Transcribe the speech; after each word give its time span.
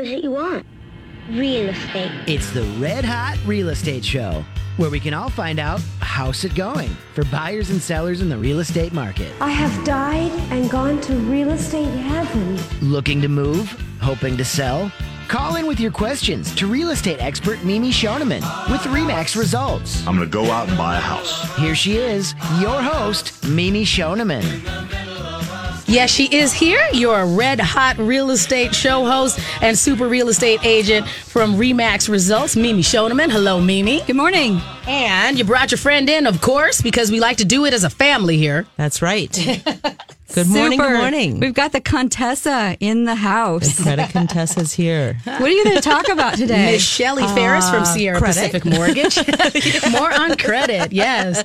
What 0.00 0.06
is 0.06 0.12
it 0.14 0.24
you 0.24 0.30
want? 0.30 0.64
Real 1.28 1.68
estate. 1.68 2.10
It's 2.26 2.50
the 2.52 2.62
Red 2.78 3.04
Hot 3.04 3.36
Real 3.44 3.68
Estate 3.68 4.02
Show, 4.02 4.42
where 4.78 4.88
we 4.88 4.98
can 4.98 5.12
all 5.12 5.28
find 5.28 5.58
out 5.58 5.78
how's 6.00 6.42
it 6.42 6.54
going 6.54 6.88
for 7.12 7.22
buyers 7.26 7.68
and 7.68 7.82
sellers 7.82 8.22
in 8.22 8.30
the 8.30 8.38
real 8.38 8.60
estate 8.60 8.94
market. 8.94 9.30
I 9.42 9.50
have 9.50 9.84
died 9.84 10.32
and 10.50 10.70
gone 10.70 11.02
to 11.02 11.16
real 11.16 11.50
estate 11.50 11.84
heaven. 11.84 12.58
Looking 12.80 13.20
to 13.20 13.28
move? 13.28 13.70
Hoping 14.00 14.38
to 14.38 14.44
sell? 14.44 14.90
Call 15.28 15.56
in 15.56 15.66
with 15.66 15.78
your 15.78 15.92
questions 15.92 16.54
to 16.54 16.66
real 16.66 16.92
estate 16.92 17.20
expert 17.20 17.62
Mimi 17.62 17.90
Shoneman 17.90 18.40
with 18.70 18.80
Remax 18.84 19.36
Results. 19.36 19.98
I'm 20.06 20.16
going 20.16 20.30
to 20.30 20.32
go 20.32 20.50
out 20.50 20.66
and 20.70 20.78
buy 20.78 20.96
a 20.96 21.00
house. 21.00 21.54
Here 21.58 21.74
she 21.74 21.98
is, 21.98 22.32
your 22.58 22.80
host, 22.80 23.46
Mimi 23.46 23.84
Shoneman. 23.84 25.09
Yes, 25.90 26.08
she 26.10 26.26
is 26.26 26.52
here, 26.52 26.80
your 26.92 27.26
red 27.26 27.58
hot 27.58 27.98
real 27.98 28.30
estate 28.30 28.72
show 28.72 29.04
host 29.04 29.40
and 29.60 29.76
super 29.76 30.06
real 30.06 30.28
estate 30.28 30.64
agent 30.64 31.08
from 31.08 31.56
Remax 31.56 32.08
Results, 32.08 32.54
Mimi 32.54 32.80
Shoneman. 32.80 33.28
Hello, 33.28 33.60
Mimi. 33.60 34.00
Good 34.02 34.14
morning. 34.14 34.60
And 34.86 35.36
you 35.36 35.42
brought 35.42 35.72
your 35.72 35.78
friend 35.78 36.08
in, 36.08 36.28
of 36.28 36.40
course, 36.40 36.80
because 36.80 37.10
we 37.10 37.18
like 37.18 37.38
to 37.38 37.44
do 37.44 37.64
it 37.64 37.74
as 37.74 37.82
a 37.82 37.90
family 37.90 38.36
here. 38.36 38.68
That's 38.76 39.02
right. 39.02 39.32
Good 40.32 40.46
morning. 40.46 40.78
Super. 40.78 40.90
Good 40.90 40.98
morning. 41.00 41.40
We've 41.40 41.54
got 41.54 41.72
the 41.72 41.80
Contessa 41.80 42.76
in 42.78 43.04
the 43.04 43.16
house. 43.16 43.82
Credit 43.82 44.10
Contessa's 44.10 44.72
here. 44.72 45.16
What 45.24 45.42
are 45.42 45.48
you 45.48 45.64
going 45.64 45.74
to 45.74 45.82
talk 45.82 46.08
about 46.08 46.36
today? 46.36 46.70
Miss 46.70 46.86
Shelley 46.86 47.26
Ferris 47.34 47.68
from 47.68 47.82
ah, 47.82 47.84
Sierra 47.84 48.20
credit. 48.20 48.52
Pacific 48.52 48.64
Mortgage. 48.64 49.16
More 49.90 50.12
on 50.12 50.36
credit, 50.36 50.92
yes. 50.92 51.42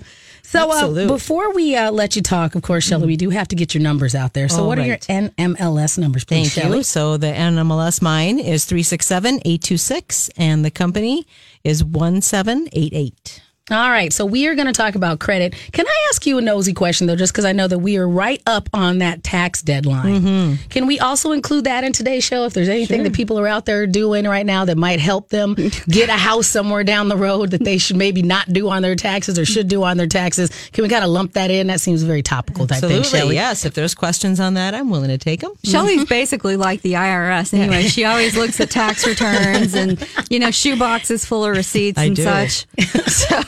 So 0.56 0.96
uh, 0.96 1.08
before 1.08 1.54
we 1.54 1.76
uh, 1.76 1.92
let 1.92 2.16
you 2.16 2.22
talk, 2.22 2.56
of 2.56 2.62
course, 2.62 2.86
Shelley, 2.86 3.08
we 3.08 3.18
do 3.18 3.30
have 3.30 3.48
to 3.50 3.56
get 3.56 3.74
your 3.74 3.84
numbers 3.84 4.16
out 4.16 4.34
there. 4.34 4.48
So 4.50 4.62
All 4.62 4.68
what 4.68 4.80
are 4.80 4.86
your. 4.86 4.98
NMLS 4.98 5.98
numbers, 5.98 6.24
please, 6.26 6.54
Thank 6.54 6.66
Shelley? 6.66 6.78
you. 6.78 6.84
So 6.84 7.18
the 7.18 7.28
NMLS 7.28 8.02
mine 8.02 8.40
is 8.40 8.66
367 8.66 9.36
826, 9.46 10.30
and 10.38 10.64
the 10.64 10.72
company 10.72 11.26
is 11.64 11.84
1788. 11.84 13.42
All 13.72 13.90
right, 13.90 14.14
so 14.14 14.28
we 14.28 14.48
are 14.48 14.54
going 14.54 14.68
to 14.68 14.74
talk 14.74 14.94
about 14.94 15.20
credit. 15.20 15.56
Can 15.72 15.88
I 15.88 16.08
ask 16.10 16.28
you 16.28 16.38
a 16.38 16.42
nosy 16.42 16.72
question 16.72 17.08
though, 17.08 17.16
just 17.16 17.34
because 17.34 17.46
I 17.46 17.52
know 17.52 17.68
that 17.68 17.80
we 17.80 17.98
are 17.98 18.08
right 18.08 18.40
up 18.46 18.70
on 18.74 19.00
that 19.00 19.24
tax 19.24 19.64
deadline? 19.64 20.22
Mm-hmm. 20.22 20.68
Can 20.70 20.86
we 20.86 21.00
also 21.00 21.32
include 21.32 21.64
that 21.64 21.84
in 21.84 21.92
today's 21.92 22.24
show? 22.24 22.46
If 22.46 22.54
there's 22.54 22.70
anything 22.70 23.02
that 23.02 23.14
people 23.14 23.40
are 23.40 23.48
out 23.48 23.66
there 23.66 23.88
doing 23.88 24.26
right 24.28 24.46
now 24.46 24.66
that 24.66 24.78
might 24.78 25.00
help 25.00 25.30
them 25.30 25.56
get 25.90 26.10
a 26.10 26.14
house 26.14 26.46
somewhere 26.46 26.84
down 26.84 27.08
the 27.10 27.18
road 27.18 27.50
that 27.52 27.64
they 27.64 27.80
should 27.80 27.96
maybe 27.96 28.22
not 28.22 28.54
do 28.54 28.70
on 28.70 28.84
their 28.84 28.96
taxes 28.96 29.40
or 29.40 29.46
should 29.46 29.68
do 29.68 29.84
on 29.84 29.98
their 29.98 30.06
taxes, 30.06 30.52
can 30.72 30.84
we 30.84 30.90
kind 30.90 31.04
of 31.04 31.10
lump 31.10 31.34
that 31.34 31.50
in? 31.50 31.66
That 31.66 31.82
seems 31.82 32.04
very 32.04 32.22
topical 32.22 32.68
type 32.68 32.84
Absolutely. 32.84 33.02
thing, 33.02 33.20
Shelley. 33.20 33.36
Yes. 33.36 33.66
If 33.66 33.74
there's 33.74 33.96
questions 33.96 34.40
on 34.40 34.54
that, 34.54 34.76
I'm 34.76 34.92
willing 34.92 35.10
to 35.10 35.18
take 35.18 35.40
them. 35.40 35.54
Shelly's 35.64 36.06
basically 36.10 36.56
like 36.56 36.84
the 36.84 36.94
IRS 36.94 37.52
anyway. 37.52 37.88
She 37.88 38.06
always 38.06 38.38
looks 38.38 38.60
at 38.60 38.70
tax 38.70 39.08
returns 39.08 39.74
and, 39.74 40.08
you 40.30 40.38
know, 40.38 40.52
shoe 40.52 40.78
boxes 40.78 41.26
full 41.26 41.44
of 41.44 41.58
receipts 41.58 41.98
I 41.98 42.04
and 42.04 42.16
do. 42.16 42.22
such. 42.22 42.68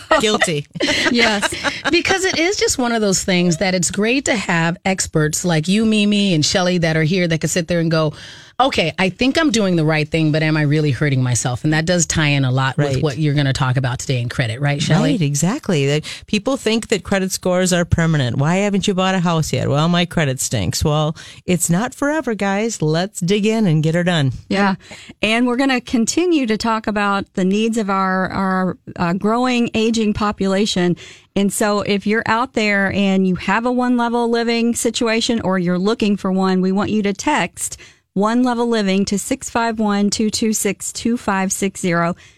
Guilty. 0.21 0.65
Yes. 1.11 1.53
because 1.91 2.25
it 2.25 2.37
is 2.39 2.57
just 2.57 2.77
one 2.77 2.91
of 2.91 3.01
those 3.01 3.23
things 3.23 3.57
that 3.57 3.75
it's 3.75 3.91
great 3.91 4.25
to 4.25 4.35
have 4.35 4.77
experts 4.85 5.43
like 5.45 5.67
you, 5.67 5.85
Mimi, 5.85 6.33
and 6.33 6.45
Shelly 6.45 6.77
that 6.79 6.95
are 6.97 7.03
here 7.03 7.27
that 7.27 7.39
can 7.39 7.49
sit 7.49 7.67
there 7.67 7.79
and 7.79 7.91
go, 7.91 8.13
okay, 8.59 8.91
I 8.97 9.09
think 9.09 9.37
I'm 9.37 9.51
doing 9.51 9.75
the 9.75 9.85
right 9.85 10.07
thing, 10.07 10.31
but 10.31 10.41
am 10.41 10.57
I 10.57 10.63
really 10.63 10.89
hurting 10.89 11.21
myself? 11.21 11.63
And 11.63 11.73
that 11.73 11.85
does 11.85 12.07
tie 12.07 12.29
in 12.29 12.43
a 12.43 12.51
lot 12.51 12.75
with 12.75 13.03
what 13.03 13.19
you're 13.19 13.35
going 13.35 13.45
to 13.45 13.53
talk 13.53 13.77
about 13.77 13.99
today 13.99 14.19
in 14.19 14.29
credit, 14.29 14.59
right, 14.59 14.81
Shelly? 14.81 15.11
Right, 15.11 15.21
exactly. 15.21 15.85
That 15.85 16.23
people 16.25 16.57
think 16.57 16.87
that 16.87 17.03
credit 17.03 17.31
scores 17.31 17.71
are 17.71 17.85
permanent. 17.85 18.37
Why 18.37 18.55
haven't 18.57 18.87
you 18.87 18.95
bought 18.95 19.13
a 19.13 19.19
house 19.19 19.53
yet? 19.53 19.69
Well, 19.69 19.87
my 19.89 20.05
credit 20.05 20.39
stinks. 20.39 20.83
Well, 20.83 21.15
it's 21.45 21.69
not 21.69 21.93
forever, 21.93 22.33
guys. 22.33 22.81
Let's 22.81 23.19
dig 23.19 23.45
in 23.45 23.67
and 23.67 23.83
get 23.83 23.93
her 23.93 24.03
done. 24.03 24.31
Yeah. 24.49 24.75
And 25.21 25.45
we're 25.45 25.57
going 25.57 25.69
to 25.69 25.81
continue 25.81 26.47
to 26.47 26.57
talk 26.57 26.87
about 26.87 27.31
the 27.33 27.45
needs 27.45 27.77
of 27.77 27.91
our, 27.91 28.29
our 28.29 28.77
uh, 28.95 29.13
growing, 29.13 29.69
aging 29.75 30.13
population. 30.13 30.95
And 31.35 31.53
so 31.53 31.81
if 31.81 32.07
you're 32.07 32.23
out 32.25 32.53
there 32.53 32.91
and 32.91 33.27
you 33.27 33.35
have 33.35 33.67
a 33.67 33.71
one 33.71 33.97
level 33.97 34.27
living 34.27 34.73
situation 34.73 35.41
or 35.41 35.59
you're 35.59 35.77
looking 35.77 36.17
for 36.17 36.31
one, 36.31 36.61
we 36.61 36.71
want 36.71 36.89
you 36.89 37.03
to 37.03 37.13
text 37.13 37.77
one 38.17 38.41
level 38.41 38.67
living 38.67 39.05
to 39.05 39.19
651 39.19 40.09
226 40.09 40.91
2560 40.91 41.93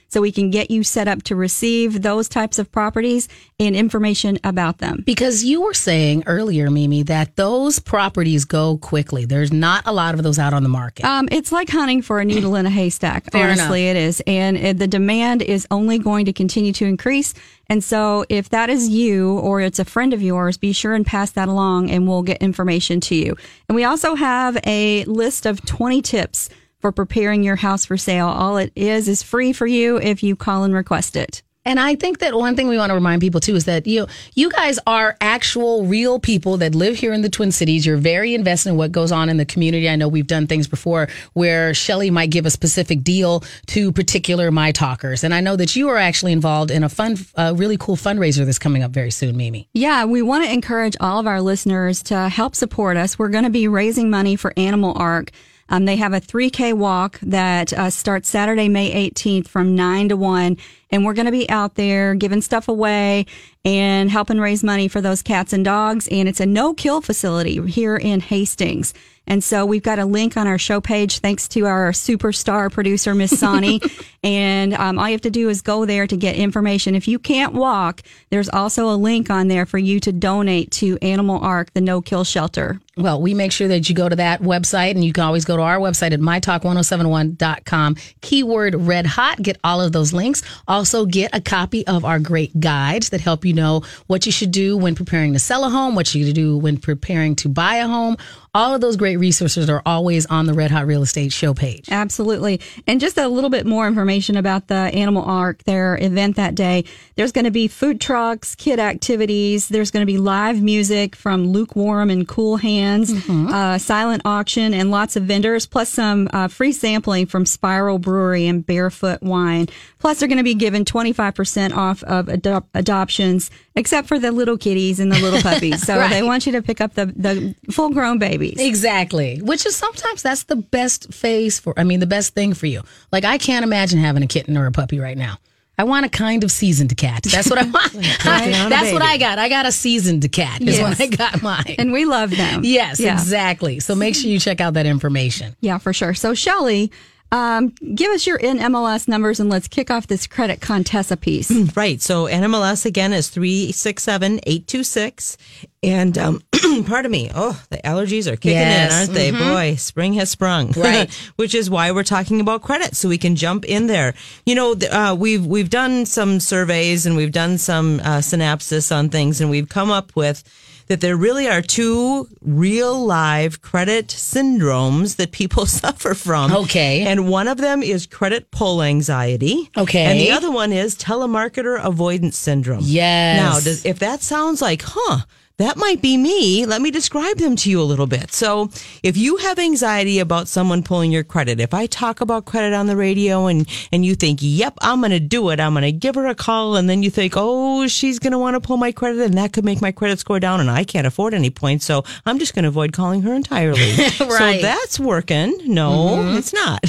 so 0.09 0.22
we 0.22 0.31
can 0.31 0.50
get 0.50 0.70
you 0.70 0.84
set 0.84 1.08
up 1.08 1.24
to 1.24 1.36
receive 1.36 2.02
those 2.02 2.28
types 2.28 2.59
of 2.59 2.72
properties 2.72 3.28
and 3.59 3.75
information 3.75 4.40
about 4.44 4.80
them. 4.80 5.03
Because 5.06 5.44
you 5.44 5.62
were 5.62 5.74
saying 5.74 6.24
earlier, 6.25 6.70
Mimi, 6.70 7.03
that 7.03 7.36
those 7.36 7.80
properties 7.80 8.46
go 8.46 8.78
quickly. 8.78 9.25
There's 9.25 9.53
not 9.53 9.84
a 9.86 9.94
lot 9.94 10.16
of 10.16 10.24
those 10.24 10.40
out 10.40 10.53
on 10.53 10.64
the 10.64 10.69
market. 10.69 11.06
Um, 11.06 11.30
it's 11.31 11.52
like 11.52 11.69
hunting 11.69 12.02
for 12.02 12.19
a 12.19 12.25
needle 12.25 12.56
in 12.56 12.66
a 12.66 12.69
haystack. 12.69 13.28
Honestly, 13.34 13.88
it 13.88 13.96
is, 13.96 14.22
and 14.25 14.58
it, 14.58 14.80
the 14.80 14.88
demand 14.88 15.42
is 15.42 15.68
only 15.72 16.00
going 16.00 16.25
to 16.25 16.34
continue 16.34 16.74
to 16.74 16.86
increase. 16.86 17.34
And 17.68 17.84
so, 17.84 18.25
if 18.30 18.50
that 18.50 18.69
is 18.69 18.90
you 18.90 19.38
or 19.40 19.62
it's 19.62 19.78
a 19.78 19.86
friend 19.86 20.14
of 20.14 20.24
yours, 20.24 20.58
be 20.58 20.74
sure 20.74 20.96
and 20.96 21.06
pass 21.06 21.31
that 21.31 21.48
along, 21.48 21.92
and 21.92 22.08
we'll 22.08 22.24
get 22.24 22.42
information 22.42 23.00
to 23.02 23.16
you. 23.16 23.36
And 23.68 23.75
we 23.75 23.84
also 23.84 24.16
have 24.16 24.58
a 24.66 25.06
list 25.06 25.46
of 25.46 25.64
20 25.66 26.02
tips 26.02 26.50
for 26.80 26.92
preparing 26.92 27.44
your 27.44 27.58
house 27.58 27.86
for 27.86 27.98
sale. 27.98 28.28
All 28.28 28.58
it 28.58 28.72
is 28.76 29.08
is 29.08 29.24
free 29.24 29.54
for 29.54 29.68
you 29.68 29.98
if 29.98 30.24
you 30.24 30.36
call 30.36 30.64
and 30.64 30.74
request 30.74 31.16
it. 31.16 31.42
And 31.66 31.80
I 31.80 31.96
think 31.96 32.20
that 32.20 32.34
one 32.34 32.56
thing 32.56 32.68
we 32.70 32.78
want 32.78 32.90
to 32.90 32.96
remind 32.96 33.22
people 33.22 33.42
too 33.42 33.56
is 33.56 33.66
that 33.66 33.86
you 33.86 34.08
you 34.34 34.50
guys 34.50 34.80
are 34.88 35.18
actual 35.20 35.86
real 35.86 36.18
people 36.18 36.58
that 36.58 36.74
live 36.74 36.96
here 36.96 37.12
in 37.14 37.22
the 37.22 37.30
Twin 37.30 37.52
Cities. 37.52 37.86
You're 37.86 37.98
very 37.98 38.34
invested 38.34 38.70
in 38.70 38.78
what 38.78 38.92
goes 38.92 39.12
on 39.12 39.30
in 39.30 39.38
the 39.38 39.46
community. 39.46 39.90
I 39.90 39.98
know 39.98 40.08
we've 40.08 40.26
done 40.26 40.48
things 40.48 40.68
before 40.68 41.10
where 41.34 41.74
Shelly 41.74 42.12
might 42.12 42.32
give 42.32 42.46
a 42.46 42.50
specific 42.50 43.04
deal 43.04 43.44
to 43.68 43.92
particular 43.92 44.52
my 44.52 44.72
talkers, 44.72 45.24
and 45.24 45.34
I 45.34 45.42
know 45.42 45.58
that 45.58 45.76
you 45.76 45.90
are 45.90 45.98
actually 45.98 46.32
involved 46.32 46.72
in 46.72 46.84
a 46.84 46.90
fun, 46.90 47.18
a 47.36 47.54
really 47.54 47.78
cool 47.78 47.98
fundraiser 47.98 48.46
that's 48.46 48.58
coming 48.58 48.82
up 48.82 48.92
very 48.92 49.12
soon, 49.12 49.36
Mimi. 49.36 49.68
Yeah, 49.74 50.06
we 50.06 50.22
want 50.22 50.46
to 50.46 50.52
encourage 50.52 50.96
all 51.00 51.20
of 51.20 51.28
our 51.28 51.42
listeners 51.42 52.02
to 52.04 52.30
help 52.30 52.56
support 52.56 52.96
us. 52.96 53.20
We're 53.20 53.30
going 53.30 53.44
to 53.44 53.50
be 53.50 53.68
raising 53.68 54.10
money 54.10 54.38
for 54.38 54.54
Animal 54.58 54.94
Ark. 54.98 55.32
Um, 55.69 55.85
they 55.85 55.96
have 55.97 56.13
a 56.13 56.22
3K 56.22 56.74
walk 56.74 57.19
that 57.22 57.72
uh, 57.74 57.90
starts 57.90 58.30
Saturday, 58.30 58.68
May 58.68 59.09
18th 59.09 59.47
from 59.47 59.75
9 59.75 60.09
to 60.09 60.18
1. 60.18 60.57
And 60.92 61.06
we're 61.06 61.14
going 61.14 61.28
to 61.28 61.32
be 61.32 61.50
out 61.50 61.76
there 61.76 62.16
giving 62.16 62.42
stuff 62.42 62.68
away 62.68 63.26
and 63.64 64.10
helping 64.10 64.40
raise 64.40 64.64
money 64.64 64.88
for 64.88 65.02
those 65.02 65.22
cats 65.22 65.54
and 65.54 65.64
dogs. 65.64 66.08
And 66.10 66.28
it's 66.28 66.40
a 66.40 66.46
no 66.46 66.74
kill 66.74 67.02
facility 67.02 67.62
here 67.68 67.98
in 67.98 68.22
Hastings. 68.22 68.94
And 69.30 69.44
so 69.44 69.64
we've 69.64 69.84
got 69.84 70.00
a 70.00 70.06
link 70.06 70.38
on 70.38 70.48
our 70.48 70.58
show 70.58 70.82
page, 70.82 71.20
thanks 71.20 71.48
to 71.50 71.68
our 71.68 71.92
superstar 71.92 72.72
producer, 72.72 73.14
Miss 73.14 73.40
Sonny. 73.40 73.80
and 74.24 74.74
um, 74.74 74.98
all 74.98 75.08
you 75.08 75.12
have 75.12 75.22
to 75.22 75.30
do 75.30 75.50
is 75.50 75.62
go 75.62 75.86
there 75.86 76.08
to 76.08 76.18
get 76.18 76.36
information. 76.36 76.96
If 76.96 77.08
you 77.08 77.20
can't 77.20 77.54
walk, 77.54 78.02
there's 78.32 78.50
also 78.50 78.90
a 78.90 78.98
link 78.98 79.30
on 79.30 79.48
there 79.48 79.68
for 79.68 79.78
you 79.78 80.00
to 80.00 80.12
donate 80.12 80.72
to 80.72 80.98
Animal 81.04 81.40
Ark, 81.42 81.72
the 81.76 81.82
no 81.82 82.02
kill 82.02 82.24
shelter. 82.24 82.82
Well, 82.98 83.22
we 83.22 83.36
make 83.36 83.52
sure 83.52 83.68
that 83.68 83.88
you 83.88 83.96
go 83.96 84.10
to 84.10 84.16
that 84.16 84.42
website 84.42 84.92
and 84.92 85.06
you 85.06 85.14
can 85.14 85.24
always 85.24 85.46
go 85.46 85.56
to 85.56 85.64
our 85.64 85.78
website 85.78 86.12
at 86.12 86.20
mytalk1071.com. 86.20 87.96
Keyword 88.22 88.76
red 88.76 89.06
hot. 89.06 89.42
Get 89.42 89.58
all 89.64 89.80
of 89.80 89.92
those 89.92 90.12
links. 90.12 90.42
Also 90.68 90.79
get 91.06 91.36
a 91.36 91.42
copy 91.42 91.86
of 91.88 92.06
our 92.06 92.20
great 92.20 92.60
guides 92.60 93.10
that 93.10 93.22
help 93.22 93.46
you 93.46 93.54
know 93.54 93.82
what 94.08 94.26
you 94.26 94.32
should 94.32 94.52
do 94.52 94.78
when 94.78 94.96
preparing 94.96 95.34
to 95.34 95.40
sell 95.40 95.64
a 95.66 95.70
home, 95.70 95.96
what 95.96 96.14
you 96.14 96.26
should 96.26 96.36
do 96.36 96.58
when 96.58 96.78
preparing 96.78 97.36
to 97.38 97.50
buy 97.50 97.76
a 97.76 97.88
home. 97.88 98.18
All 98.56 98.74
of 98.74 98.82
those 98.82 98.98
great 98.98 99.18
resources 99.18 99.70
are 99.70 99.82
always 99.86 100.26
on 100.26 100.46
the 100.48 100.54
Red 100.54 100.72
Hot 100.72 100.88
Real 100.88 101.04
Estate 101.04 101.32
show 101.32 101.54
page. 101.54 101.88
Absolutely. 101.92 102.60
And 102.88 103.00
just 103.00 103.18
a 103.18 103.28
little 103.28 103.50
bit 103.52 103.66
more 103.66 103.88
information 103.88 104.36
about 104.38 104.68
the 104.68 104.74
Animal 104.76 105.24
Ark, 105.24 105.64
their 105.66 105.98
event 106.02 106.36
that 106.38 106.56
day. 106.56 106.84
There's 107.16 107.32
going 107.32 107.46
to 107.46 107.52
be 107.52 107.68
food 107.68 108.02
trucks, 108.02 108.56
kid 108.56 108.80
activities. 108.80 109.68
There's 109.70 109.92
going 109.92 110.02
to 110.02 110.12
be 110.12 110.18
live 110.18 110.62
music 110.64 111.16
from 111.16 111.48
Lukewarm 111.50 112.10
and 112.10 112.28
Cool 112.28 112.58
Hands, 112.58 113.12
uh, 113.30 113.78
silent 113.78 114.24
auction, 114.26 114.74
and 114.74 114.90
lots 114.90 115.16
of 115.16 115.24
vendors, 115.24 115.68
plus 115.68 115.90
some 115.90 116.28
uh, 116.34 116.48
free 116.48 116.72
sampling 116.72 117.28
from 117.28 117.46
Spiral 117.46 118.00
Brewery 118.00 118.48
and 118.48 118.66
Barefoot 118.66 119.22
Wine. 119.22 119.68
Plus, 120.00 120.19
they're 120.19 120.28
going 120.30 120.38
to 120.38 120.44
be 120.44 120.56
given 120.56 120.86
25% 120.86 121.75
off 121.75 122.01
of 122.04 122.28
adop- 122.28 122.66
adoptions, 122.74 123.51
except 123.75 124.07
for 124.07 124.18
the 124.18 124.31
little 124.31 124.57
kitties 124.57 125.00
and 125.00 125.12
the 125.12 125.19
little 125.19 125.42
puppies. 125.42 125.84
So 125.90 125.98
Right. 125.98 126.10
they 126.10 126.24
want 126.24 126.46
you 126.46 126.51
to 126.54 126.62
pick 126.62 126.81
up 126.81 126.94
the, 126.94 127.07
the 127.07 127.56
full 127.72 127.90
grown 127.90 128.19
babies. 128.39 128.59
Exactly. 128.59 129.41
Which 129.41 129.65
is 129.65 129.75
sometimes 129.75 130.24
that's 130.24 130.44
the 130.44 130.56
best 130.56 131.13
phase 131.13 131.59
for, 131.59 131.74
I 131.77 131.83
mean, 131.83 132.00
the 132.00 132.07
best 132.07 132.33
thing 132.33 132.53
for 132.53 132.65
you. 132.65 132.81
Like, 133.12 133.25
I 133.25 133.38
can't 133.38 133.63
imagine 133.63 134.00
having 134.00 134.24
a 134.24 134.27
kitten 134.27 134.57
or 134.57 134.65
a 134.65 134.71
puppy 134.71 135.00
right 135.00 135.18
now. 135.18 135.38
I 135.77 135.83
want 135.83 136.06
a 136.06 136.09
kind 136.09 136.44
of 136.44 136.51
seasoned 136.51 136.95
cat. 136.97 137.24
That's 137.24 137.50
what 137.50 137.57
I 137.57 137.63
want. 137.69 137.94
that's 138.24 138.91
what. 138.91 139.01
I 139.01 139.18
got. 139.18 139.39
I 139.39 139.47
got 139.47 139.65
a 139.65 139.71
seasoned 139.71 140.30
cat. 140.31 140.62
Is 140.62 140.77
Yes. 140.77 141.00
when 141.00 141.07
I 141.07 141.15
got 141.15 141.41
mine. 141.41 141.75
And 141.77 141.94
we 141.94 142.03
love 142.03 142.31
them. 142.31 142.62
yes, 142.65 143.00
Yeah. 143.00 143.13
exactly. 143.13 143.80
So 143.80 143.95
make 143.95 144.13
sure 144.15 144.30
you 144.30 144.39
check 144.39 144.59
out 144.59 144.74
that 144.74 144.86
information. 144.86 145.56
Yeah, 145.62 145.77
for 145.77 145.94
sure. 145.94 146.13
So, 146.13 146.33
Shelly, 146.33 146.91
Um, 147.31 147.70
give 147.94 148.10
us 148.12 148.26
your 148.26 148.40
NMLS 148.40 149.08
numbers 149.08 149.40
and 149.40 149.52
let's 149.52 149.68
kick 149.68 149.92
off 149.92 150.08
this 150.08 150.26
credit 150.26 150.62
contessa 150.62 151.16
piece. 151.16 151.52
Right. 151.76 152.02
So 152.02 152.26
NMLS 152.26 152.86
again 152.86 153.14
is 153.14 153.30
367826. 153.30 155.38
And 155.81 156.18
um, 156.18 156.42
pardon 156.88 157.12
me. 157.12 157.31
Oh, 157.34 157.62
the 157.70 157.78
allergies 157.78 158.28
are 158.28 158.36
kicking 158.36 158.52
Yes. 158.58 158.92
in, 158.92 159.00
aren't 159.00 159.14
they? 159.14 159.31
Boy, 159.31 159.76
spring 159.76 160.14
has 160.14 160.30
sprung. 160.31 160.74
Right. 160.80 161.14
Which 161.36 161.54
is 161.56 161.70
why 161.70 161.92
we're 161.92 162.04
talking 162.04 162.42
about 162.42 162.62
credit, 162.64 162.96
so 162.96 163.10
we 163.10 163.18
can 163.18 163.36
jump 163.36 163.66
in 163.66 163.88
there. 163.88 164.14
You 164.46 164.56
know, 164.56 164.75
uh, 164.92 165.16
we've 165.18 165.46
we've 165.46 165.70
done 165.70 166.06
some 166.06 166.40
surveys 166.40 167.06
and 167.06 167.16
we've 167.16 167.32
done 167.32 167.58
some 167.58 168.00
uh, 168.04 168.22
synopsis 168.22 168.92
on 168.92 169.10
things, 169.10 169.40
and 169.40 169.50
we've 169.50 169.70
come 169.70 169.92
up 169.92 170.16
with 170.16 170.44
that 170.89 171.01
there 171.01 171.15
really 171.15 171.47
are 171.47 171.62
two 171.62 172.27
real 172.41 173.06
live 173.06 173.62
credit 173.62 174.07
syndromes 174.07 175.15
that 175.15 175.31
people 175.31 175.65
suffer 175.68 176.13
from. 176.13 176.51
Okay. 176.51 177.03
And 177.03 177.30
one 177.30 177.47
of 177.47 177.57
them 177.57 177.81
is 177.81 178.06
credit 178.06 178.51
pull 178.51 178.81
anxiety. 178.81 179.69
Okay. 179.77 180.06
And 180.06 180.19
the 180.19 180.31
other 180.31 180.51
one 180.51 180.74
is 180.74 180.95
telemarketer 180.95 181.81
avoidance 181.81 182.38
syndrome. 182.38 182.81
Yes. 182.83 183.39
Now, 183.39 183.59
does, 183.59 183.86
if 183.86 184.00
that 184.00 184.21
sounds 184.21 184.62
like, 184.62 184.81
huh, 184.83 185.19
that 185.60 185.76
might 185.78 186.02
be 186.02 186.18
me, 186.18 186.66
let 186.66 186.82
me 186.82 186.90
describe 186.90 187.38
them 187.38 187.56
to 187.58 187.70
you 187.70 187.82
a 187.82 187.84
little 187.84 188.08
bit. 188.08 188.32
So, 188.32 188.70
if 189.04 189.18
you 189.18 189.38
have 189.38 189.60
anxiety 189.60 190.20
about 190.20 190.48
someone 190.48 190.84
pulling 190.84 191.12
your 191.12 191.26
credit, 191.26 191.60
if 191.60 191.74
I 191.74 191.86
talk 191.86 192.22
about 192.22 192.46
credit 192.46 192.74
on 192.74 192.88
the 192.88 192.96
radio 192.96 193.48
and, 193.48 193.68
and 193.92 194.06
you 194.06 194.16
think, 194.16 194.40
yep, 194.42 194.78
I'm 194.82 195.02
going 195.02 195.12
to 195.12 195.20
do 195.20 195.50
it, 195.50 195.60
I'm 195.60 195.74
going 195.74 195.84
to 195.84 195.92
give 195.92 196.16
her 196.16 196.28
a 196.28 196.36
call, 196.36 196.78
and 196.78 196.90
then 196.90 197.04
you 197.04 197.10
think, 197.10 197.34
oh, 197.36 197.88
she's 197.88 198.20
going 198.20 198.32
to 198.32 198.40
want 198.40 198.56
to 198.56 198.62
pull 198.62 198.78
my 198.78 198.94
credit, 198.94 199.22
and 199.22 199.38
that 199.38 199.52
could 199.52 199.66
make 199.66 199.82
my 199.82 199.92
credit 199.92 200.20
score 200.20 200.40
down, 200.40 200.62
and 200.62 200.72
I 200.72 200.86
can't 200.86 201.06
afford 201.06 201.34
any 201.34 201.50
points, 201.50 201.86
so 201.86 202.06
I'm 202.26 202.40
just 202.40 202.56
going 202.56 202.64
to 202.64 202.70
avoid 202.70 202.94
calling 202.94 203.22
her 203.24 203.34
entirely. 203.34 203.82
right. 204.00 204.16
So, 204.18 204.62
that's 204.62 204.98
working. 204.98 205.60
No, 205.66 205.92
mm-hmm. 205.92 206.38
it's 206.38 206.54
not. 206.54 206.86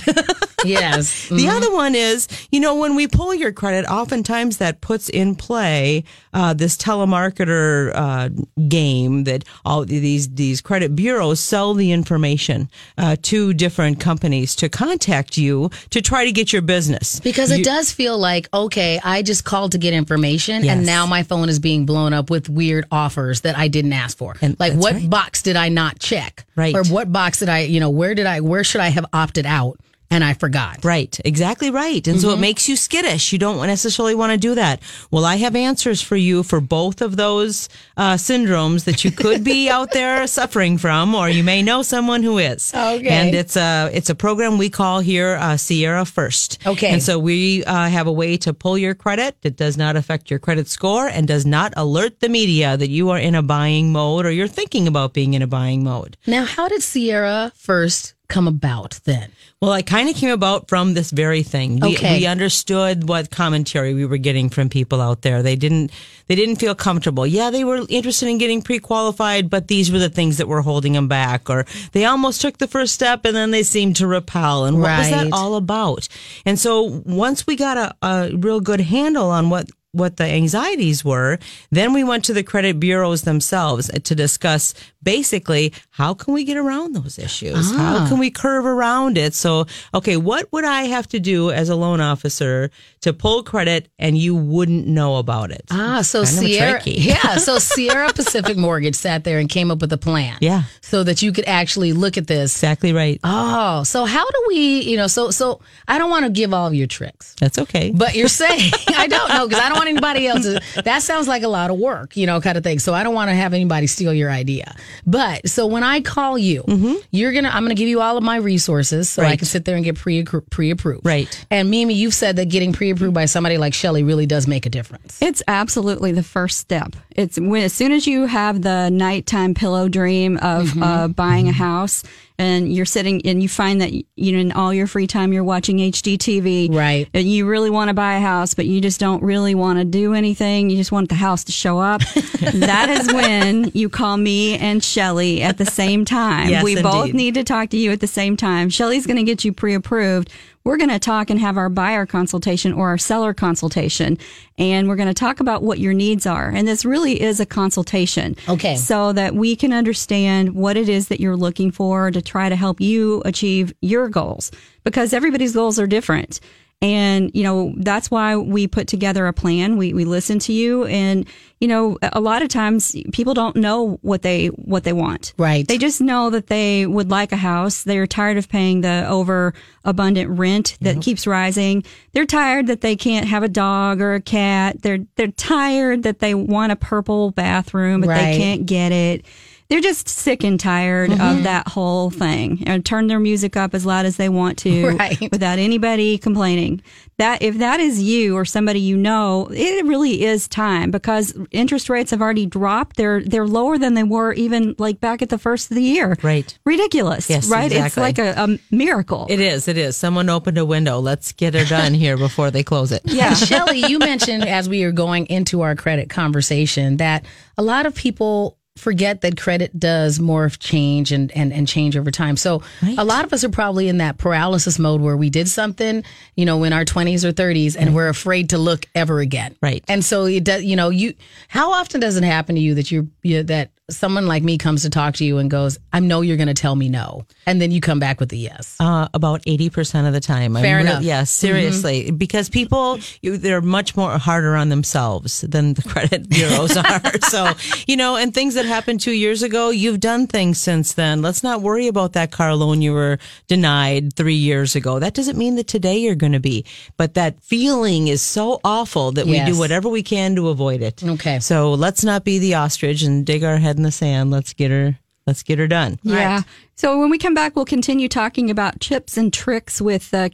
Yes. 0.65 1.29
The 1.41 1.49
other 1.49 1.73
one 1.73 1.95
is, 1.95 2.29
you 2.51 2.61
know, 2.61 2.75
when 2.75 2.95
we 2.95 3.09
pull 3.09 3.35
your 3.35 3.53
credit, 3.53 3.87
oftentimes 3.87 4.59
that 4.59 4.81
puts 4.81 5.09
in 5.09 5.37
play 5.37 6.05
uh, 6.35 6.53
this 6.55 6.77
telemarketer 6.77 7.93
uh, 7.95 8.29
game 8.69 9.25
that 9.25 9.45
all 9.65 9.85
these 9.85 10.29
these 10.35 10.61
credit 10.61 10.95
bureaus 10.95 11.41
sell 11.41 11.75
the 11.75 11.93
information 11.93 12.69
uh, 12.99 13.17
to 13.23 13.55
different 13.55 14.01
companies 14.01 14.55
to 14.57 14.69
contact 14.69 15.39
you 15.39 15.71
to 15.91 16.03
try 16.03 16.25
to 16.25 16.33
get 16.33 16.53
your 16.53 16.62
business. 16.62 17.21
Because 17.21 17.51
it 17.51 17.65
does 17.65 17.91
feel 17.93 18.19
like, 18.19 18.49
okay, 18.53 19.01
I 19.03 19.23
just 19.23 19.45
called 19.45 19.73
to 19.73 19.79
get 19.79 19.95
information 19.95 20.65
Yes. 20.65 20.77
and 20.77 20.87
now 20.87 21.07
my 21.07 21.23
phone 21.23 21.49
is 21.49 21.59
being 21.59 21.87
blown 21.87 22.12
up 22.12 22.29
with 22.31 22.49
weird 22.49 22.85
offers 22.91 23.43
that 23.43 23.57
I 23.57 23.69
didn't 23.69 23.93
ask 23.93 24.17
for. 24.17 24.37
And 24.41 24.59
like 24.59 24.75
what 24.75 24.95
right. 24.95 25.11
box 25.11 25.43
did 25.43 25.57
I 25.57 25.69
not 25.69 25.99
check? 25.99 26.45
Right. 26.57 26.75
Or 26.75 26.85
what 26.85 27.11
box 27.12 27.39
did 27.39 27.49
I, 27.49 27.61
you 27.61 27.81
know, 27.81 27.91
where 27.91 28.15
did 28.15 28.27
I, 28.27 28.41
where 28.41 28.65
should 28.65 28.81
I 28.81 28.89
have 28.89 29.07
opted 29.12 29.47
out 29.47 29.79
and 30.11 30.25
I 30.25 30.35
forgot? 30.35 30.85
Right, 30.85 31.19
exactly 31.25 31.71
right. 31.71 32.07
And 32.09 32.21
so 32.21 32.31
it 32.31 32.41
makes 32.41 32.69
you 32.69 32.77
skittish. 32.77 33.33
You 33.33 33.39
don't 33.39 33.65
necessarily 33.67 34.17
want 34.17 34.33
to 34.33 34.39
do 34.39 34.57
that. 34.57 34.83
Well, 35.11 35.25
I 35.25 35.37
have 35.37 35.55
answers 35.55 36.03
for 36.03 36.17
you 36.17 36.43
for 36.43 36.61
both 36.61 37.01
of 37.01 37.17
those 37.17 37.69
uh, 37.97 38.15
syndromes 38.15 38.85
that 38.85 39.05
you 39.05 39.12
could 39.12 39.45
be 39.45 39.71
out 39.71 39.93
there 39.93 40.27
suffering 40.27 40.79
from, 40.79 41.15
or 41.15 41.29
you 41.29 41.45
may 41.45 41.62
know 41.62 41.83
someone 41.83 42.25
who 42.25 42.39
is. 42.39 42.75
Okay. 42.75 43.09
And 43.09 43.35
it's 43.35 43.57
a 43.57 43.91
it's 43.93 44.11
a 44.11 44.15
program 44.15 44.59
we 44.59 44.69
call 44.69 44.99
here 45.01 45.37
uh, 45.41 45.57
Sierra 45.57 46.05
First. 46.05 46.59
Okay. 46.67 46.89
And 46.91 47.03
so 47.03 47.19
we 47.19 47.65
uh, 47.65 47.89
have 47.89 48.09
a 48.09 48.12
way 48.12 48.37
to 48.39 48.53
pull 48.53 48.77
your 48.77 48.95
credit 48.95 49.41
that 49.43 49.57
does 49.57 49.77
not 49.77 49.95
affect 49.95 50.29
your 50.29 50.41
credit 50.41 50.69
score 50.69 51.07
and 51.07 51.29
does 51.29 51.47
not 51.47 51.73
alert 51.77 52.19
the 52.19 52.29
media 52.29 52.77
that 52.77 52.91
you 52.91 53.11
are 53.11 53.19
in 53.19 53.37
a 53.37 53.43
buying 53.43 53.93
mode 53.93 54.27
or 54.27 54.33
you're 54.33 54.49
thinking 54.49 54.89
about 54.89 55.12
being 55.12 55.35
in 55.35 55.43
a 55.43 55.47
buying 55.47 55.85
mode. 55.85 56.17
Now, 56.27 56.45
how 56.45 56.69
did 56.69 56.83
Sierra 56.83 57.53
first 57.55 58.15
come 58.31 58.49
about 58.49 58.99
then? 59.05 59.31
Well, 59.61 59.75
it 59.75 59.85
kind 59.87 60.09
of 60.09 60.17
came 60.17 60.31
about 60.31 60.69
from 60.69 60.94
this 60.94 61.11
very 61.11 61.43
thing. 61.43 61.81
We, 61.81 61.97
Okay. 61.97 62.21
we 62.21 62.27
understood 62.27 63.06
what 63.09 63.31
commentary 63.31 63.93
we 63.93 64.06
were 64.06 64.17
getting 64.17 64.49
from 64.49 64.71
people 64.71 65.03
out 65.03 65.21
there. 65.21 65.43
They 65.43 65.56
didn't 65.56 65.91
they 66.29 66.35
didn't 66.37 66.56
feel 66.56 66.75
comfortable. 66.75 67.27
Yeah, 67.27 67.50
they 67.50 67.65
were 67.65 67.85
interested 67.88 68.29
in 68.29 68.38
getting 68.38 68.62
pre-qualified, 68.62 69.50
but 69.50 69.67
these 69.69 69.91
were 69.93 69.99
the 69.99 70.09
things 70.09 70.38
that 70.38 70.49
were 70.49 70.62
holding 70.62 70.93
them 70.94 71.09
back 71.09 71.50
or 71.50 71.67
they 71.93 72.05
almost 72.06 72.41
took 72.41 72.56
the 72.59 72.69
first 72.69 72.94
step 72.94 73.25
and 73.27 73.35
then 73.37 73.50
they 73.50 73.65
seemed 73.65 73.97
to 73.97 74.06
repel. 74.06 74.65
And 74.65 74.81
what 74.81 74.97
was 74.99 75.11
that 75.11 75.33
all 75.33 75.56
about? 75.56 76.09
And 76.47 76.59
so 76.59 77.03
once 77.05 77.47
we 77.47 77.56
got 77.56 77.76
a, 77.76 77.94
a 78.06 78.31
real 78.37 78.61
good 78.61 78.81
handle 78.81 79.29
on 79.31 79.50
what 79.50 79.69
what 79.93 80.17
the 80.17 80.25
anxieties 80.25 81.05
were, 81.05 81.39
then 81.71 81.93
we 81.93 82.05
went 82.05 82.25
to 82.27 82.33
the 82.33 82.43
credit 82.43 82.79
bureaus 82.79 83.23
themselves 83.23 83.89
to 83.89 84.15
discuss 84.15 84.75
basically 85.03 85.73
how 85.91 86.15
can 86.15 86.35
we 86.35 86.45
get 86.45 86.57
around 86.57 86.95
those 86.95 87.19
issues? 87.19 87.75
How 87.75 88.07
can 88.09 88.19
we 88.19 88.31
curve 88.31 88.67
around 88.67 89.19
it? 89.19 89.35
So, 89.35 89.67
okay, 89.95 90.17
what 90.17 90.51
would 90.53 90.65
I 90.65 90.83
have 90.83 91.09
to 91.09 91.21
do 91.21 91.51
as 91.51 91.69
a 91.69 91.77
loan 91.77 92.01
officer 92.01 92.71
to 93.01 93.13
pull 93.13 93.43
credit 93.43 93.89
and 93.99 94.17
you 94.17 94.35
wouldn't 94.35 94.87
know 94.87 95.17
about 95.17 95.51
it? 95.51 95.65
Ah, 95.71 96.03
so 96.03 96.25
Kind 96.25 96.37
Sierra, 96.37 96.83
yeah, 96.85 97.37
so 97.37 97.59
Sierra 97.71 98.13
Pacific 98.13 98.57
Mortgage 98.57 98.95
sat 98.95 99.25
there 99.25 99.39
and 99.39 99.49
came 99.49 99.71
up 99.71 99.81
with 99.81 99.93
a 99.93 99.99
plan. 99.99 100.37
Yeah. 100.41 100.65
So 100.83 101.03
that 101.05 101.23
you 101.23 101.33
could 101.33 101.47
actually 101.47 101.93
look 101.93 102.17
at 102.17 102.27
this. 102.27 102.55
Exactly 102.57 102.93
right. 102.93 103.19
Oh, 103.25 103.83
so 103.85 104.05
how 104.05 104.25
do 104.25 104.45
we, 104.49 104.83
you 104.83 104.97
know, 104.97 105.07
so, 105.07 105.31
so 105.31 105.61
I 105.89 105.99
don't 105.99 106.11
want 106.11 106.27
to 106.27 106.31
give 106.31 106.53
all 106.53 106.67
of 106.67 106.75
your 106.75 106.87
tricks. 106.87 107.35
That's 107.41 107.59
okay. 107.59 107.91
But 107.91 108.15
you're 108.15 108.29
saying 108.29 108.73
I 108.97 109.07
don't 109.07 109.29
know 109.31 109.49
because 109.49 109.63
I 109.63 109.69
don't 109.69 109.80
want 109.81 109.88
anybody 109.88 110.27
else. 110.27 110.47
That 110.85 111.03
sounds 111.03 111.27
like 111.29 111.43
a 111.43 111.49
lot 111.49 111.71
of 111.71 111.79
work, 111.79 112.17
you 112.17 112.27
know, 112.27 112.41
kind 112.41 112.56
of 112.56 112.65
thing. 112.65 112.79
So 112.79 112.94
I 112.94 113.03
don't 113.03 113.15
want 113.15 113.31
to 113.31 113.35
have 113.35 113.55
anybody 113.55 113.87
steal 113.87 114.12
your 114.12 114.31
idea. 114.31 114.75
But 115.06 115.49
so 115.49 115.67
when 115.67 115.82
I 115.82 116.00
call 116.00 116.38
you, 116.38 116.65
you're 117.11 117.32
gonna 117.32 117.49
I'm 117.49 117.65
gonna 117.65 117.75
give 117.75 117.88
you 117.88 118.00
all 118.00 118.17
of 118.17 118.23
my 118.23 118.37
resources 118.37 119.09
so 119.09 119.23
I 119.23 119.31
Mm-hmm. 119.31 119.38
Can 119.41 119.47
sit 119.47 119.65
there 119.65 119.77
and 119.77 119.85
get 119.85 119.97
pre 119.97 120.25
pre 120.25 120.71
approved. 120.71 121.06
Right. 121.06 121.47
And 121.50 121.71
Mimi, 121.71 121.94
you've 121.94 122.12
said 122.15 122.37
that 122.37 122.47
getting 122.47 122.73
pre 122.73 122.91
approved 122.91 123.15
by 123.15 123.25
somebody 123.27 123.59
like 123.59 123.73
Shelly 123.75 124.03
really 124.03 124.27
does 124.27 124.47
make 124.47 124.67
a 124.67 124.69
difference. 124.71 125.23
It's 125.23 125.43
absolutely 125.49 126.12
the 126.12 126.23
first 126.25 126.59
step. 126.59 126.94
It's 127.11 127.38
when 127.38 127.62
as 127.62 127.73
soon 127.73 127.93
as 127.93 128.06
you 128.06 128.26
have 128.26 128.61
the 128.61 128.91
nighttime 128.91 129.55
pillow 129.55 129.88
dream 129.88 130.37
of 130.43 130.76
uh, 130.83 131.09
buying 131.09 131.49
a 131.49 131.53
house, 131.53 132.03
and 132.41 132.73
you're 132.73 132.87
sitting 132.87 133.21
and 133.27 133.43
you 133.43 133.49
find 133.51 133.83
that 133.83 133.93
you 133.93 134.33
know 134.33 134.39
in 134.39 134.53
all 134.53 134.73
your 134.73 134.87
free 134.87 135.07
time 135.07 135.33
you're 135.33 135.45
watching 135.45 135.77
HGTV, 135.77 136.75
Right. 136.75 137.09
And 137.13 137.31
you 137.31 137.47
really 137.47 137.69
want 137.69 137.89
to 137.89 137.95
buy 137.95 138.15
a 138.15 138.21
house, 138.21 138.55
but 138.55 138.65
you 138.65 138.81
just 138.81 138.99
don't 138.99 139.23
really 139.23 139.55
want 139.55 139.79
to 139.79 139.85
do 139.85 140.15
anything. 140.15 140.71
You 140.71 140.77
just 140.77 140.91
want 140.91 141.11
the 141.11 141.15
house 141.15 141.45
to 141.45 141.53
show 141.53 141.79
up. 141.79 142.01
that 142.41 142.89
is 142.89 143.13
when 143.13 143.71
you 143.75 143.91
call 143.91 144.17
me 144.17 144.57
and 144.57 144.83
Shelly 144.83 145.43
at 145.43 145.59
the 145.59 145.67
same 145.67 146.07
time. 146.07 146.49
Yes, 146.49 146.65
we 146.65 146.81
both 146.81 147.13
need 147.13 147.35
to 147.35 147.45
talk 147.45 147.69
to 147.71 147.77
you 147.77 147.93
at 147.93 148.01
the 148.01 148.07
same 148.07 148.37
time. 148.37 148.71
Shelly's 148.71 149.07
going 149.07 149.19
to 149.19 149.23
get 149.23 149.45
you 149.45 149.53
pre-approved. 149.53 150.31
We're 150.65 150.77
going 150.77 150.91
to 150.91 150.99
talk 150.99 151.31
and 151.31 151.41
have 151.41 151.57
our 151.57 151.69
buyer 151.69 152.05
consultation 152.05 152.73
or 152.73 152.89
our 152.89 152.99
seller 152.99 153.33
consultation. 153.33 154.19
And 154.59 154.89
we're 154.89 154.97
going 154.97 155.09
to 155.09 155.15
talk 155.15 155.41
about 155.41 155.62
what 155.62 155.79
your 155.79 155.95
needs 155.95 156.27
are. 156.27 156.51
And 156.51 156.69
this 156.69 156.85
really 156.85 157.21
is 157.21 157.41
a 157.41 157.47
consultation. 157.47 158.37
Okay. 158.49 158.77
So 158.77 159.12
that 159.15 159.35
we 159.35 159.57
can 159.57 159.73
understand 159.73 160.55
what 160.55 160.77
it 160.77 160.89
is 160.89 161.09
that 161.09 161.21
you're 161.21 161.37
looking 161.37 161.71
for 161.71 162.11
to 162.11 162.21
try 162.21 162.49
to 162.49 162.57
help 162.57 162.81
you 162.81 163.23
achieve 163.25 163.73
your 163.81 164.09
goals 164.09 164.51
because 164.85 165.12
everybody's 165.12 165.55
goals 165.55 165.79
are 165.79 165.87
different. 165.87 166.41
And, 166.82 167.31
you 167.35 167.43
know, 167.43 167.75
that's 167.76 168.11
why 168.11 168.37
we 168.37 168.66
put 168.66 168.88
together 168.88 169.26
a 169.26 169.35
plan. 169.35 169.76
We, 169.76 169.93
we 169.93 170.07
listen 170.07 170.38
to 170.40 170.52
you. 170.55 170.87
And, 170.87 171.26
you 171.61 171.69
know, 171.69 171.99
a 172.02 172.21
lot 172.21 172.40
of 172.40 172.49
times 172.49 172.97
people 173.12 173.35
don't 173.35 173.57
know 173.57 173.99
what 174.00 174.23
they, 174.23 174.47
what 174.47 174.85
they 174.85 174.95
want. 174.95 175.35
Right. 175.37 175.69
They 175.69 175.76
just 175.76 176.00
know 176.00 176.31
that 176.31 176.47
they 176.47 176.87
would 176.87 177.11
like 177.11 177.33
a 177.33 177.37
house. 177.37 177.83
They're 177.83 178.07
tired 178.07 178.38
of 178.38 178.49
paying 178.49 178.81
the 178.81 179.07
over 179.07 179.52
abundant 179.85 180.31
rent 180.38 180.78
that 180.81 181.02
keeps 181.02 181.26
rising. 181.26 181.85
They're 182.12 182.25
tired 182.25 182.69
that 182.69 182.81
they 182.81 182.97
can't 182.97 183.26
have 183.26 183.43
a 183.43 183.49
dog 183.49 184.00
or 184.00 184.14
a 184.14 184.21
cat. 184.23 184.81
They're, 184.81 185.00
they're 185.16 185.28
tired 185.28 186.05
that 186.05 186.21
they 186.21 186.35
want 186.35 186.73
a 186.73 186.76
purple 186.76 187.31
bathroom, 187.33 188.00
but 188.00 188.09
Right. 188.09 188.33
they 188.33 188.38
can't 188.38 188.64
get 188.64 188.90
it. 188.90 189.26
They're 189.71 189.81
just 189.81 190.09
sick 190.09 190.43
and 190.43 190.59
tired 190.59 191.12
of 191.12 191.19
mm-hmm. 191.19 191.43
that 191.45 191.69
whole 191.69 192.11
thing 192.11 192.65
and 192.67 192.85
turn 192.85 193.07
their 193.07 193.21
music 193.21 193.57
up 193.57 193.73
as 193.73 193.87
loud 193.87 194.05
as 194.05 194.17
they 194.17 194.29
want 194.29 194.59
to 194.59 194.89
Right. 194.99 195.21
without 195.31 195.61
anybody 195.61 196.19
complaining. 196.19 196.83
That 197.19 197.41
if 197.43 197.59
that 197.59 197.79
is 197.79 198.03
you 198.03 198.37
or 198.37 198.45
somebody 198.45 198.81
you 198.81 198.97
know, 198.97 199.49
it 199.53 199.85
really 199.87 200.25
is 200.25 200.49
time 200.49 200.91
because 200.91 201.39
interest 201.53 201.89
rates 201.89 202.11
have 202.11 202.21
already 202.21 202.47
dropped. 202.47 202.97
They're 202.97 203.23
they're 203.23 203.47
lower 203.47 203.79
than 203.79 203.95
they 203.95 204.03
were 204.03 204.33
even 204.33 204.75
like 204.79 205.00
back 205.00 205.23
at 205.23 205.29
the 205.29 205.39
first 205.39 205.71
of 205.71 205.77
the 205.77 205.83
year. 205.83 206.17
Right. 206.23 206.59
Ridiculous. 206.65 207.31
Yes, 207.31 207.49
right? 207.49 207.71
It's 207.71 207.97
like 207.97 208.19
a, 208.19 208.33
a 208.37 208.59
miracle. 208.75 209.27
It 209.31 209.39
is. 209.39 209.69
It 209.69 209.79
is. 209.79 209.97
Someone 209.97 210.29
opened 210.29 210.59
a 210.59 210.65
window. 210.65 210.99
Let's 210.99 211.31
get 211.33 211.55
her 211.55 211.65
done 211.65 211.95
here 211.95 212.17
before 212.17 212.50
they 212.50 212.65
close 212.65 212.91
it. 212.91 213.03
Yeah, 213.05 213.35
Shelly, 213.35 213.85
you 213.87 213.99
mentioned 214.00 214.45
as 214.45 214.69
we 214.69 214.83
are 214.83 214.93
going 214.93 215.27
into 215.27 215.61
our 215.61 215.77
credit 215.77 216.11
conversation 216.11 216.97
that 216.97 217.25
a 217.57 217.62
lot 217.62 217.87
of 217.87 217.95
people 217.95 218.57
forget 218.77 219.21
that 219.21 219.37
credit 219.37 219.79
does 219.79 220.19
morph 220.19 220.59
change 220.59 221.12
and, 221.12 221.31
and, 221.33 221.53
and 221.53 221.67
change 221.69 221.97
over 221.97 222.11
time. 222.11 222.37
So 222.37 222.62
a 222.97 223.05
lot 223.05 223.25
of 223.25 223.33
us 223.33 223.45
are 223.45 223.50
probably 223.50 223.89
in 223.89 223.99
that 223.99 224.17
paralysis 224.17 224.79
mode 224.79 225.00
where 225.00 225.17
we 225.17 225.29
did 225.29 225.49
something, 225.49 226.05
you 226.37 226.47
know, 226.47 226.62
in 226.65 226.73
our 226.73 226.85
20s 226.85 227.25
or 227.25 227.33
30s 227.33 227.77
and 227.79 227.95
we're 227.95 228.09
afraid 228.09 228.50
to 228.50 228.59
look 228.59 228.87
ever 228.95 229.21
again. 229.21 229.57
Right. 229.62 229.85
And 229.89 230.05
so 230.05 230.25
it 230.25 230.45
does, 230.45 230.62
you 230.62 230.77
know, 230.77 230.89
you, 230.89 231.15
how 231.49 231.73
often 231.73 232.00
does 232.00 232.17
it 232.17 232.25
happen 232.25 232.55
to 232.55 232.61
you 232.61 232.75
that 232.77 232.91
you're, 232.91 233.07
you, 233.23 233.43
that 233.45 233.71
someone 233.90 234.26
like 234.26 234.42
me 234.42 234.56
comes 234.59 234.82
to 234.82 234.90
talk 234.90 235.14
to 235.14 235.25
you 235.25 235.38
and 235.38 235.50
goes, 235.50 235.78
I 235.92 236.00
know 236.00 236.20
you're 236.20 236.37
going 236.37 236.49
to 236.49 236.54
tell 236.54 236.75
me 236.75 236.88
no. 236.88 237.26
And 237.47 237.61
then 237.61 237.70
you 237.70 237.80
come 237.80 237.99
back 237.99 238.20
with 238.20 238.32
a 238.32 238.37
yes. 238.37 238.76
Uh, 238.80 239.09
about 239.12 239.42
80% 239.42 240.06
of 240.06 240.12
the 240.12 240.20
time. 240.20 240.56
I'm 240.56 240.62
Fair 240.62 240.76
real- 240.76 240.87
enough. 240.87 240.99
Mm-hmm. 240.99 241.06
Yes, 241.06 241.30
seriously. 241.30 242.11
Because 242.11 242.49
people, 242.49 242.99
you, 243.20 243.37
they're 243.37 243.61
much 243.61 243.97
more 243.97 244.18
harder 244.18 244.54
on 244.56 244.68
themselves 244.68 245.40
than 245.42 245.75
the 245.75 245.82
credit 245.82 246.28
bureaus 246.28 246.76
are. 246.76 247.00
So, 247.23 247.52
you 247.87 247.97
know, 247.97 248.16
and 248.16 248.32
things 248.32 248.54
that 248.54 248.64
happened 248.64 249.00
two 249.00 249.12
years 249.12 249.42
ago, 249.42 249.70
you've 249.70 250.00
done 250.00 250.26
things 250.26 250.61
since 250.61 250.92
then. 250.94 251.23
Let's 251.23 251.42
not 251.42 251.62
worry 251.62 251.88
about 251.88 252.12
that 252.12 252.30
car 252.30 252.54
loan 252.54 252.82
you 252.82 252.92
were 252.92 253.18
denied 253.49 254.14
three 254.14 254.35
years 254.35 254.76
ago. 254.76 254.99
That 254.99 255.14
doesn't 255.14 255.37
mean 255.37 255.56
that 255.56 255.66
today 255.66 255.99
you're 255.99 256.14
going 256.14 256.32
to 256.32 256.40
be. 256.40 256.64
But 256.97 257.14
that 257.14 257.42
feeling 257.42 258.09
is 258.09 258.23
so 258.23 258.61
awful 258.64 259.12
that 259.12 259.26
we 259.26 259.42
do 259.44 259.59
whatever 259.59 259.88
we 259.88 260.02
can 260.02 260.37
to 260.37 260.49
avoid 260.49 260.82
it. 260.82 261.02
Okay. 261.02 261.40
So 261.40 261.73
let's 261.73 262.04
not 262.04 262.25
be 262.25 262.38
the 262.38 262.54
ostrich 262.54 263.02
and 263.02 263.26
dig 263.26 263.42
our 263.42 263.56
head 263.56 263.80
in 263.81 263.85
the 263.85 263.91
sand. 263.91 264.31
Let's 264.31 264.53
get 264.53 264.71
her, 264.71 264.99
let's 265.31 265.45
get 265.45 265.61
her 265.61 265.69
done. 265.69 265.97
Yeah. 266.03 266.43
So 266.75 266.99
when 266.99 267.09
we 267.09 267.19
come 267.19 267.35
back, 267.35 267.55
we'll 267.55 267.65
continue 267.67 268.09
talking 268.09 268.51
about 268.51 268.81
tips 268.81 269.17
and 269.17 269.33
tricks 269.33 269.81
with 269.81 270.13
uh, 270.13 270.29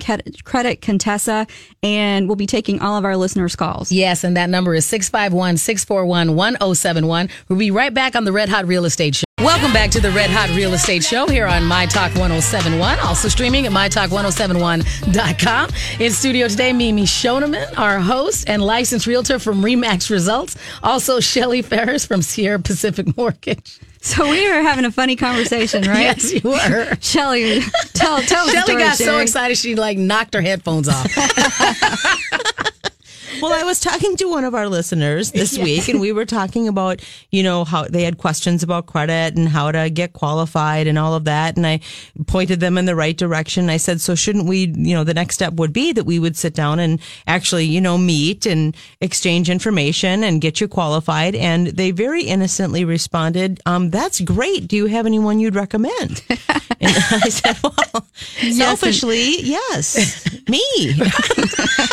Credit 0.45 0.81
Contessa, 0.81 1.47
and 1.83 2.29
we'll 2.29 2.37
be 2.37 2.47
taking 2.47 2.81
all 2.81 2.97
of 2.97 3.05
our 3.05 3.17
listeners' 3.17 3.57
calls. 3.57 3.93
Yes, 3.93 4.25
and 4.25 4.37
that 4.37 4.49
number 4.49 4.75
is 4.75 4.87
651 4.87 5.59
641 5.59 6.35
1071. 6.35 7.29
We'll 7.49 7.59
be 7.59 7.71
right 7.71 7.93
back 7.93 8.17
on 8.17 8.25
the 8.25 8.33
Red 8.33 8.49
Hot 8.49 8.65
Real 8.65 8.87
Estate 8.87 9.17
Show. 9.17 9.25
Welcome 9.41 9.73
back 9.73 9.91
to 9.91 10.01
the 10.01 10.13
Red 10.13 10.31
Hot 10.31 10.49
Real 10.57 10.73
Estate 10.73 11.05
Show 11.05 11.27
here 11.27 11.47
on 11.47 11.65
My 11.65 11.85
Talk 11.85 12.15
1071, 12.15 13.01
also 13.01 13.29
streaming 13.29 13.67
at 13.67 13.73
MyTalk1071.com. 13.73 15.71
In 16.01 16.13
studio 16.13 16.49
today, 16.49 16.73
Mimi 16.73 17.03
Shoneman, 17.03 17.77
our 17.77 17.99
host 17.99 18.49
and 18.49 18.63
licensed 18.63 19.07
realtor 19.07 19.39
from 19.39 19.63
Remax 19.63 20.11
Results. 20.11 20.57
Also, 20.83 21.19
Shelly 21.19 21.61
Ferris 21.61 22.07
from 22.07 22.23
Sierra 22.23 22.61
Pacific 22.61 23.17
Mortgage. 23.17 23.81
So 24.17 24.31
we 24.31 24.49
were 24.49 24.63
having 24.63 24.85
a 24.85 24.93
funny 24.93 25.17
conversation, 25.17 25.83
right? 25.83 26.03
Yes, 26.03 26.33
you 26.33 26.41
were. 26.49 26.97
Shelly, 27.01 27.61
tell 27.93 28.21
tell 28.23 28.49
Shelly 28.49 28.77
got 28.77 28.97
so 28.97 29.19
excited 29.19 29.59
she 29.59 29.75
like 29.75 29.99
knocked 29.99 30.33
her 30.35 30.41
headphones 30.41 30.89
off. 30.89 31.11
Well, 33.41 33.53
I 33.53 33.65
was 33.65 33.81
talking 33.81 34.17
to 34.17 34.27
one 34.27 34.45
of 34.45 34.55
our 34.55 34.69
listeners 34.69 35.33
this 35.33 35.59
week, 35.59 35.89
and 35.89 36.01
we 36.01 36.13
were 36.13 36.25
talking 36.25 36.69
about, 36.69 37.03
you 37.31 37.43
know, 37.43 37.65
how 37.65 37.85
they 37.85 38.03
had 38.03 38.19
questions 38.19 38.63
about 38.63 38.87
credit 38.87 39.37
and 39.37 39.49
how 39.49 39.73
to 39.73 39.91
get 39.91 40.13
qualified 40.13 40.87
and 40.87 40.99
all 40.99 41.15
of 41.15 41.25
that. 41.25 41.57
And 41.57 41.67
I 41.67 41.81
pointed 42.27 42.61
them 42.61 42.79
in 42.79 42.87
the 42.87 42.95
right 42.95 43.17
direction. 43.17 43.69
I 43.71 43.77
said, 43.77 44.01
so 44.01 44.15
shouldn't 44.15 44.47
we, 44.47 44.67
you 44.67 44.95
know, 44.95 45.05
the 45.05 45.15
next 45.15 45.35
step 45.35 45.55
would 45.55 45.73
be 45.73 45.93
that 45.93 46.05
we 46.05 46.19
would 46.19 46.37
sit 46.37 46.55
down 46.55 46.79
and 46.79 47.01
actually, 47.27 47.65
you 47.65 47.81
know, 47.81 47.99
meet 47.99 48.47
and 48.47 48.77
exchange 49.01 49.51
information 49.51 50.25
and 50.25 50.41
get 50.41 50.61
you 50.61 50.69
qualified. 50.69 51.35
And 51.35 51.69
they 51.69 51.91
very 51.91 52.25
innocently 52.25 52.85
responded, 52.85 53.61
um, 53.67 53.91
that's 53.91 54.21
great. 54.21 54.69
Do 54.69 54.77
you 54.77 54.87
have 54.87 55.07
anyone 55.07 55.41
you'd 55.41 55.55
recommend? 55.55 56.23
and 56.81 56.93
I 56.97 57.29
said, 57.29 57.57
well, 57.63 58.07
selfishly, 58.53 59.41
yes, 59.43 60.27
me. 60.49 60.63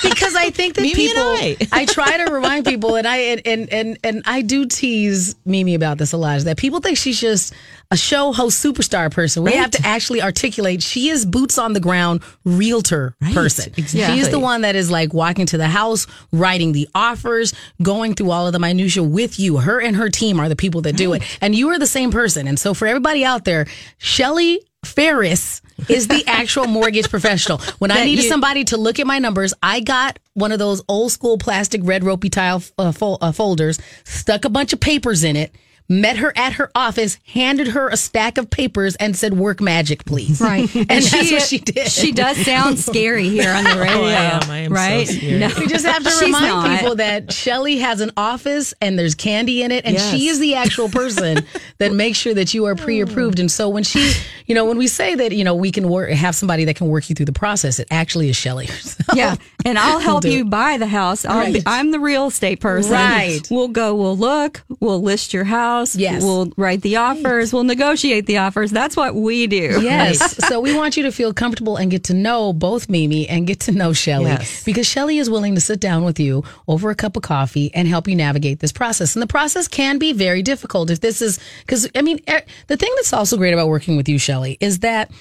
because 0.04 0.36
I 0.36 0.50
think 0.54 0.76
that 0.76 0.84
and 0.84 0.94
people, 0.94 1.33
I. 1.34 1.58
I. 1.72 1.86
try 1.86 2.18
to 2.25 2.32
remind 2.34 2.66
people, 2.66 2.96
and 2.96 3.08
I 3.08 3.18
and, 3.18 3.70
and 3.72 3.98
and 4.04 4.22
I 4.25 4.42
do 4.42 4.66
tease 4.66 5.36
Mimi 5.46 5.75
about 5.75 5.98
this 5.98 6.13
a 6.13 6.18
lot. 6.18 6.38
Is 6.38 6.44
that 6.46 6.58
people 6.58 6.80
think 6.80 6.98
she's 6.98 7.20
just 7.20 7.54
a 7.92 7.98
show 7.98 8.32
host 8.32 8.63
superstar 8.63 9.12
person? 9.12 9.44
We 9.44 9.52
Right. 9.52 9.60
have 9.60 9.72
to 9.72 9.86
actually 9.86 10.22
articulate 10.22 10.82
she 10.84 11.10
is 11.10 11.25
boots 11.25 11.58
on 11.58 11.74
the 11.74 11.80
ground 11.80 12.22
realtor 12.46 13.16
Right, 13.22 13.34
person. 13.34 13.74
exactly. 13.78 14.18
She's 14.18 14.30
the 14.30 14.40
one 14.40 14.62
that 14.62 14.75
is 14.75 14.90
like 14.92 15.13
walking 15.13 15.46
to 15.48 15.58
the 15.58 15.68
house, 15.68 16.08
writing 16.32 16.72
the 16.72 16.88
offers, 16.96 17.54
going 17.82 18.16
through 18.16 18.32
all 18.32 18.48
of 18.48 18.54
the 18.54 18.60
minutia 18.60 19.04
with 19.04 19.40
you. 19.40 19.58
Her 19.58 19.80
and 19.82 19.96
her 19.96 20.10
team 20.10 20.40
are 20.40 20.50
the 20.50 20.56
people 20.56 20.82
that 20.82 20.96
do 20.96 21.13
it, 21.13 21.24
and 21.42 21.54
you 21.56 21.70
are 21.70 21.80
the 21.80 21.88
same 21.88 22.12
person. 22.12 22.48
And 22.48 22.60
so 22.60 22.74
for 22.74 22.88
everybody 22.88 23.24
out 23.25 23.46
there, 23.46 23.66
Shelly 23.98 24.62
Ferris 24.86 25.62
is 25.90 26.08
the 26.08 26.24
actual 26.28 26.66
mortgage 26.68 27.10
professional. 27.10 27.58
When 27.80 27.92
I 27.92 28.06
needed 28.06 28.24
you- 28.25 28.30
somebody 28.30 28.63
to 28.66 28.78
look 28.78 29.00
at 29.00 29.08
my 29.08 29.20
numbers, 29.20 29.54
I 29.63 29.80
got 29.80 30.20
one 30.34 30.52
of 30.52 30.60
those 30.60 30.82
old 30.88 31.12
school 31.12 31.38
plastic 31.38 31.82
red 31.84 32.04
ropey 32.04 32.30
tile 32.30 32.62
uh, 32.78 32.92
fol- 32.92 33.18
uh, 33.22 33.32
folders, 33.32 33.80
stuck 34.04 34.46
a 34.46 34.50
bunch 34.50 34.74
of 34.74 34.80
papers 34.80 35.24
in 35.24 35.36
it, 35.36 35.54
met 35.90 36.18
her 36.18 36.34
at 36.36 36.54
her 36.54 36.72
office, 36.75 37.20
handed 37.28 37.68
her 37.70 37.90
a 37.90 37.98
stack 37.98 38.38
of 38.38 38.50
papers, 38.50 38.96
and 38.96 39.16
said, 39.16 39.34
"Work 39.38 39.62
magic, 39.62 40.06
please." 40.06 40.40
Right. 40.42 40.74
and 40.75 40.88
that's 40.90 41.32
what 41.32 41.42
she 41.44 41.60
did. 41.60 41.92
She 41.92 42.12
does 42.12 42.38
sound 42.46 42.80
scary 42.90 43.30
here 43.30 43.52
on 43.54 43.63
the 43.63 43.70
radio. 43.80 43.94
Oh, 43.94 44.06
I 44.06 44.13
am. 44.13 44.52
I 44.52 44.58
am 44.60 44.70
so 44.72 44.75
right? 44.75 45.08
scared. 45.08 45.40
No. 45.40 45.50
We 45.60 45.68
just 45.68 45.86
have 45.86 46.04
to 46.04 46.25
remind 46.25 46.46
not. 46.46 46.80
people 46.80 46.96
that 46.96 47.32
Shelly 47.32 47.78
has 47.78 48.02
an 48.02 48.12
office 48.18 48.74
and 48.82 48.98
there's 48.98 49.13
candy 49.16 49.62
in 49.62 49.72
it, 49.72 49.86
and 49.86 49.94
Yes. 49.96 50.12
she 50.12 50.28
is 50.30 50.40
the 50.40 50.56
actual 50.56 50.90
person 50.90 51.46
that 51.78 51.94
makes 51.94 52.18
sure 52.18 52.34
that 52.34 52.54
you 52.54 52.66
are 52.66 52.75
pre-approved. 52.75 53.40
And 53.40 53.52
so 53.52 53.70
when 53.70 53.84
she, 53.84 54.12
you 54.48 54.56
know, 54.56 54.66
when 54.66 54.78
we 54.78 54.88
say 54.88 55.16
that, 55.16 55.32
you 55.32 55.44
know, 55.44 55.54
we 55.54 55.72
can 55.72 55.90
work, 55.90 56.10
have 56.10 56.36
somebody 56.36 56.66
that 56.66 56.75
can 56.75 56.88
work 56.88 57.08
you 57.10 57.16
through 57.16 57.28
the 57.28 57.34
process, 57.34 57.80
it 57.80 57.88
actually 57.92 58.30
is 58.30 58.36
Shelly. 58.36 58.66
herself. 58.66 59.16
Yeah, 59.18 59.36
and 59.66 59.78
I'll 59.78 60.00
help 60.00 60.24
you 60.25 60.42
it. 60.42 60.50
buy 60.50 60.78
the 60.78 60.88
house. 60.88 61.24
I'll 61.25 61.46
be, 61.46 61.54
Right. 61.54 61.63
I'm 61.68 61.92
the 61.92 62.00
real 62.00 62.28
estate 62.28 62.60
person. 62.60 62.92
Right. 62.94 63.42
We'll 63.52 63.68
go. 63.68 63.96
We'll 63.96 64.18
look. 64.18 64.63
We'll 64.80 65.02
list 65.02 65.34
your 65.34 65.44
house. 65.44 65.73
Yes. 65.96 66.24
We'll 66.24 66.51
write 66.58 66.82
the 66.82 66.98
offers. 66.98 67.53
We'll 67.53 67.63
negotiate 67.63 68.25
the 68.25 68.38
offers. 68.38 68.72
That's 68.72 68.96
what 68.96 69.15
we 69.15 69.48
do. 69.48 69.82
Yes. 69.82 70.38
so 70.48 70.60
we 70.60 70.75
want 70.75 70.98
you 70.98 71.03
to 71.03 71.12
feel 71.12 71.34
comfortable 71.34 71.77
and 71.77 71.89
get 71.92 72.06
to 72.06 72.13
know 72.13 72.53
both 72.53 72.89
Mimi 72.89 73.27
and 73.27 73.46
get 73.48 73.60
to 73.62 73.72
know 73.72 73.94
Shelly 73.94 74.25
Yes. 74.32 74.63
because 74.63 74.88
Shelly 74.88 75.18
is 75.18 75.30
willing 75.30 75.56
to 75.56 75.62
sit 75.62 75.80
down 75.80 76.03
with 76.03 76.20
you 76.20 76.44
over 76.68 76.89
a 76.89 76.96
cup 76.96 77.15
of 77.15 77.24
coffee 77.24 77.74
and 77.74 77.88
help 77.88 78.08
you 78.08 78.15
navigate 78.15 78.60
this 78.60 78.72
process. 78.72 79.15
And 79.15 79.22
the 79.22 79.27
process 79.27 79.68
can 79.68 79.98
be 79.98 80.13
very 80.13 80.42
difficult 80.42 80.89
if 80.89 81.00
this 81.01 81.22
is 81.22 81.39
because 81.62 81.88
I 81.96 82.01
mean 82.01 82.20
the 82.68 82.77
thing 82.77 82.92
that's 82.96 83.13
also 83.13 83.38
great 83.38 83.53
about 83.53 83.68
working 83.68 83.98
with 83.98 84.08
you, 84.10 84.18
Shelly, 84.18 84.58
is 84.60 84.80
that 84.80 85.12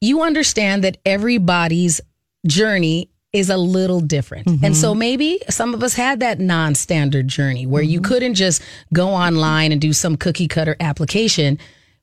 you 0.00 0.22
understand 0.22 0.84
that 0.84 0.98
everybody's 1.06 2.00
journey 2.46 3.10
is 3.34 3.50
a 3.50 3.56
little 3.56 4.00
different. 4.00 4.46
And 4.62 4.76
so 4.76 4.92
mm-hmm. 4.92 4.98
maybe 5.00 5.40
some 5.50 5.74
of 5.74 5.82
us 5.82 5.94
had 5.94 6.20
that 6.20 6.38
non-standard 6.38 7.26
journey 7.26 7.66
where 7.66 7.82
you 7.82 8.00
mm-hmm. 8.00 8.12
couldn't 8.12 8.34
just 8.34 8.62
go 8.92 9.08
online 9.08 9.72
and 9.72 9.80
do 9.80 9.92
some 9.92 10.16
cookie 10.16 10.46
cutter 10.46 10.76
application. 10.78 11.58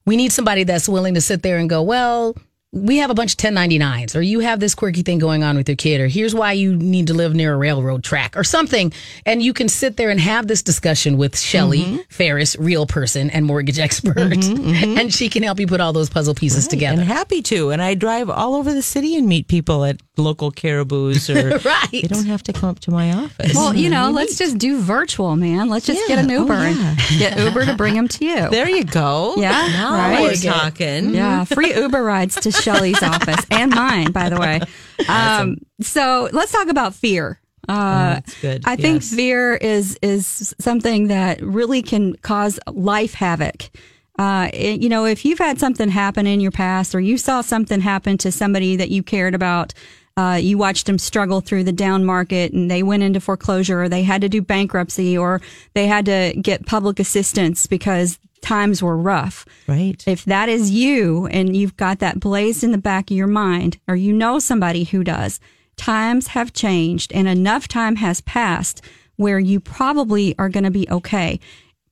We 0.06 0.18
need 0.18 0.34
somebody 0.34 0.66
that's 0.66 0.90
willing 0.90 1.14
to 1.14 1.22
sit 1.22 1.42
there 1.42 1.58
and 1.58 1.70
go, 1.70 1.82
well, 1.82 2.36
we 2.74 2.98
have 2.98 3.10
a 3.10 3.13
bunch 3.13 3.34
of 3.34 3.38
1099s 3.38 4.16
or 4.16 4.22
you 4.22 4.40
have 4.40 4.62
this 4.62 4.74
quirky 4.75 5.01
thing 5.01 5.20
going 5.20 5.44
on 5.44 5.58
with 5.58 5.68
your 5.68 5.75
kid 5.75 6.00
or 6.00 6.08
here's 6.08 6.34
why 6.34 6.54
you 6.54 6.74
need 6.74 7.08
to 7.08 7.13
live 7.13 7.36
near 7.36 7.54
a 7.54 7.58
railroad 7.58 8.01
track 8.01 8.38
or 8.38 8.46
something 8.46 8.94
and 9.25 9.42
you 9.42 9.51
can 9.51 9.68
sit 9.68 9.98
there 9.98 10.10
and 10.10 10.22
have 10.22 10.48
this 10.48 10.63
discussion 10.63 11.18
with 11.18 11.38
Shelly 11.38 11.80
mm-hmm. 11.82 11.98
Ferris 12.10 12.56
real 12.58 12.86
person 12.86 13.30
and 13.30 13.46
mortgage 13.46 13.78
expert 13.78 14.16
mm-hmm, 14.16 14.63
mm-hmm. 14.72 14.98
and 14.98 15.13
she 15.13 15.28
can 15.28 15.44
help 15.44 15.60
you 15.60 15.68
put 15.68 15.82
all 15.82 15.92
those 15.92 16.10
puzzle 16.10 16.34
pieces 16.34 16.66
together 16.68 17.01
And 17.01 17.10
happy 17.10 17.42
to. 17.44 17.72
And 17.72 17.82
I 17.82 17.94
drive 17.94 18.30
all 18.30 18.56
over 18.56 18.74
the 18.74 18.82
city 18.82 19.18
and 19.18 19.28
meet 19.28 19.50
people 19.50 19.84
at 19.84 20.01
local 20.18 20.50
caribous 20.51 21.30
or 21.30 21.58
Right. 21.66 21.90
they 21.92 22.01
don't 22.01 22.25
have 22.25 22.44
to 22.44 22.54
come 22.54 22.70
up 22.70 22.80
to 22.82 22.92
my 22.92 23.12
office. 23.12 23.54
Well, 23.54 23.75
you 23.75 23.90
know, 23.90 24.12
let's 24.12 24.38
just 24.38 24.58
do 24.58 24.80
virtual, 24.80 25.36
man. 25.36 25.68
Let's 25.68 25.86
just 25.86 26.08
get 26.08 26.20
an 26.20 26.30
Yeah. 26.30 26.38
Oh, 26.38 26.42
Uber 26.42 26.54
yeah. 26.54 26.90
and 26.90 27.20
get 27.20 27.38
Uber 27.38 27.66
to 27.66 27.75
bring 27.75 27.96
them 27.96 28.08
to 28.08 28.25
you. 28.25 28.50
there 28.50 28.70
you 28.70 28.84
go. 28.86 29.36
Yeah, 29.38 29.51
Now 29.51 29.98
right. 29.98 30.22
we're 30.22 30.36
talking. 30.36 31.13
Yeah, 31.13 31.44
free 31.44 31.74
Uber 31.75 32.01
rides 32.01 32.36
to 32.42 32.51
Shelly's 32.62 33.01
office 33.03 33.46
and 33.51 33.74
mine, 33.74 34.12
by 34.12 34.30
the 34.30 34.39
way. 34.39 34.60
Um, 35.10 35.58
so 35.82 36.30
let's 36.32 36.51
talk 36.51 36.68
about 36.68 36.94
fear. 36.94 37.39
Uh, 37.68 38.15
that's 38.15 38.39
good. 38.41 38.63
I 38.65 38.75
think 38.75 39.01
fear 39.01 39.56
is 39.56 39.98
is 40.03 40.53
something 40.60 41.08
that 41.08 41.41
really 41.41 41.82
can 41.82 42.15
cause 42.18 42.60
life 42.68 43.15
havoc. 43.15 43.72
Uh, 44.20 44.50
it- 44.53 44.82
you 44.82 44.89
know, 44.89 45.06
if 45.06 45.25
you've 45.25 45.39
had 45.39 45.60
something 45.60 45.89
happen 45.89 46.27
in 46.27 46.39
your 46.39 46.51
past, 46.51 46.94
or 46.94 47.00
you 47.00 47.18
saw 47.18 47.41
something 47.41 47.82
happen 47.82 48.18
to 48.20 48.32
somebody 48.32 48.75
that 48.75 48.89
you 48.89 49.01
cared 49.01 49.34
about, 49.34 49.74
uh, 50.18 50.38
you 50.39 50.58
watched 50.58 50.86
them 50.86 51.00
struggle 51.00 51.41
through 51.41 51.63
the 51.63 51.72
down 51.72 52.06
market, 52.06 52.51
and 52.53 52.70
they 52.70 52.84
went 52.84 53.01
into 53.01 53.20
foreclosure, 53.20 53.82
or 53.84 53.89
they 53.89 54.03
had 54.03 54.22
to 54.22 54.30
do 54.30 54.41
bankruptcy, 54.41 55.18
or 55.18 55.41
they 55.74 55.88
had 55.88 56.06
to 56.06 56.34
get 56.39 56.65
public 56.68 57.00
assistance 57.00 57.65
because 57.65 58.20
times 58.41 58.81
were 58.81 58.98
rough. 58.98 59.45
Right. 59.67 60.03
If 60.07 60.25
that 60.25 60.50
is 60.50 60.71
you 60.71 61.27
and 61.27 61.55
you've 61.55 61.77
got 61.77 62.00
that 62.00 62.19
blazed 62.19 62.63
in 62.63 62.71
the 62.71 62.77
back 62.77 63.12
of 63.12 63.17
your 63.17 63.27
mind, 63.27 63.79
or 63.88 63.95
you 63.95 64.13
know 64.13 64.39
somebody 64.39 64.83
who 64.83 65.03
does, 65.03 65.39
times 65.77 66.27
have 66.27 66.53
changed 66.53 67.12
and 67.13 67.27
enough 67.27 67.67
time 67.67 67.95
has 67.98 68.21
passed 68.21 68.81
where 69.15 69.39
you 69.39 69.60
probably 69.60 70.36
are 70.39 70.50
going 70.50 70.63
to 70.63 70.71
be 70.71 70.89
okay. 70.89 71.39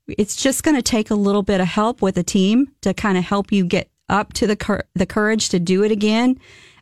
It's 0.08 0.36
just 0.36 0.64
going 0.64 0.76
to 0.76 0.82
take 0.82 1.12
a 1.12 1.16
little 1.16 1.44
bit 1.44 1.62
of 1.62 1.68
help 1.68 2.02
with 2.02 2.18
a 2.18 2.24
team 2.24 2.72
to 2.82 2.94
kind 2.94 3.18
of 3.18 3.24
help 3.24 3.52
you 3.52 3.66
get 3.66 3.90
up 4.10 4.34
to 4.34 4.48
the 4.48 4.56
cour- 4.56 4.86
the 4.96 5.06
courage 5.06 5.50
to 5.50 5.60
do 5.60 5.84
it 5.84 5.92
again. 5.92 6.40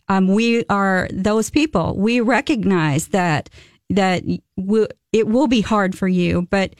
Um, 0.07 0.27
we 0.29 0.63
are 0.69 1.09
those 1.11 1.49
people. 1.49 1.97
We 1.97 2.21
recognize 2.21 3.09
that 3.09 3.49
that 3.89 4.23
w- 4.57 4.87
it 5.11 5.27
will 5.27 5.47
be 5.47 5.61
hard 5.61 5.97
for 5.97 6.07
you, 6.07 6.47
but 6.49 6.75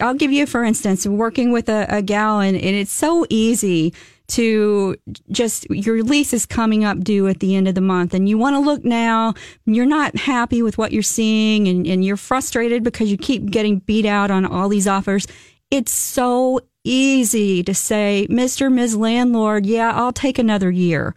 I'll 0.00 0.14
give 0.14 0.30
you, 0.32 0.46
for 0.46 0.62
instance, 0.64 1.06
working 1.06 1.50
with 1.52 1.68
a, 1.68 1.86
a 1.88 2.02
gal, 2.02 2.40
and, 2.40 2.56
and 2.56 2.76
it's 2.76 2.92
so 2.92 3.26
easy 3.28 3.92
to 4.26 4.96
just 5.30 5.68
your 5.68 6.02
lease 6.02 6.32
is 6.32 6.46
coming 6.46 6.84
up 6.84 7.00
due 7.00 7.28
at 7.28 7.40
the 7.40 7.54
end 7.56 7.68
of 7.68 7.74
the 7.74 7.80
month, 7.80 8.14
and 8.14 8.28
you 8.28 8.38
want 8.38 8.54
to 8.54 8.60
look 8.60 8.84
now. 8.84 9.34
You're 9.66 9.84
not 9.86 10.16
happy 10.16 10.62
with 10.62 10.78
what 10.78 10.92
you're 10.92 11.02
seeing, 11.02 11.66
and, 11.68 11.86
and 11.86 12.04
you're 12.04 12.16
frustrated 12.16 12.82
because 12.84 13.10
you 13.10 13.16
keep 13.18 13.50
getting 13.50 13.80
beat 13.80 14.06
out 14.06 14.30
on 14.30 14.46
all 14.46 14.68
these 14.68 14.86
offers. 14.86 15.26
it's 15.70 15.92
so 15.92 16.60
easy 16.84 17.62
to 17.64 17.74
say, 17.74 18.26
Mr. 18.30 18.70
Ms. 18.72 18.94
Landlord, 18.96 19.66
yeah, 19.66 19.92
I'll 19.94 20.12
take 20.12 20.38
another 20.38 20.70
year. 20.70 21.14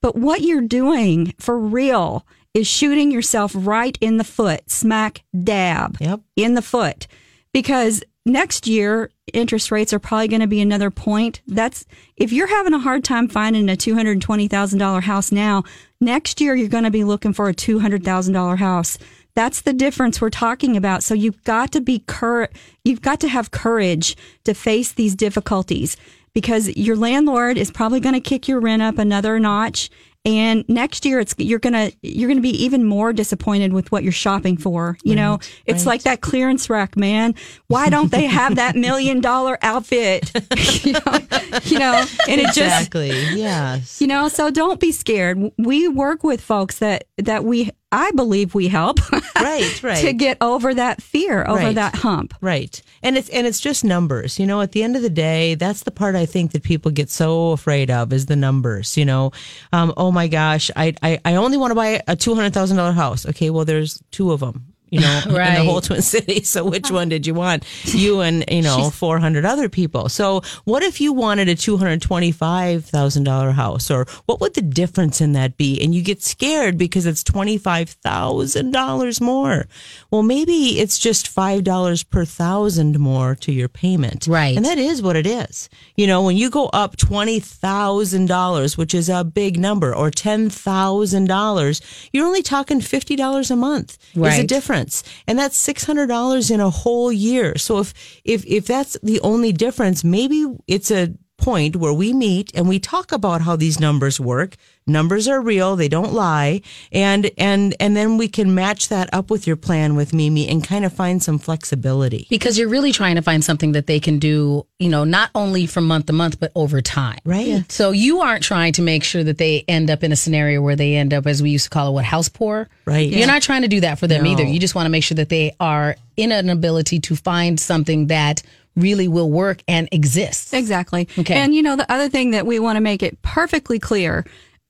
But 0.00 0.16
what 0.16 0.40
you're 0.40 0.62
doing 0.62 1.34
for 1.38 1.58
real 1.58 2.24
is 2.54 2.66
shooting 2.66 3.10
yourself 3.10 3.52
right 3.54 3.98
in 4.00 4.16
the 4.16 4.24
foot, 4.24 4.70
smack 4.70 5.22
dab 5.44 5.96
Yep. 6.00 6.20
in 6.36 6.54
the 6.54 6.62
foot. 6.62 7.06
Because 7.52 8.02
next 8.24 8.66
year, 8.66 9.10
interest 9.32 9.70
rates 9.70 9.92
are 9.92 9.98
probably 9.98 10.28
going 10.28 10.40
to 10.40 10.46
be 10.46 10.60
another 10.60 10.90
point. 10.90 11.40
That's 11.46 11.84
if 12.16 12.32
you're 12.32 12.46
having 12.46 12.74
a 12.74 12.78
hard 12.78 13.04
time 13.04 13.28
finding 13.28 13.68
a 13.68 13.76
$220,000 13.76 15.02
house 15.02 15.32
now, 15.32 15.64
next 16.00 16.40
year 16.40 16.54
you're 16.54 16.68
going 16.68 16.84
to 16.84 16.90
be 16.90 17.04
looking 17.04 17.32
for 17.32 17.48
a 17.48 17.54
$200,000 17.54 18.58
house. 18.58 18.98
That's 19.34 19.62
the 19.62 19.72
difference 19.72 20.20
we're 20.20 20.30
talking 20.30 20.76
about. 20.76 21.02
So 21.02 21.14
you've 21.14 21.42
got 21.44 21.72
to 21.72 21.80
be 21.80 22.00
cur- 22.06 22.48
you've 22.84 23.02
got 23.02 23.20
to 23.20 23.28
have 23.28 23.50
courage 23.50 24.16
to 24.44 24.54
face 24.54 24.92
these 24.92 25.14
difficulties 25.14 25.96
because 26.34 26.68
your 26.76 26.96
landlord 26.96 27.56
is 27.56 27.70
probably 27.70 28.00
going 28.00 28.14
to 28.14 28.20
kick 28.20 28.48
your 28.48 28.60
rent 28.60 28.82
up 28.82 28.98
another 28.98 29.38
notch 29.38 29.90
and 30.24 30.68
next 30.68 31.06
year 31.06 31.18
it's 31.18 31.34
you're 31.38 31.58
going 31.58 31.72
to 31.72 31.96
you're 32.02 32.28
to 32.34 32.42
be 32.42 32.64
even 32.64 32.84
more 32.84 33.12
disappointed 33.12 33.72
with 33.72 33.90
what 33.90 34.02
you're 34.02 34.12
shopping 34.12 34.56
for. 34.56 34.98
You 35.02 35.16
know, 35.16 35.38
it's 35.64 35.86
like 35.86 36.02
that 36.02 36.20
clearance 36.20 36.68
rack, 36.68 36.96
man. 36.96 37.34
Why 37.68 37.88
don't 37.88 38.10
they 38.10 38.26
have 38.26 38.56
that 38.56 38.76
million 38.76 39.20
dollar 39.20 39.58
outfit? 39.62 40.30
you, 40.84 40.92
know, 40.92 41.18
you 41.64 41.78
know, 41.78 42.04
and 42.28 42.40
it 42.40 42.52
just 42.52 42.58
Exactly. 42.58 43.08
Yes. 43.08 44.00
you 44.00 44.06
know, 44.06 44.28
so 44.28 44.50
don't 44.50 44.78
be 44.78 44.92
scared. 44.92 45.52
We 45.56 45.88
work 45.88 46.22
with 46.22 46.40
folks 46.40 46.78
that 46.80 47.04
that 47.16 47.44
we 47.44 47.70
I 47.92 48.12
believe 48.12 48.54
we 48.54 48.68
help 48.68 48.98
Right. 49.34 49.82
Right. 49.82 49.98
to 50.04 50.12
get 50.12 50.36
over 50.40 50.72
that 50.74 51.02
fear, 51.02 51.44
over 51.46 51.58
Right. 51.58 51.74
that 51.74 51.96
hump. 51.96 52.34
Right. 52.40 52.80
And 53.02 53.16
it's 53.16 53.28
and 53.30 53.46
it's 53.46 53.58
just 53.60 53.82
numbers. 53.84 54.38
You 54.38 54.46
know, 54.46 54.60
at 54.60 54.72
the 54.72 54.82
end 54.82 54.94
of 54.96 55.02
the 55.02 55.10
day, 55.10 55.54
that's 55.56 55.82
the 55.82 55.90
part 55.90 56.14
I 56.14 56.26
think 56.26 56.52
that 56.52 56.62
people 56.62 56.90
get 56.92 57.10
so 57.10 57.50
afraid 57.50 57.90
of 57.90 58.12
is 58.12 58.26
the 58.26 58.36
numbers, 58.36 58.96
you 58.96 59.04
know. 59.04 59.32
Um, 59.72 59.92
oh 59.96 60.12
my 60.12 60.28
gosh, 60.28 60.70
I 60.76 60.94
I, 61.02 61.18
I 61.24 61.34
only 61.36 61.56
want 61.56 61.70
to 61.72 61.74
buy 61.74 62.02
a 62.06 62.14
two 62.14 62.34
hundred 62.34 62.52
thousand 62.54 62.76
dollar 62.76 62.92
house. 62.92 63.26
Okay, 63.26 63.50
well 63.50 63.64
there's 63.64 64.00
two 64.12 64.30
of 64.32 64.40
them. 64.40 64.66
You 64.90 65.00
know, 65.00 65.22
right. 65.30 65.48
in 65.58 65.64
the 65.64 65.70
whole 65.70 65.80
Twin 65.80 66.02
Cities. 66.02 66.50
So 66.50 66.64
which 66.64 66.90
one 66.90 67.08
did 67.08 67.26
you 67.26 67.34
want? 67.34 67.64
You 67.84 68.20
and 68.20 68.44
you 68.50 68.62
know 68.62 68.90
four 68.90 69.18
hundred 69.18 69.44
other 69.44 69.68
people. 69.68 70.08
So 70.08 70.42
what 70.64 70.82
if 70.82 71.00
you 71.00 71.12
wanted 71.12 71.48
a 71.48 71.54
two 71.54 71.76
hundred 71.76 72.02
twenty 72.02 72.32
five 72.32 72.84
thousand 72.84 73.24
dollar 73.24 73.52
house, 73.52 73.90
or 73.90 74.06
what 74.26 74.40
would 74.40 74.54
the 74.54 74.62
difference 74.62 75.20
in 75.20 75.32
that 75.32 75.56
be? 75.56 75.80
And 75.82 75.94
you 75.94 76.02
get 76.02 76.22
scared 76.22 76.76
because 76.76 77.06
it's 77.06 77.22
twenty 77.22 77.56
five 77.56 77.90
thousand 77.90 78.72
dollars 78.72 79.20
more. 79.20 79.66
Well, 80.10 80.22
maybe 80.22 80.80
it's 80.80 80.98
just 80.98 81.28
five 81.28 81.64
dollars 81.64 82.02
per 82.02 82.24
thousand 82.24 82.98
more 82.98 83.34
to 83.36 83.52
your 83.52 83.68
payment. 83.68 84.26
Right. 84.26 84.56
And 84.56 84.64
that 84.64 84.78
is 84.78 85.02
what 85.02 85.16
it 85.16 85.26
is. 85.26 85.68
You 85.96 86.06
know, 86.06 86.22
when 86.22 86.36
you 86.36 86.50
go 86.50 86.66
up 86.72 86.96
twenty 86.96 87.38
thousand 87.40 88.26
dollars, 88.26 88.76
which 88.76 88.94
is 88.94 89.08
a 89.08 89.24
big 89.24 89.58
number, 89.58 89.94
or 89.94 90.10
ten 90.10 90.50
thousand 90.50 91.26
dollars, 91.26 91.80
you're 92.12 92.26
only 92.26 92.42
talking 92.42 92.80
fifty 92.80 93.14
dollars 93.16 93.50
a 93.50 93.56
month. 93.56 93.96
Is 94.14 94.14
the 94.14 94.20
Right. 94.22 94.48
Difference, 94.80 95.02
and 95.26 95.38
that's 95.38 95.56
six 95.56 95.84
hundred 95.84 96.06
dollars 96.06 96.50
in 96.50 96.60
a 96.60 96.70
whole 96.70 97.12
year. 97.12 97.56
So 97.58 97.78
if 97.78 97.94
if 98.24 98.44
if 98.46 98.66
that's 98.66 98.96
the 99.02 99.20
only 99.20 99.52
difference, 99.52 100.04
maybe 100.04 100.46
it's 100.66 100.90
a 100.90 101.14
point 101.40 101.76
where 101.76 101.92
we 101.92 102.12
meet 102.12 102.50
and 102.54 102.68
we 102.68 102.78
talk 102.78 103.12
about 103.12 103.40
how 103.42 103.56
these 103.56 103.80
numbers 103.80 104.20
work. 104.20 104.56
Numbers 104.86 105.28
are 105.28 105.40
real; 105.40 105.76
they 105.76 105.88
don't 105.88 106.12
lie, 106.12 106.62
and 106.90 107.30
and 107.38 107.76
and 107.78 107.96
then 107.96 108.16
we 108.18 108.26
can 108.28 108.54
match 108.54 108.88
that 108.88 109.08
up 109.12 109.30
with 109.30 109.46
your 109.46 109.54
plan 109.54 109.94
with 109.94 110.12
Mimi 110.12 110.48
and 110.48 110.64
kind 110.66 110.84
of 110.84 110.92
find 110.92 111.22
some 111.22 111.38
flexibility. 111.38 112.26
because 112.28 112.58
you're 112.58 112.68
really 112.68 112.90
trying 112.90 113.14
to 113.14 113.22
find 113.22 113.44
something 113.44 113.72
that 113.72 113.86
they 113.86 114.00
can 114.00 114.18
do, 114.18 114.66
you 114.80 114.88
know, 114.88 115.04
not 115.04 115.30
only 115.34 115.66
from 115.66 115.86
month 115.86 116.06
to 116.06 116.12
month, 116.12 116.40
but 116.40 116.50
over 116.56 116.80
time. 116.82 117.18
Right. 117.24 117.46
Yeah. 117.46 117.60
So 117.68 117.92
you 117.92 118.20
aren't 118.20 118.42
trying 118.42 118.72
to 118.74 118.82
make 118.82 119.04
sure 119.04 119.22
that 119.22 119.38
they 119.38 119.64
end 119.68 119.90
up 119.90 120.02
in 120.02 120.10
a 120.12 120.16
scenario 120.16 120.60
where 120.60 120.74
they 120.76 120.96
end 120.96 121.12
up, 121.14 121.26
as 121.26 121.40
we 121.42 121.50
used 121.50 121.64
to 121.64 121.70
call 121.70 121.88
it, 121.88 121.92
what, 121.92 122.04
house 122.04 122.28
poor? 122.28 122.68
Right. 122.84 123.08
You're 123.08 123.26
not 123.28 123.42
trying 123.42 123.62
to 123.62 123.68
do 123.68 123.80
that 123.82 123.98
for 124.00 124.08
them 124.08 124.24
No. 124.24 124.30
either. 124.32 124.42
You 124.44 124.58
just 124.58 124.74
want 124.74 124.86
to 124.86 124.90
make 124.90 125.04
sure 125.04 125.16
that 125.16 125.28
they 125.28 125.54
are 125.60 125.94
in 126.16 126.32
an 126.32 126.48
ability 126.50 126.98
to 127.00 127.14
find 127.16 127.60
something 127.60 128.08
that 128.08 128.42
really 128.76 129.08
will 129.08 129.30
work 129.30 129.62
and 129.68 129.88
exists. 129.92 130.52
Exactly. 130.52 131.08
Okay. 131.18 131.34
And 131.34 131.54
you 131.54 131.62
know, 131.62 131.76
the 131.76 131.90
other 131.92 132.08
thing 132.08 132.30
that 132.30 132.46
we 132.46 132.58
want 132.58 132.76
to 132.76 132.80
make 132.80 133.02
it 133.02 133.20
perfectly 133.22 133.78
clear, 133.78 134.24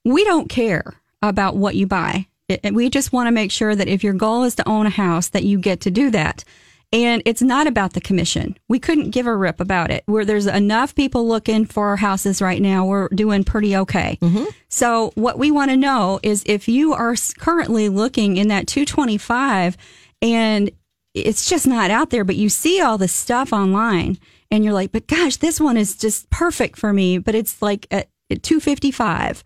we 0.04 0.24
don't 0.24 0.48
care 0.48 0.94
about 1.22 1.56
what 1.56 1.74
you 1.76 1.86
buy. 1.86 2.26
It- 2.48 2.74
we 2.74 2.90
just 2.90 3.12
want 3.12 3.26
to 3.28 3.32
make 3.32 3.50
sure 3.50 3.76
that 3.76 3.88
if 3.88 4.02
your 4.02 4.14
goal 4.14 4.42
is 4.44 4.54
to 4.56 4.68
own 4.68 4.86
a 4.86 4.90
house, 4.90 5.28
that 5.28 5.44
you 5.44 5.58
get 5.58 5.80
to 5.82 5.90
do 5.90 6.10
that. 6.10 6.44
And 6.92 7.22
it's 7.24 7.42
not 7.42 7.68
about 7.68 7.92
the 7.92 8.00
commission. 8.00 8.56
We 8.68 8.80
couldn't 8.80 9.10
give 9.10 9.28
a 9.28 9.36
rip 9.36 9.60
about 9.60 9.92
it. 9.92 10.02
Where 10.06 10.24
there's 10.24 10.48
enough 10.48 10.96
people 10.96 11.28
looking 11.28 11.64
for 11.64 11.94
houses 11.96 12.42
right 12.42 12.60
now, 12.60 12.84
we're 12.84 13.08
doing 13.10 13.44
pretty 13.44 13.76
okay. 13.76 14.18
Mm-hmm. 14.20 14.46
So 14.68 15.12
what 15.14 15.38
we 15.38 15.52
want 15.52 15.70
to 15.70 15.76
know 15.76 16.18
is 16.24 16.42
if 16.46 16.66
you 16.66 16.92
are 16.92 17.14
currently 17.38 17.88
looking 17.88 18.38
in 18.38 18.48
that 18.48 18.66
225 18.66 19.76
and 20.20 20.70
it's 21.14 21.48
just 21.48 21.66
not 21.66 21.90
out 21.90 22.10
there, 22.10 22.24
but 22.24 22.36
you 22.36 22.48
see 22.48 22.80
all 22.80 22.98
this 22.98 23.12
stuff 23.12 23.52
online 23.52 24.18
and 24.50 24.64
you're 24.64 24.72
like, 24.72 24.92
but 24.92 25.06
gosh, 25.06 25.36
this 25.36 25.60
one 25.60 25.76
is 25.76 25.96
just 25.96 26.30
perfect 26.30 26.78
for 26.78 26.92
me, 26.92 27.18
but 27.18 27.34
it's 27.34 27.60
like 27.60 27.86
at, 27.90 28.08
at 28.30 28.42
255 28.42 29.42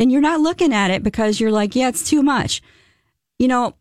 and 0.00 0.10
you're 0.10 0.20
not 0.20 0.40
looking 0.40 0.72
at 0.72 0.90
it 0.90 1.02
because 1.02 1.40
you're 1.40 1.50
like, 1.52 1.76
yeah, 1.76 1.88
it's 1.88 2.08
too 2.08 2.22
much. 2.22 2.62
You 3.38 3.48
know, 3.48 3.74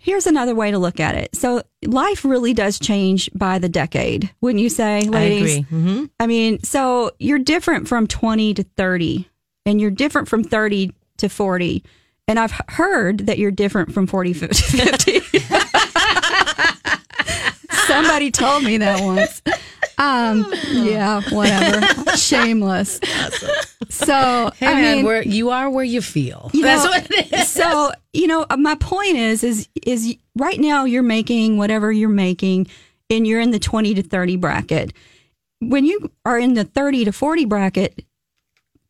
here's 0.00 0.26
another 0.26 0.54
way 0.54 0.70
to 0.70 0.78
look 0.78 1.00
at 1.00 1.14
it. 1.14 1.34
So 1.34 1.62
life 1.86 2.24
really 2.24 2.52
does 2.54 2.78
change 2.78 3.30
by 3.34 3.58
the 3.58 3.68
decade, 3.68 4.30
wouldn't 4.40 4.62
you 4.62 4.68
say, 4.68 5.02
ladies? 5.02 5.56
I 5.56 5.58
agree. 5.58 5.62
hmm 5.62 6.04
I 6.20 6.26
mean, 6.26 6.62
so 6.62 7.10
you're 7.18 7.38
different 7.38 7.88
from 7.88 8.06
20 8.06 8.54
to 8.54 8.62
30, 8.76 9.28
and 9.64 9.80
you're 9.80 9.90
different 9.90 10.28
from 10.28 10.44
30 10.44 10.92
to 11.18 11.28
40. 11.28 11.84
And 12.26 12.38
I've 12.38 12.52
heard 12.68 13.20
that 13.26 13.38
you're 13.38 13.50
different 13.50 13.92
from 13.92 14.06
40 14.06 14.34
to 14.40 14.48
50. 14.48 15.20
Somebody 17.94 18.30
told 18.30 18.64
me 18.64 18.78
that 18.78 19.00
once. 19.02 19.42
Um, 19.96 20.52
yeah, 20.72 21.20
whatever. 21.30 21.86
Shameless. 22.16 22.98
So, 23.90 24.50
Hey, 24.56 24.66
I 24.66 24.74
man, 24.74 24.96
mean, 24.96 25.04
where 25.04 25.22
you 25.22 25.50
are 25.50 25.70
where 25.70 25.84
you 25.84 26.00
feel. 26.02 26.50
you 26.52 26.62
That's 26.62 26.84
know, 26.84 26.90
what 26.90 27.10
it 27.10 27.32
is. 27.32 27.48
So, 27.48 27.92
you 28.12 28.26
know, 28.26 28.44
my 28.58 28.74
point 28.76 29.16
is, 29.16 29.44
is, 29.44 29.68
is 29.86 30.16
right 30.36 30.58
now 30.58 30.84
you're 30.84 31.02
making 31.04 31.58
whatever 31.58 31.92
you're 31.92 32.08
making 32.08 32.66
and 33.10 33.26
you're 33.26 33.40
in 33.40 33.50
the 33.52 33.58
20 33.60 33.94
to 33.94 34.02
30 34.02 34.36
bracket. 34.36 34.92
When 35.60 35.84
you 35.84 36.10
are 36.24 36.38
in 36.38 36.54
the 36.54 36.64
30 36.64 37.04
to 37.04 37.12
40 37.12 37.44
bracket, 37.44 38.04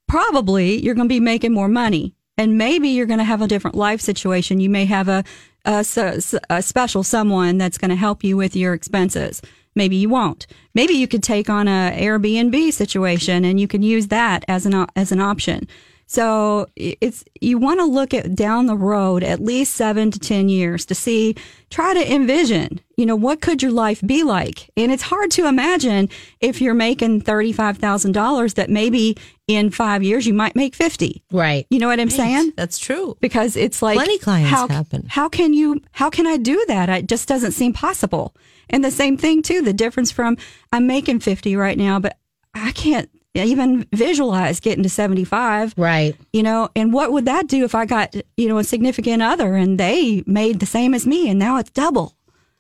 probably 0.09 0.81
you're 0.83 0.95
going 0.95 1.09
to 1.09 1.15
be 1.15 1.21
making 1.21 1.53
more 1.53 1.69
money 1.69 2.15
and 2.39 2.57
maybe 2.59 2.89
you're 2.89 3.07
going 3.07 3.19
to 3.19 3.25
have 3.25 3.43
a 3.43 3.47
different 3.49 3.77
life 3.77 4.01
situation. 4.01 4.61
You 4.61 4.71
may 4.71 4.87
have 4.87 5.09
a, 5.09 5.25
a, 5.65 6.21
a 6.51 6.63
special 6.63 7.03
someone 7.03 7.59
that's 7.59 7.79
going 7.79 7.91
to 7.91 7.97
help 7.97 8.23
you 8.23 8.37
with 8.37 8.55
your 8.55 8.75
expenses. 8.75 9.41
Maybe 9.75 9.97
you 9.97 10.09
won't. 10.09 10.47
Maybe 10.75 10.95
you 10.95 11.09
could 11.09 11.23
take 11.23 11.51
on 11.51 11.67
a 11.67 11.97
Airbnb 11.99 12.73
situation 12.73 13.45
and 13.45 13.59
you 13.59 13.67
can 13.67 13.83
use 13.83 14.09
that 14.09 14.45
as 14.47 14.67
an, 14.67 14.87
as 14.95 15.11
an 15.11 15.21
option. 15.21 15.67
So 16.07 16.67
it's 16.77 17.25
you 17.41 17.59
want 17.59 17.81
to 17.81 17.87
look 17.87 18.13
at 18.15 18.35
down 18.35 18.67
the 18.67 18.77
road 18.77 19.23
at 19.23 19.41
least 19.41 19.75
seven 19.75 20.11
to 20.11 20.19
ten 20.19 20.49
years 20.49 20.85
to 20.87 20.95
see, 20.95 21.35
try 21.71 21.95
to 21.95 22.13
envision, 22.13 22.81
you 22.97 23.07
know, 23.07 23.17
what 23.17 23.41
could 23.41 23.63
your 23.63 23.73
life 23.73 24.01
be 24.07 24.23
like? 24.23 24.71
And 24.77 24.93
it's 24.93 25.03
hard 25.03 25.31
to 25.33 25.47
imagine 25.47 26.11
if 26.41 26.61
you're 26.61 26.75
making 26.75 27.23
thirty 27.23 27.53
five 27.53 27.79
thousand 27.79 28.13
dollars 28.13 28.55
that 28.55 28.71
maybe 28.71 29.17
in 29.49 29.71
five 29.71 30.03
years 30.03 30.27
you 30.27 30.35
might 30.35 30.55
make 30.55 30.75
fifty. 30.75 31.23
Right. 31.33 31.67
You 31.71 31.79
know 31.79 31.89
what 31.89 32.01
I'm 32.01 32.11
saying? 32.11 32.53
That's 32.57 32.79
true. 32.79 33.17
Because 33.21 33.57
it's 33.57 33.83
like 33.83 33.97
Plenty 33.97 34.19
clients 34.19 34.51
how, 34.51 34.69
happen. 34.69 35.07
How 35.09 35.29
can 35.29 35.55
you? 35.55 35.81
How 35.93 36.11
can 36.11 36.27
I 36.27 36.37
do 36.37 36.65
that? 36.69 36.89
It 36.89 37.07
just 37.09 37.29
doesn't 37.29 37.53
seem 37.53 37.73
possible. 37.73 38.35
And 38.71 38.85
the 38.85 38.91
same 38.91 39.17
thing 39.17 39.43
too. 39.43 39.63
The 39.63 39.73
difference 39.73 40.11
from 40.11 40.37
I'm 40.73 40.87
making 40.87 41.21
fifty 41.21 41.57
right 41.57 41.79
now, 41.79 41.99
but 41.99 42.19
I 42.55 42.73
can't 42.73 43.11
even 43.43 43.87
visualize 43.93 44.61
getting 44.61 44.83
to 44.85 44.89
seventy 44.89 45.25
five 45.25 45.75
Right. 45.77 46.15
you 46.33 46.43
know 46.43 46.69
and 46.77 46.93
what 46.93 47.13
would 47.13 47.25
that 47.25 47.49
do 47.49 47.65
if 47.65 47.75
i 47.75 47.85
got 47.85 48.15
you 48.37 48.49
know 48.49 48.59
a 48.59 48.65
significant 48.65 49.23
other 49.23 49.55
and 49.55 49.79
they 49.79 50.23
made 50.27 50.61
the 50.61 50.67
same 50.67 50.95
as 50.95 51.07
me 51.07 51.29
and 51.29 51.39
now 51.39 51.59
it's 51.59 51.71
double 51.71 52.15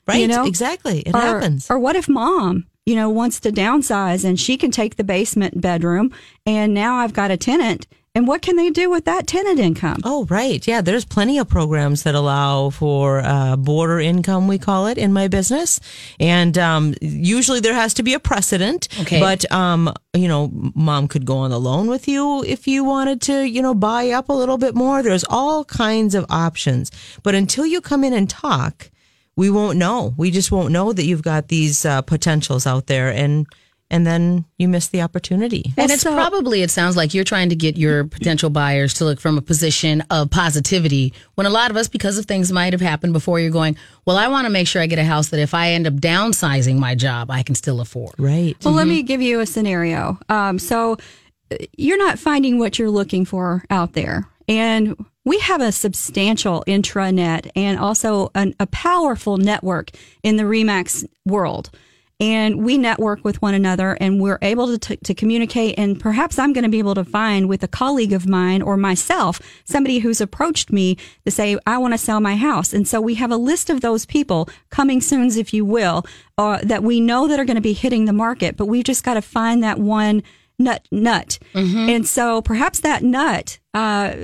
Right. 0.06 0.20
You 0.20 0.28
know? 0.28 0.44
Exactly. 0.44 1.00
It 1.00 1.14
or, 1.14 1.18
happens. 1.20 1.70
or 1.70 1.78
what 1.78 1.96
if 1.96 2.08
mom 2.10 2.66
you 2.84 2.94
know 2.94 3.08
wants 3.08 3.40
to 3.40 3.50
downsize 3.50 4.22
and 4.24 4.38
she 4.38 4.56
can 4.58 4.70
take 4.70 4.96
the 4.96 5.04
basement 5.04 5.60
bedroom 5.60 6.12
and 6.44 6.74
now 6.74 6.96
i've 6.96 7.14
got 7.14 7.30
a 7.30 7.36
tenant 7.38 7.86
and 8.14 8.28
what 8.28 8.42
can 8.42 8.56
they 8.56 8.70
do 8.70 8.90
with 8.90 9.04
that 9.06 9.26
tenant 9.26 9.58
income 9.58 9.98
Oh, 10.04 10.24
right. 10.26 10.66
Yeah, 10.66 10.80
there's 10.80 11.04
plenty 11.04 11.38
of 11.38 11.48
programs 11.48 12.02
that 12.04 12.14
allow 12.14 12.70
for 12.70 13.20
uh, 13.20 13.56
boarder 13.56 13.98
income, 14.00 14.46
we 14.48 14.58
call 14.58 14.86
it 14.86 14.98
in 14.98 15.12
my 15.12 15.28
business. 15.28 15.80
And 16.20 16.56
um, 16.58 16.94
usually 17.00 17.60
there 17.60 17.74
has 17.74 17.94
to 17.94 18.02
be 18.02 18.14
a 18.14 18.20
precedent. 18.20 18.88
Okay. 19.00 19.20
But, 19.20 19.50
um, 19.50 19.92
you 20.12 20.28
know, 20.28 20.50
mom 20.74 21.08
could 21.08 21.24
go 21.24 21.38
on 21.38 21.50
the 21.50 21.60
loan 21.60 21.88
with 21.88 22.06
you 22.06 22.44
if 22.44 22.66
you 22.68 22.84
wanted 22.84 23.20
to, 23.22 23.42
you 23.42 23.62
know, 23.62 23.74
buy 23.74 24.10
up 24.10 24.28
a 24.28 24.32
little 24.32 24.58
bit 24.58 24.74
more. 24.74 25.02
There's 25.02 25.24
all 25.28 25.64
kinds 25.64 26.14
of 26.14 26.26
options. 26.28 26.90
But 27.22 27.34
until 27.34 27.66
you 27.66 27.80
come 27.80 28.04
in 28.04 28.12
and 28.12 28.28
talk, 28.28 28.90
we 29.36 29.50
won't 29.50 29.78
know. 29.78 30.14
We 30.16 30.30
just 30.30 30.52
won't 30.52 30.70
know 30.70 30.92
that 30.92 31.04
you've 31.04 31.22
got 31.22 31.48
these 31.48 31.84
uh, 31.84 32.02
potentials 32.02 32.66
out 32.66 32.86
there, 32.86 33.10
and 33.10 33.46
and 33.90 34.06
then 34.06 34.44
you 34.58 34.66
miss 34.66 34.88
the 34.88 35.02
opportunity. 35.02 35.72
And 35.76 35.90
it's 35.90 36.04
probably, 36.04 36.62
it 36.62 36.70
sounds 36.70 36.96
like 36.96 37.14
you're 37.14 37.24
trying 37.24 37.50
to 37.50 37.56
get 37.56 37.76
your 37.76 38.04
potential 38.04 38.50
buyers 38.50 38.94
to 38.94 39.04
look 39.04 39.20
from 39.20 39.38
a 39.38 39.42
position 39.42 40.02
of 40.10 40.30
positivity 40.30 41.12
when 41.34 41.46
a 41.46 41.50
lot 41.50 41.70
of 41.70 41.76
us, 41.76 41.86
because 41.88 42.18
of 42.18 42.26
things 42.26 42.50
might 42.50 42.72
have 42.72 42.80
happened 42.80 43.12
before, 43.12 43.38
you're 43.40 43.50
going, 43.50 43.76
well, 44.04 44.16
I 44.16 44.28
want 44.28 44.46
to 44.46 44.50
make 44.50 44.66
sure 44.66 44.80
I 44.82 44.86
get 44.86 44.98
a 44.98 45.04
house 45.04 45.28
that 45.28 45.40
if 45.40 45.54
I 45.54 45.72
end 45.72 45.86
up 45.86 45.94
downsizing 45.94 46.78
my 46.78 46.94
job, 46.94 47.30
I 47.30 47.42
can 47.42 47.54
still 47.54 47.80
afford. 47.80 48.14
Right. 48.18 48.56
Well, 48.64 48.74
let 48.74 48.86
me 48.86 49.02
give 49.02 49.20
you 49.20 49.40
a 49.40 49.46
scenario. 49.46 50.18
Um, 50.28 50.58
so 50.58 50.96
uh, 51.52 51.56
you're 51.76 51.98
not 51.98 52.18
finding 52.18 52.58
what 52.58 52.78
you're 52.78 52.90
looking 52.90 53.24
for 53.24 53.64
out 53.70 53.92
there. 53.92 54.26
And 54.48 54.96
we 55.24 55.38
have 55.38 55.60
a 55.60 55.72
substantial 55.72 56.64
intranet 56.66 57.50
and 57.56 57.78
also 57.78 58.30
an, 58.34 58.54
a 58.60 58.66
powerful 58.66 59.38
network 59.38 59.90
in 60.22 60.36
the 60.36 60.42
REMAX 60.42 61.06
world. 61.24 61.70
And 62.20 62.64
we 62.64 62.78
network 62.78 63.24
with 63.24 63.42
one 63.42 63.54
another 63.54 63.96
and 64.00 64.20
we're 64.20 64.38
able 64.40 64.68
to, 64.68 64.78
t- 64.78 64.96
to 64.96 65.14
communicate. 65.14 65.76
And 65.76 65.98
perhaps 65.98 66.38
I'm 66.38 66.52
going 66.52 66.62
to 66.62 66.70
be 66.70 66.78
able 66.78 66.94
to 66.94 67.04
find 67.04 67.48
with 67.48 67.64
a 67.64 67.68
colleague 67.68 68.12
of 68.12 68.28
mine 68.28 68.62
or 68.62 68.76
myself, 68.76 69.40
somebody 69.64 69.98
who's 69.98 70.20
approached 70.20 70.70
me 70.70 70.96
to 71.24 71.32
say, 71.32 71.58
I 71.66 71.78
want 71.78 71.92
to 71.92 71.98
sell 71.98 72.20
my 72.20 72.36
house. 72.36 72.72
And 72.72 72.86
so 72.86 73.00
we 73.00 73.14
have 73.14 73.32
a 73.32 73.36
list 73.36 73.68
of 73.68 73.80
those 73.80 74.06
people 74.06 74.48
coming 74.70 75.00
soon, 75.00 75.24
if 75.36 75.52
you 75.52 75.64
will, 75.64 76.04
uh, 76.38 76.58
that 76.62 76.82
we 76.82 77.00
know 77.00 77.26
that 77.26 77.40
are 77.40 77.44
going 77.44 77.56
to 77.56 77.60
be 77.60 77.72
hitting 77.72 78.04
the 78.04 78.12
market, 78.12 78.56
but 78.56 78.66
we've 78.66 78.84
just 78.84 79.04
got 79.04 79.14
to 79.14 79.22
find 79.22 79.62
that 79.62 79.78
one 79.78 80.22
nut 80.58 80.86
nut. 80.90 81.38
And 81.54 82.06
so 82.06 82.40
perhaps 82.42 82.80
that 82.80 83.02
nut 83.02 83.58
uh, 83.74 84.14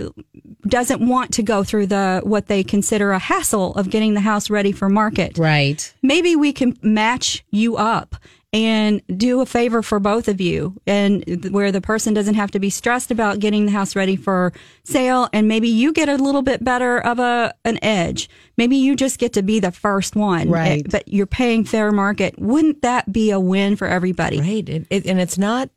doesn't 0.62 1.06
want 1.06 1.32
to 1.34 1.42
go 1.42 1.64
through 1.64 1.86
the 1.86 2.20
what 2.24 2.46
they 2.46 2.62
consider 2.62 3.12
a 3.12 3.18
hassle 3.18 3.74
of 3.74 3.90
getting 3.90 4.14
the 4.14 4.20
house 4.20 4.50
ready 4.50 4.72
for 4.72 4.88
market. 4.88 5.38
Right. 5.38 5.92
Maybe 6.02 6.36
we 6.36 6.52
can 6.52 6.76
match 6.82 7.44
you 7.50 7.76
up 7.76 8.16
and 8.52 9.00
do 9.16 9.40
a 9.40 9.46
favor 9.46 9.80
for 9.80 10.00
both 10.00 10.26
of 10.26 10.40
you 10.40 10.74
and 10.84 11.22
where 11.52 11.70
the 11.70 11.80
person 11.80 12.12
doesn't 12.14 12.34
have 12.34 12.50
to 12.50 12.58
be 12.58 12.68
stressed 12.68 13.12
about 13.12 13.38
getting 13.38 13.64
the 13.66 13.70
house 13.70 13.94
ready 13.94 14.16
for 14.16 14.52
sale 14.82 15.28
and 15.32 15.46
maybe 15.46 15.68
you 15.68 15.92
get 15.92 16.08
a 16.08 16.16
little 16.16 16.42
bit 16.42 16.64
better 16.64 16.98
of 16.98 17.20
a 17.20 17.54
an 17.64 17.78
edge 17.80 18.28
maybe 18.58 18.74
you 18.74 18.96
just 18.96 19.20
get 19.20 19.32
to 19.34 19.42
be 19.44 19.60
the 19.60 19.70
first 19.70 20.16
one 20.16 20.50
Right. 20.50 20.84
but 20.90 21.06
you're 21.06 21.26
paying 21.28 21.64
fair 21.64 21.92
market 21.92 22.36
wouldn't 22.40 22.82
that 22.82 23.12
be 23.12 23.30
a 23.30 23.38
win 23.38 23.76
for 23.76 23.86
everybody 23.86 24.40
Right. 24.40 24.68
It, 24.68 24.86
it, 24.90 25.06
and 25.06 25.20
it's 25.20 25.38
not 25.38 25.70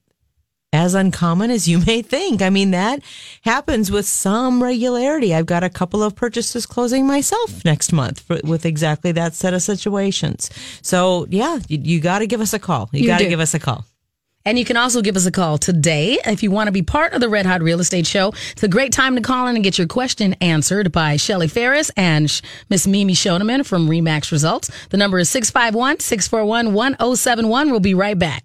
as 0.73 0.95
uncommon 0.95 1.51
as 1.51 1.67
you 1.67 1.79
may 1.85 2.01
think. 2.01 2.41
I 2.41 2.49
mean, 2.49 2.71
that 2.71 3.01
happens 3.43 3.91
with 3.91 4.05
some 4.05 4.61
regularity. 4.61 5.33
I've 5.33 5.45
got 5.45 5.63
a 5.63 5.69
couple 5.69 6.03
of 6.03 6.15
purchases 6.15 6.65
closing 6.65 7.07
myself 7.07 7.63
next 7.63 7.93
month 7.93 8.19
for, 8.19 8.39
with 8.43 8.65
exactly 8.65 9.13
that 9.13 9.35
set 9.35 9.53
of 9.53 9.61
situations. 9.61 10.49
So, 10.81 11.27
yeah, 11.29 11.59
you, 11.69 11.79
you 11.81 11.99
got 12.01 12.19
to 12.19 12.27
give 12.27 12.41
us 12.41 12.53
a 12.53 12.59
call. 12.59 12.89
You, 12.91 13.01
You 13.01 13.07
got 13.07 13.19
to 13.19 13.29
give 13.29 13.39
us 13.39 13.53
a 13.53 13.59
call. 13.59 13.85
And 14.45 14.59
you 14.59 14.65
can 14.65 14.75
also 14.75 15.01
give 15.01 15.15
us 15.15 15.25
a 15.25 15.31
call 15.31 15.57
today 15.57 16.19
if 16.25 16.43
you 16.43 16.51
want 16.51 16.67
to 16.67 16.73
be 16.73 16.81
part 16.81 17.13
of 17.13 17.21
the 17.21 17.29
Red 17.29 17.45
Hot 17.45 17.61
Real 17.61 17.79
Estate 17.79 18.05
Show. 18.05 18.33
It's 18.51 18.63
a 18.63 18.67
great 18.67 18.91
time 18.91 19.15
to 19.15 19.21
call 19.21 19.47
in 19.47 19.55
and 19.55 19.63
get 19.63 19.77
your 19.77 19.87
question 19.87 20.33
answered 20.41 20.91
by 20.91 21.15
Shelly 21.15 21.47
Ferris 21.47 21.89
and 21.95 22.41
Miss 22.69 22.85
Mimi 22.85 23.13
Shoneman 23.13 23.65
from 23.65 23.87
Remax 23.87 24.33
Results. 24.33 24.69
The 24.89 24.97
number 24.97 25.17
is 25.19 25.29
651 25.29 26.01
641 26.01 26.73
1071. 26.73 27.71
We'll 27.71 27.79
be 27.79 27.93
right 27.93 28.19
back. 28.19 28.43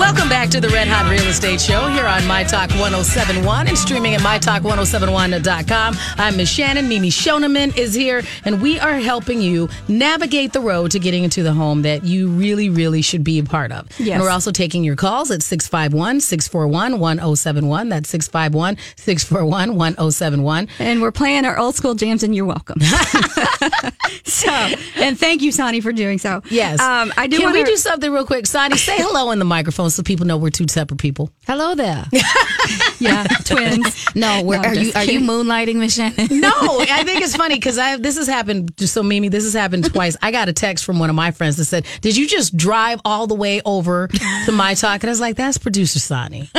Welcome 0.00 0.30
back 0.30 0.48
to 0.50 0.60
the 0.62 0.68
Red 0.70 0.88
Hot 0.88 1.10
Real 1.10 1.26
Estate 1.28 1.60
Show 1.60 1.86
here 1.88 2.06
on 2.06 2.26
My 2.26 2.42
Talk 2.42 2.70
1071 2.70 3.68
and 3.68 3.76
streaming 3.76 4.14
at 4.14 4.22
MyTalk1071.com. 4.22 5.94
I'm 6.16 6.36
Miss 6.38 6.48
Shannon. 6.50 6.88
Mimi 6.88 7.10
Shoneman 7.10 7.76
is 7.76 7.92
here, 7.92 8.22
and 8.46 8.62
we 8.62 8.80
are 8.80 8.94
helping 8.94 9.42
you 9.42 9.68
navigate 9.88 10.54
the 10.54 10.60
road 10.60 10.90
to 10.92 10.98
getting 10.98 11.22
into 11.22 11.42
the 11.42 11.52
home 11.52 11.82
that 11.82 12.02
you 12.02 12.28
really, 12.30 12.70
really 12.70 13.02
should 13.02 13.22
be 13.22 13.38
a 13.40 13.44
part 13.44 13.72
of. 13.72 13.88
Yes. 14.00 14.14
And 14.14 14.22
we're 14.22 14.30
also 14.30 14.50
taking 14.50 14.82
your 14.84 14.96
calls 14.96 15.30
at 15.30 15.42
651 15.42 16.20
641 16.20 16.98
1071. 16.98 17.88
That's 17.90 18.08
651 18.08 18.78
641 18.96 19.76
1071. 19.76 20.68
and 20.78 21.02
we're 21.02 21.12
playing 21.12 21.44
our 21.44 21.58
old 21.58 21.74
school 21.74 21.94
jams 21.94 22.22
and 22.22 22.34
you're 22.34 22.46
welcome 22.46 22.80
so 24.24 24.48
and 24.96 25.18
thank 25.18 25.42
you 25.42 25.52
sonny 25.52 25.80
for 25.80 25.92
doing 25.92 26.18
so 26.18 26.42
Yes. 26.50 26.80
um, 26.80 27.12
i 27.16 27.26
do 27.26 27.38
Can 27.38 27.52
we 27.52 27.64
do 27.64 27.76
something 27.76 28.10
real 28.10 28.24
quick? 28.24 28.46
Sonny, 28.46 28.76
say 28.76 28.96
hello 28.96 29.30
in 29.30 29.38
the 29.38 29.44
microphone 29.44 29.89
so 29.90 30.02
people 30.02 30.26
know 30.26 30.36
we're 30.36 30.50
two 30.50 30.66
separate 30.68 30.98
people. 30.98 31.30
Hello 31.46 31.74
there. 31.74 32.06
yeah 32.98 33.24
twins 33.44 34.14
No, 34.14 34.42
where, 34.42 34.60
No, 34.60 34.68
are 34.68 34.74
you 34.74 34.92
are 34.94 35.04
you 35.04 35.20
moonlighting, 35.20 35.76
Miss 35.76 35.94
Shannon? 35.94 36.40
No, 36.40 36.50
I 36.54 37.02
think 37.04 37.22
it's 37.22 37.36
funny 37.36 37.56
because 37.56 37.78
I 37.78 37.96
this 37.96 38.16
has 38.16 38.26
happened. 38.26 38.72
So 38.78 39.02
Mimi, 39.02 39.28
this 39.28 39.44
has 39.44 39.54
happened 39.54 39.92
twice. 39.92 40.16
I 40.22 40.30
got 40.30 40.48
a 40.48 40.52
text 40.52 40.84
from 40.84 40.98
one 40.98 41.10
of 41.10 41.16
my 41.16 41.30
friends 41.30 41.56
that 41.56 41.64
said, 41.64 41.86
"Did 42.00 42.16
you 42.16 42.26
just 42.28 42.56
drive 42.56 43.00
all 43.04 43.26
the 43.26 43.34
way 43.34 43.60
over 43.64 44.08
to 44.08 44.52
my 44.52 44.74
talk?" 44.74 45.02
And 45.02 45.10
I 45.10 45.12
was 45.12 45.20
like, 45.20 45.36
"That's 45.36 45.58
producer 45.58 45.98
Sonny," 45.98 46.50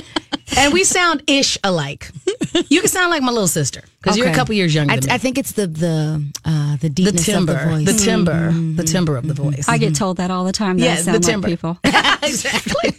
and 0.57 0.73
we 0.73 0.83
sound 0.83 1.23
ish 1.27 1.57
alike. 1.63 2.09
You 2.69 2.81
can 2.81 2.89
sound 2.89 3.11
like 3.11 3.21
my 3.21 3.31
little 3.31 3.47
sister 3.47 3.83
because 4.01 4.17
you're 4.17 4.29
a 4.29 4.33
couple 4.33 4.55
years 4.55 4.73
younger 4.73 4.93
I, 4.93 4.95
than 4.97 5.07
me. 5.09 5.13
I 5.13 5.17
think 5.17 5.37
it's 5.37 5.51
the 5.53 5.67
the 5.67 6.23
uh, 6.45 6.71
the 6.77 6.77
the 6.81 6.89
deepness 6.89 7.25
timbre, 7.25 7.53
of 7.53 7.59
the 7.59 7.69
voice. 7.69 7.85
the 7.85 7.93
timbre, 8.05 8.51
the 8.75 8.83
timbre 8.83 9.17
of 9.17 9.27
the 9.27 9.33
voice. 9.33 9.67
i 9.67 9.77
get 9.77 9.93
told 9.95 10.17
that 10.17 10.31
all 10.31 10.43
the 10.43 10.51
time 10.51 10.77
that 10.77 10.85
Yeah, 10.85 10.93
I 10.93 10.95
the 10.95 11.03
sound 11.03 11.23
like 11.23 11.31
timbre. 11.31 11.49
people 11.49 11.77
exactly. 12.23 12.93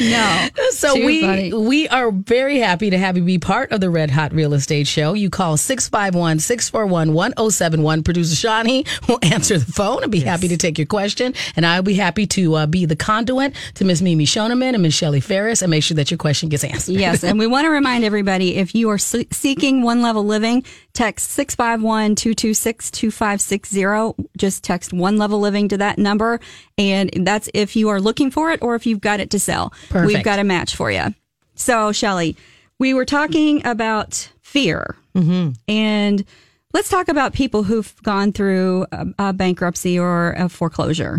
No 0.00 0.48
So 0.70 0.94
Too 0.96 1.06
we 1.06 1.20
funny. 1.22 1.52
we 1.52 1.88
are 1.88 2.10
very 2.10 2.58
happy 2.58 2.90
to 2.90 2.98
have 2.98 3.16
you 3.16 3.22
be 3.22 3.38
part 3.38 3.70
of 3.72 3.80
the 3.80 3.88
Red 3.90 4.10
Hot 4.10 4.32
Real 4.32 4.52
Estate 4.54 4.86
Show. 4.88 5.14
You 5.14 5.30
call 5.30 5.56
651-641-1071. 5.56 8.04
Producer 8.04 8.34
Shawnee 8.34 8.84
will 9.08 9.18
answer 9.22 9.56
the 9.58 9.70
phone 9.72 10.02
and 10.02 10.10
be 10.12 10.20
happy 10.20 10.48
to 10.48 10.56
take 10.56 10.78
your 10.78 10.86
question. 10.86 11.34
And 11.56 11.64
I'll 11.64 11.82
be 11.82 11.94
happy 11.94 12.26
to 12.28 12.54
uh, 12.56 12.66
be 12.66 12.84
the 12.86 12.96
conduit 12.96 13.54
to 13.74 13.84
Miss 13.84 14.02
Mimi 14.02 14.26
Shoneman 14.26 14.74
and 14.74 14.82
Miss 14.82 14.94
Shelley 14.94 15.20
Ferris 15.20 15.62
and 15.62 15.70
make 15.70 15.82
sure 15.84 15.94
that 15.96 16.10
your 16.10 16.18
question 16.18 16.48
gets 16.48 16.64
answered. 16.64 16.96
Yes, 16.96 17.22
and 17.24 17.38
we 17.38 17.46
want 17.46 17.64
to 17.64 17.70
remind 17.70 18.04
everybody 18.04 18.56
if 18.56 18.74
you 18.74 18.90
are 18.90 18.98
se- 18.98 19.28
seeking 19.30 19.82
one 19.82 20.02
level 20.02 20.24
living, 20.24 20.64
text 20.92 21.30
651 21.30 22.16
226 22.16 22.90
2560. 22.90 24.24
Just 24.36 24.64
text 24.64 24.92
one 24.92 25.16
level 25.18 25.38
living 25.40 25.68
to 25.68 25.78
that 25.78 25.98
number. 25.98 26.40
And 26.76 27.10
that's 27.24 27.48
if 27.54 27.76
you 27.76 27.88
are 27.90 28.00
looking 28.00 28.30
for 28.32 28.50
it 28.50 28.60
or 28.62 28.74
if 28.74 28.84
you've 28.86 29.00
got 29.00 29.20
it 29.20 29.30
to 29.30 29.38
sell. 29.38 29.72
Perfect. 29.88 30.06
We've 30.06 30.24
got 30.24 30.38
a 30.38 30.44
match 30.44 30.76
for 30.76 30.90
you. 30.90 31.14
So, 31.54 31.92
Shelly, 31.92 32.36
we 32.78 32.94
were 32.94 33.04
talking 33.04 33.64
about 33.66 34.30
fear. 34.42 34.96
Mm-hmm. 35.14 35.52
And 35.68 36.24
let's 36.72 36.88
talk 36.88 37.08
about 37.08 37.32
people 37.32 37.62
who've 37.62 37.94
gone 38.02 38.32
through 38.32 38.84
a, 38.92 39.06
a 39.18 39.32
bankruptcy 39.32 39.98
or 39.98 40.32
a 40.32 40.48
foreclosure. 40.48 41.18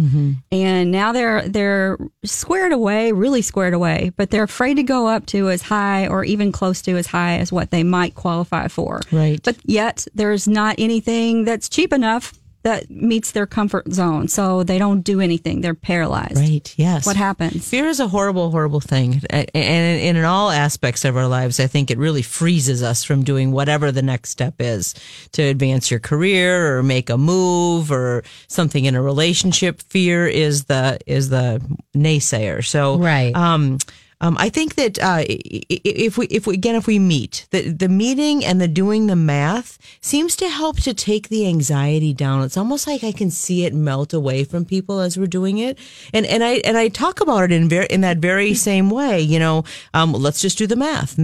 And 0.51 0.91
now 0.91 1.13
they're 1.13 1.47
they're 1.47 1.97
squared 2.23 2.73
away, 2.73 3.13
really 3.13 3.41
squared 3.41 3.73
away, 3.73 4.11
but 4.17 4.29
they're 4.29 4.43
afraid 4.43 4.75
to 4.75 4.83
go 4.83 5.07
up 5.07 5.25
to 5.27 5.49
as 5.49 5.61
high 5.61 6.07
or 6.07 6.23
even 6.25 6.51
close 6.51 6.81
to 6.83 6.97
as 6.97 7.07
high 7.07 7.37
as 7.37 7.51
what 7.51 7.71
they 7.71 7.83
might 7.83 8.15
qualify 8.15 8.67
for. 8.67 9.01
Right. 9.11 9.41
But 9.41 9.57
yet 9.63 10.05
there's 10.13 10.47
not 10.47 10.75
anything 10.77 11.45
that's 11.45 11.69
cheap 11.69 11.93
enough 11.93 12.33
that 12.65 12.89
meets 12.89 13.31
their 13.31 13.45
comfort 13.45 13.93
zone. 13.93 14.27
So 14.27 14.63
they 14.63 14.79
don't 14.79 15.01
do 15.01 15.21
anything. 15.21 15.61
They're 15.61 15.75
paralyzed. 15.75 16.35
Right. 16.37 16.73
Yes. 16.77 17.05
What 17.05 17.15
happens? 17.15 17.69
Fear 17.69 17.85
is 17.85 17.99
a 17.99 18.07
horrible, 18.07 18.49
horrible 18.49 18.79
thing. 18.79 19.21
And 19.29 19.53
in 19.53 20.25
all 20.25 20.49
aspects 20.49 21.05
of 21.05 21.15
our 21.15 21.27
lives, 21.27 21.59
I 21.59 21.67
think 21.67 21.91
it 21.91 21.99
really 21.99 22.23
freezes 22.23 22.81
us 22.81 23.03
from 23.03 23.23
doing 23.23 23.51
whatever 23.51 23.91
the 23.91 24.01
next 24.01 24.31
step 24.31 24.55
is 24.57 24.95
to 25.33 25.43
advance 25.43 25.91
your 25.91 25.99
career 25.99 26.75
or 26.75 26.81
make 26.81 27.11
a 27.11 27.17
move 27.19 27.91
or 27.91 28.23
something 28.47 28.85
in 28.85 28.95
a 28.95 29.01
relationship. 29.01 29.79
Fear 29.83 30.25
is 30.25 30.63
the, 30.63 30.97
is 31.05 31.29
the 31.29 31.61
naysayer. 31.95 32.65
So, 32.65 32.97
Right. 32.97 33.35
um, 33.35 33.77
um, 34.25 34.37
I 34.39 34.49
think 34.49 34.73
that 34.75 34.97
uh, 34.97 35.23
if 35.27 36.17
we, 36.17 36.25
if 36.27 36.47
we 36.47 36.55
again, 36.55 36.73
if 36.75 36.87
we 36.87 36.97
meet, 36.97 37.45
the 37.51 37.69
the 37.69 37.87
meeting 37.87 38.43
and 38.43 38.59
the 38.59 38.67
doing 38.67 39.05
the 39.05 39.15
math 39.15 39.77
seems 40.01 40.35
to 40.37 40.49
help 40.49 40.77
to 40.81 40.95
take 40.95 41.29
the 41.29 41.47
anxiety 41.47 42.11
down. 42.11 42.43
It's 42.43 42.57
almost 42.57 42.87
like 42.87 43.03
I 43.03 43.11
can 43.11 43.29
see 43.29 43.65
it 43.65 43.73
melt 43.73 44.13
away 44.13 44.43
from 44.43 44.65
people 44.65 44.99
as 44.99 45.15
we're 45.15 45.27
doing 45.27 45.59
it, 45.59 45.77
and 46.11 46.25
and 46.25 46.43
I 46.43 46.53
and 46.65 46.75
I 46.75 46.87
talk 46.87 47.21
about 47.21 47.43
it 47.43 47.51
in 47.51 47.69
very 47.69 47.85
in 47.91 48.01
that 48.01 48.17
very 48.17 48.55
same 48.55 48.89
way. 48.89 49.21
You 49.21 49.37
know, 49.37 49.63
um, 49.93 50.11
let's 50.13 50.41
just 50.41 50.57
do 50.57 50.65
the 50.65 50.75
math. 50.75 51.19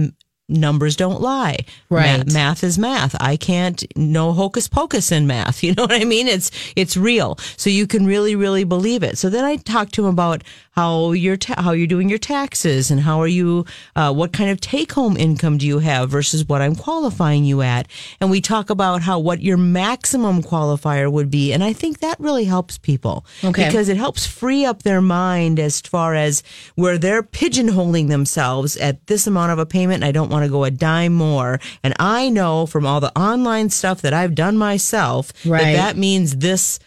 Numbers 0.48 0.96
don't 0.96 1.20
lie. 1.20 1.58
Right. 1.88 2.26
Ma- 2.26 2.32
math 2.32 2.62
is 2.62 2.78
math. 2.78 3.16
I 3.20 3.36
can't 3.36 3.82
no 3.96 4.32
hocus 4.32 4.68
pocus 4.68 5.10
in 5.10 5.26
math. 5.26 5.62
You 5.72 5.74
know 5.74 5.84
what 5.84 6.00
I 6.00 6.04
mean? 6.04 6.28
It's 6.28 6.50
it's 6.76 6.96
real. 6.96 7.36
So 7.56 7.70
you 7.70 7.86
can 7.86 8.06
really 8.06 8.36
really 8.36 8.64
believe 8.64 9.02
it. 9.02 9.18
So 9.18 9.28
then 9.28 9.44
I 9.44 9.56
talk 9.56 9.90
to 9.92 10.02
him 10.02 10.08
about 10.08 10.44
how 10.72 11.12
you're 11.12 11.36
ta- 11.36 11.60
how 11.62 11.72
you're 11.72 11.86
doing 11.86 12.08
your 12.08 12.18
taxes 12.18 12.90
and 12.90 13.00
how 13.00 13.20
are 13.20 13.26
you 13.28 13.64
uh, 13.96 14.12
what 14.12 14.32
kind 14.32 14.50
of 14.50 14.60
take 14.60 14.92
home 14.92 15.16
income 15.16 15.58
do 15.58 15.66
you 15.66 15.78
have 15.80 16.08
versus 16.10 16.46
what 16.48 16.60
I'm 16.62 16.74
qualifying 16.74 17.44
you 17.44 17.62
at. 17.62 17.88
And 18.20 18.30
we 18.30 18.40
talk 18.40 18.70
about 18.70 19.02
how 19.02 19.18
what 19.18 19.42
your 19.42 19.56
maximum 19.58 20.42
qualifier 20.42 21.10
would 21.12 21.30
be. 21.30 21.52
And 21.52 21.62
I 21.62 21.72
think 21.72 22.00
that 22.00 22.18
really 22.18 22.44
helps 22.44 22.78
people 22.78 23.24
Okay. 23.44 23.66
because 23.66 23.88
it 23.88 23.96
helps 23.98 24.26
free 24.26 24.64
up 24.64 24.82
their 24.82 25.00
mind 25.02 25.60
as 25.60 25.80
far 25.80 26.14
as 26.14 26.42
where 26.74 26.96
they're 26.98 27.22
pigeonholing 27.22 28.08
themselves 28.08 28.76
at 28.78 29.06
this 29.08 29.26
amount 29.26 29.52
of 29.52 29.58
a 29.58 29.66
payment. 29.66 30.02
And 30.02 30.04
I 30.04 30.12
don't 30.12 30.30
want 30.30 30.44
to 30.44 30.50
go 30.50 30.64
a 30.64 30.70
dime 30.70 31.12
more. 31.12 31.60
And 31.84 31.94
I 31.98 32.30
know 32.30 32.64
from 32.66 32.86
all 32.86 33.00
the 33.00 33.16
online 33.18 33.68
stuff 33.70 34.00
that 34.02 34.14
I've 34.14 34.34
done 34.34 34.56
myself 34.56 35.32
Right. 35.44 35.62
that 35.62 35.92
that 35.92 35.96
means 35.98 36.36
this 36.36 36.78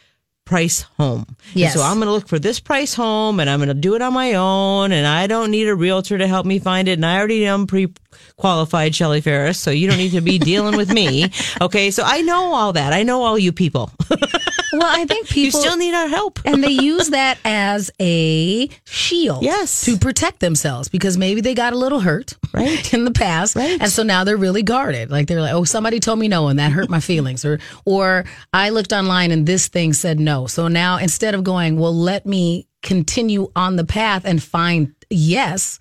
price 0.45 0.83
home. 0.97 1.25
And 1.65 1.73
so 1.73 1.81
I'm 1.81 1.95
going 1.97 2.07
to 2.07 2.11
look 2.13 2.27
for 2.27 2.39
this 2.39 2.59
price 2.59 2.93
home 2.93 3.39
and 3.39 3.49
I'm 3.49 3.59
going 3.59 3.67
to 3.69 3.73
do 3.73 3.95
it 3.95 4.01
on 4.01 4.13
my 4.13 4.35
own 4.35 4.91
and 4.91 5.05
I 5.07 5.27
don't 5.27 5.51
need 5.51 5.67
a 5.67 5.75
realtor 5.75 6.17
to 6.17 6.27
help 6.27 6.45
me 6.45 6.59
find 6.59 6.87
it. 6.87 6.93
And 6.93 7.05
I 7.05 7.17
already 7.17 7.45
am 7.47 7.65
pre 7.67 7.87
qualified 8.37 8.95
Shelley 8.95 9.21
Ferris. 9.21 9.59
So 9.59 9.71
you 9.71 9.87
don't 9.87 9.97
need 9.97 10.11
to 10.11 10.21
be 10.21 10.37
dealing 10.39 10.75
with 10.77 10.91
me. 10.93 11.29
Okay. 11.61 11.89
So 11.91 12.03
I 12.05 12.21
know 12.21 12.53
all 12.53 12.73
that. 12.73 12.91
I 12.93 13.03
know 13.03 13.23
all 13.23 13.37
you 13.39 13.51
people. 13.53 13.89
Well, 14.09 14.81
I 14.83 15.05
think 15.05 15.29
you 15.35 15.45
people 15.45 15.61
still 15.61 15.77
need 15.77 15.93
our 15.93 16.07
help. 16.07 16.39
and 16.43 16.63
they 16.63 16.69
use 16.71 17.09
that 17.11 17.37
as 17.45 17.91
a 18.01 18.67
shield 18.85 19.43
Yes. 19.43 19.85
to 19.85 19.97
protect 19.97 20.39
themselves 20.41 20.89
because 20.89 21.17
maybe 21.17 21.39
they 21.41 21.53
got 21.53 21.73
a 21.73 21.77
little 21.77 21.99
hurt 22.01 22.33
Right. 22.53 22.93
in 22.93 23.05
the 23.05 23.11
past 23.11 23.55
Right. 23.55 23.79
and 23.81 23.89
so 23.89 24.03
now 24.03 24.23
they're 24.25 24.37
really 24.37 24.63
guarded 24.63 25.11
like 25.11 25.27
they're 25.27 25.41
like 25.41 25.53
oh 25.53 25.63
somebody 25.63 25.99
told 25.99 26.19
me 26.19 26.27
no 26.27 26.47
and 26.47 26.59
that 26.59 26.71
hurt 26.71 26.89
my 26.89 26.99
feelings 26.99 27.45
or 27.45 27.59
or 27.85 28.25
I 28.53 28.69
looked 28.69 28.91
online 28.91 29.31
and 29.31 29.45
this 29.45 29.67
thing 29.67 29.93
said 29.93 30.19
no 30.19 30.47
so 30.47 30.67
now 30.67 30.97
instead 30.97 31.35
of 31.35 31.43
going 31.43 31.79
well 31.79 31.95
let 31.95 32.25
me 32.25 32.67
continue 32.81 33.49
on 33.55 33.75
the 33.77 33.85
path 33.85 34.23
and 34.25 34.41
find 34.43 34.93
yes 35.09 35.79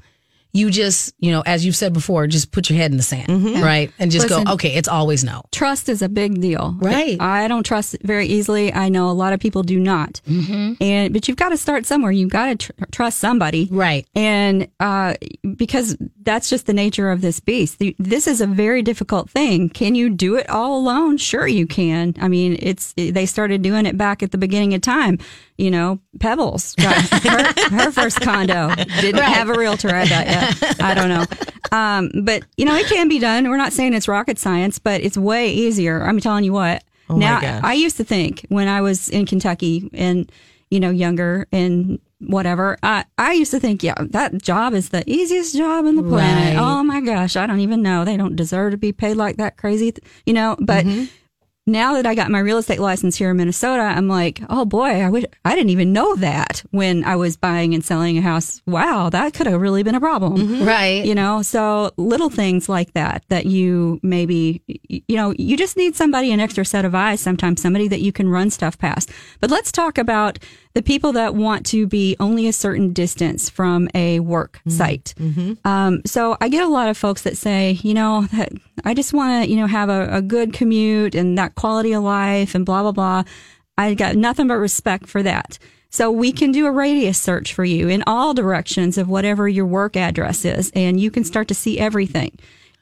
you 0.55 0.71
just 0.71 1.13
you 1.19 1.31
know 1.31 1.43
as 1.45 1.67
you've 1.67 1.77
said 1.77 1.93
before 1.93 2.27
just 2.27 2.51
put 2.53 2.71
your 2.71 2.79
head 2.79 2.91
in 2.91 2.97
the 2.97 3.03
sand 3.03 3.29
right 3.61 3.93
and 3.99 4.11
just 4.11 4.29
Listen. 4.31 4.45
go 4.45 4.53
okay 4.55 4.75
it's 4.75 4.89
always 4.89 5.23
no 5.25 5.43
Trust 5.53 5.89
is 5.89 6.01
a 6.03 6.09
big 6.09 6.41
deal. 6.41 6.75
Right. 6.79 7.21
I 7.21 7.47
don't 7.49 7.65
trust 7.65 7.97
very 8.03 8.27
easily. 8.27 8.73
I 8.73 8.89
know 8.89 9.09
a 9.11 9.13
lot 9.13 9.33
of 9.33 9.41
people 9.41 9.63
do 9.63 9.79
not. 9.79 10.21
Mm-hmm. 10.29 10.75
And 10.81 11.13
but 11.13 11.27
you've 11.29 11.37
got 11.37 11.51
to 11.51 11.57
start 11.57 11.87
somewhere. 11.87 12.11
You've 12.13 12.31
got 12.31 12.47
to 12.47 12.57
tr- 12.57 12.85
trust 12.91 13.19
somebody. 13.19 13.69
right 13.71 14.07
And 14.15 14.69
uh, 14.81 15.15
because 15.57 15.97
that's 16.23 16.49
just 16.51 16.67
the 16.67 16.73
nature 16.73 17.11
of 17.11 17.21
this 17.21 17.39
beast. 17.41 17.79
The- 17.79 17.95
This 17.99 18.27
is 18.27 18.41
a 18.41 18.47
very 18.47 18.83
difficult 18.83 19.31
thing. 19.31 19.69
Can 19.69 19.95
you 19.95 20.11
do 20.11 20.37
it 20.37 20.49
all 20.51 20.79
alone? 20.79 21.19
Sure, 21.19 21.47
you 21.47 21.67
can. 21.67 22.15
I 22.21 22.29
mean, 22.29 22.57
it's 22.61 22.93
they 22.97 23.27
started 23.27 23.63
doing 23.63 23.87
it 23.87 23.97
back 23.97 24.23
at 24.23 24.31
the 24.33 24.39
beginning 24.39 24.75
of 24.75 24.81
time. 24.81 25.19
You 25.57 25.71
know, 25.71 26.01
Pebbles 26.19 26.75
got 26.75 26.97
her, 27.23 27.77
her 27.77 27.93
first 27.93 28.21
condo. 28.21 28.75
Didn't 29.01 29.23
have 29.23 29.49
a 29.49 29.55
realtor. 29.55 29.89
I 29.95 30.05
bet. 30.09 30.27
yet. 30.27 30.44
I 30.81 30.95
don't 30.95 31.09
know. 31.09 31.25
Um, 31.73 32.11
but 32.25 32.45
you 32.57 32.65
know, 32.65 32.75
it 32.77 32.87
can 32.87 33.09
be 33.09 33.19
done. 33.19 33.49
We're 33.49 33.57
not 33.57 33.73
saying 33.73 33.95
it's 33.95 34.09
rocket 34.09 34.39
science, 34.39 34.79
but 34.79 35.01
it's 35.03 35.17
way 35.17 35.51
easier. 35.53 36.03
I'm 36.03 36.21
telling 36.21 36.45
you 36.45 36.53
what. 36.53 36.83
Oh 37.11 37.17
now. 37.17 37.41
I 37.63 37.75
used 37.75 37.97
to 37.99 38.05
think 38.05 38.47
when 38.49 38.69
I 38.69 38.81
was 38.81 39.09
in 39.09 39.27
Kentucky 39.27 39.91
and 39.93 40.31
you 40.71 40.81
know 40.81 40.91
younger 40.91 41.47
and 41.53 41.99
whatever, 42.21 42.79
I 42.83 43.05
I 43.19 43.33
used 43.33 43.51
to 43.51 43.61
think, 43.61 43.83
yeah, 43.83 43.95
that 44.01 44.41
job 44.41 44.73
is 44.73 44.89
the 44.91 45.03
easiest 45.11 45.57
job 45.57 45.85
in 45.85 45.97
the 45.97 46.03
planet. 46.03 46.57
Right. 46.57 46.63
Oh 46.63 46.83
my 46.83 47.01
gosh, 47.01 47.37
I 47.37 47.47
don't 47.47 47.61
even 47.61 47.83
know. 47.83 48.05
They 48.05 48.17
don't 48.17 48.37
deserve 48.37 48.71
to 48.73 48.77
be 48.79 48.93
paid 48.93 49.15
like 49.17 49.37
that 49.37 49.57
crazy, 49.57 49.93
th- 49.93 50.07
you 50.27 50.33
know. 50.33 50.57
But 50.61 50.85
Mm-hmm. 50.87 51.05
Now 51.67 51.95
that 51.95 52.05
I 52.05 52.15
got 52.15 52.31
my 52.31 52.41
real 52.41 52.59
estate 52.59 52.79
license 52.79 53.17
here 53.17 53.31
in 53.31 53.37
Minnesota, 53.39 53.83
I'm 53.83 54.07
like, 54.07 54.43
oh 54.51 54.65
boy, 54.65 55.01
I 55.01 55.09
wish 55.09 55.25
I 55.45 55.55
didn't 55.55 55.71
even 55.71 55.93
know 55.93 56.15
that 56.17 56.63
when 56.71 57.05
I 57.05 57.17
was 57.17 57.37
buying 57.37 57.75
and 57.75 57.85
selling 57.85 58.19
a 58.19 58.21
house. 58.21 58.61
Wow, 58.67 59.09
that 59.11 59.33
could 59.33 59.47
have 59.47 59.61
really 59.61 59.83
been 59.83 59.95
a 59.95 60.01
problem. 60.01 60.37
Mm-hmm. 60.37 60.65
Right. 60.65 61.05
You 61.05 61.15
know 61.15 61.43
so 61.43 61.93
little 61.97 62.31
things 62.31 62.69
like 62.69 62.93
that 62.93 63.25
that 63.29 63.47
you 63.47 63.99
maybe 64.03 64.63
you 64.89 65.17
know 65.17 65.35
you 65.39 65.57
just 65.57 65.77
need 65.77 65.97
somebody 65.97 66.33
an 66.33 66.41
extra 66.41 66.65
set 66.65 66.85
of 66.85 66.95
eyes 66.95 67.21
sometimes 67.21 67.63
somebody 67.63 67.89
that 67.89 68.01
you 68.01 68.13
can 68.13 68.29
run 68.29 68.51
stuff 68.51 68.79
past. 68.79 69.11
But 69.41 69.51
let's 69.51 69.73
talk 69.73 69.97
about 69.97 70.39
the 70.75 70.83
people 70.83 71.13
that 71.13 71.35
want 71.35 71.65
to 71.67 71.87
be 71.87 72.17
only 72.19 72.47
a 72.49 72.53
certain 72.53 72.93
distance 72.93 73.49
from 73.49 73.89
a 73.95 74.21
work 74.21 74.61
site 74.69 75.15
um, 75.65 76.03
so 76.05 76.37
i 76.41 76.49
get 76.49 76.63
a 76.65 76.69
lot 76.69 76.89
of 76.89 76.97
folks 76.97 77.23
that 77.23 77.37
say 77.37 77.73
you 77.83 77.95
know 77.95 78.23
that 78.33 78.51
i 78.85 78.93
just 78.95 79.13
want 79.13 79.45
to 79.45 79.51
you 79.51 79.57
know 79.57 79.67
have 79.67 79.89
a, 79.89 80.09
a 80.17 80.23
good 80.23 80.53
commute 80.53 81.15
and 81.15 81.39
that 81.39 81.55
quality 81.55 81.93
of 81.93 82.03
life 82.03 82.55
and 82.55 82.67
blah 82.67 82.83
blah 82.83 82.93
blah 82.93 83.23
i 83.79 83.95
got 83.95 84.17
nothing 84.17 84.49
but 84.49 84.55
respect 84.55 85.07
for 85.07 85.23
that 85.23 85.59
so 85.95 86.11
we 86.11 86.33
can 86.33 86.51
do 86.51 86.67
a 86.67 86.73
radius 86.73 87.19
search 87.19 87.55
for 87.55 87.65
you 87.65 87.87
in 87.87 88.03
all 88.05 88.35
directions 88.35 88.99
of 88.99 89.09
whatever 89.09 89.49
your 89.49 89.65
work 89.65 89.97
address 89.97 90.45
is, 90.45 90.73
and 90.75 90.99
you 90.99 91.09
can 91.09 91.23
start 91.23 91.47
to 91.47 91.55
see 91.55 91.79
everything. 91.79 92.37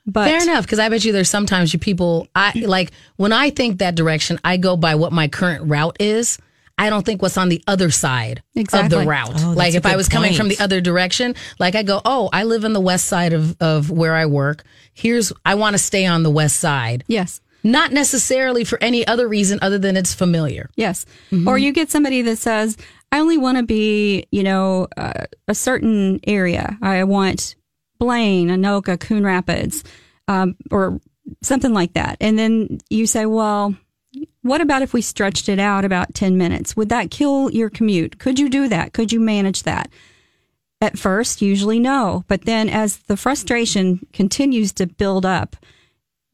But 0.07 0.29
Fair 0.29 0.43
enough, 0.43 0.65
because 0.65 0.79
I 0.79 0.89
bet 0.89 1.05
you 1.05 1.13
there's 1.13 1.29
sometimes 1.29 1.75
you 1.75 1.79
people 1.79 2.27
I 2.35 2.53
like 2.65 2.91
when 3.17 3.31
I 3.31 3.51
think 3.51 3.81
that 3.81 3.97
direction, 3.97 4.41
I 4.43 4.57
go 4.57 4.79
by 4.79 4.95
what 4.95 5.13
my 5.13 5.29
current 5.29 5.69
route 5.69 5.99
is. 6.01 6.39
I 6.79 6.91
don't 6.91 7.05
think 7.05 7.23
what's 7.23 7.37
on 7.39 7.49
the 7.49 7.63
other 7.67 7.91
side 7.91 8.43
of 8.57 8.91
the 8.91 9.05
route. 9.07 9.33
Oh, 9.45 9.53
like 9.57 9.75
if 9.75 9.87
I 9.87 9.91
good 9.91 9.97
was 9.97 10.09
coming 10.09 10.35
from 10.35 10.49
the 10.49 10.59
other 10.59 10.81
direction, 10.81 11.35
like 11.59 11.75
I 11.75 11.83
go, 11.83 12.01
oh, 12.05 12.29
I 12.33 12.45
live 12.45 12.65
in 12.65 12.73
the 12.73 12.81
west 12.81 13.07
side 13.07 13.33
of 13.33 13.57
of 13.61 13.91
where 13.91 14.15
I 14.15 14.27
work. 14.27 14.65
Here's 14.95 15.33
I 15.45 15.55
want 15.55 15.75
to 15.75 15.79
stay 15.79 16.07
on 16.07 16.23
the 16.23 16.31
west 16.31 16.57
side, 16.61 17.05
yes, 17.07 17.41
not 17.63 17.93
necessarily 17.93 18.65
for 18.65 18.79
any 18.83 19.07
other 19.07 19.29
reason 19.29 19.59
other 19.63 19.79
than 19.79 19.97
it's 19.97 20.13
familiar. 20.15 20.69
yes. 20.77 21.07
Or 21.47 21.57
you 21.59 21.73
get 21.73 21.91
somebody 21.91 22.23
that 22.23 22.37
says, 22.37 22.77
"I 23.13 23.21
only 23.21 23.39
want 23.39 23.59
to 23.59 23.63
be, 23.65 24.27
you 24.33 24.43
know, 24.43 24.89
uh, 24.97 25.27
a 25.49 25.55
certain 25.55 26.21
area. 26.27 26.77
I 26.83 27.05
want 27.05 27.55
Blaine, 27.99 28.49
Anoka, 28.49 28.99
Coon 28.99 29.25
Rapids, 29.25 29.85
um, 30.27 30.57
or 30.71 31.01
something 31.43 31.73
like 31.73 31.93
that." 31.93 32.17
And 32.21 32.39
then 32.39 32.79
you 32.91 33.07
say, 33.07 33.27
"Well." 33.27 33.77
What 34.43 34.61
about 34.61 34.83
if 34.83 34.93
we 34.93 35.03
stretched 35.03 35.49
it 35.49 35.59
out 35.59 35.85
about 35.85 36.15
10 36.15 36.37
minutes? 36.37 36.77
Would 36.77 36.89
that 36.89 37.11
kill 37.11 37.51
your 37.51 37.71
commute? 37.71 38.19
Could 38.19 38.39
you 38.39 38.49
do 38.49 38.69
that? 38.69 38.93
Could 38.93 39.13
you 39.13 39.21
manage 39.21 39.63
that? 39.63 39.89
At 40.81 40.99
first, 40.99 41.41
usually 41.41 41.79
no. 41.79 42.25
But 42.27 42.43
then 42.45 42.69
as 42.69 42.99
the 42.99 43.17
frustration 43.17 44.05
continues 44.13 44.73
to 44.75 44.87
build 44.87 45.25
up, 45.25 45.55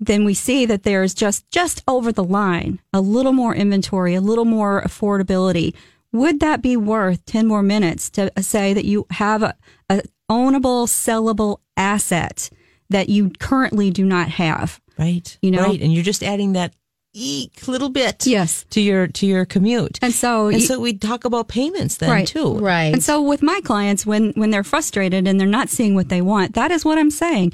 then 0.00 0.24
we 0.24 0.32
see 0.32 0.64
that 0.64 0.84
there's 0.84 1.12
just 1.12 1.50
just 1.50 1.82
over 1.86 2.12
the 2.12 2.24
line 2.24 2.80
a 2.92 3.00
little 3.00 3.32
more 3.32 3.54
inventory, 3.54 4.14
a 4.14 4.20
little 4.20 4.44
more 4.44 4.80
affordability. 4.82 5.74
Would 6.12 6.40
that 6.40 6.62
be 6.62 6.76
worth 6.76 7.24
10 7.26 7.46
more 7.46 7.62
minutes 7.62 8.08
to 8.10 8.32
uh, 8.36 8.40
say 8.40 8.72
that 8.72 8.86
you 8.86 9.06
have 9.10 9.42
a, 9.42 9.54
a 9.90 10.02
ownable, 10.30 10.86
sellable 10.86 11.58
asset 11.76 12.48
that 12.88 13.10
you 13.10 13.30
currently 13.38 13.90
do 13.90 14.06
not 14.06 14.28
have? 14.30 14.80
Right. 14.98 15.36
You 15.42 15.50
know? 15.50 15.64
right. 15.64 15.80
And 15.80 15.92
you're 15.92 16.02
just 16.02 16.22
adding 16.22 16.54
that 16.54 16.72
eek 17.14 17.66
little 17.66 17.88
bit 17.88 18.26
Yes. 18.26 18.64
to 18.70 18.80
your 18.80 19.06
to 19.08 19.26
your 19.26 19.44
commute. 19.44 19.98
And 20.02 20.12
so, 20.14 20.48
And 20.48 20.60
you- 20.60 20.66
so 20.66 20.78
we 20.78 20.92
talk 20.92 21.24
about 21.24 21.48
payments 21.48 21.96
then 21.96 22.10
Right. 22.10 22.26
too. 22.26 22.54
Right. 22.58 22.92
And 22.92 23.02
so 23.02 23.20
with 23.22 23.42
my 23.42 23.60
clients, 23.64 24.04
when 24.06 24.32
when 24.36 24.50
they're 24.50 24.64
frustrated 24.64 25.26
and 25.26 25.40
they're 25.40 25.46
not 25.48 25.68
seeing 25.70 25.94
what 25.94 26.08
they 26.10 26.20
want, 26.20 26.54
that 26.54 26.70
is 26.70 26.84
what 26.84 26.98
I'm 26.98 27.10
saying. 27.10 27.52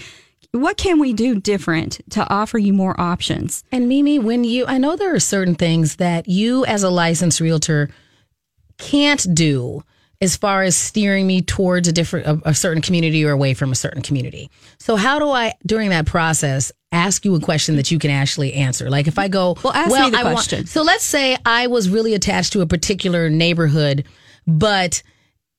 What 0.53 0.77
can 0.77 1.01
we 1.01 1.13
do 1.13 1.35
different 1.41 2.01
to 2.11 2.29
offer 2.33 2.59
you 2.59 2.73
more 2.73 2.99
options? 3.01 3.65
And 3.73 3.89
Mimi, 3.89 4.19
when 4.21 4.45
you, 4.45 4.65
I 4.67 4.79
know 4.79 4.95
there 4.95 5.13
are 5.15 5.19
certain 5.21 5.57
things 5.57 5.97
that 5.97 6.29
you 6.29 6.65
as 6.67 6.83
a 6.85 6.91
licensed 6.91 7.41
realtor 7.41 7.91
can't 8.79 9.35
do 9.35 9.83
as 10.21 10.37
far 10.37 10.63
as 10.63 10.77
steering 10.77 11.27
me 11.27 11.43
towards 11.43 11.89
a 11.89 11.93
different, 11.93 12.27
a, 12.27 12.51
a 12.51 12.55
certain 12.55 12.81
community 12.83 13.25
or 13.25 13.31
away 13.33 13.55
from 13.55 13.73
a 13.73 13.75
certain 13.75 14.01
community. 14.03 14.51
So 14.79 14.97
how 14.97 15.19
do 15.19 15.29
I, 15.31 15.53
during 15.67 15.91
that 15.91 16.07
process, 16.07 16.73
ask 16.93 17.25
you 17.25 17.35
a 17.35 17.41
question 17.41 17.77
that 17.77 17.91
you 17.91 17.99
can 17.99 18.11
actually 18.11 18.55
answer? 18.55 18.89
Like 18.89 19.07
if 19.09 19.19
I 19.19 19.29
go, 19.29 19.57
Well, 19.63 19.73
ask 19.73 19.91
me 19.91 20.11
the 20.11 20.19
I 20.19 20.23
want- 20.25 20.37
question. 20.37 20.67
so 20.67 20.83
let's 20.83 21.05
say 21.05 21.37
I 21.45 21.67
was 21.67 21.89
really 21.91 22.15
attached 22.15 22.53
to 22.55 22.61
a 22.61 22.67
particular 22.67 23.29
neighborhood, 23.29 24.05
but 24.47 25.03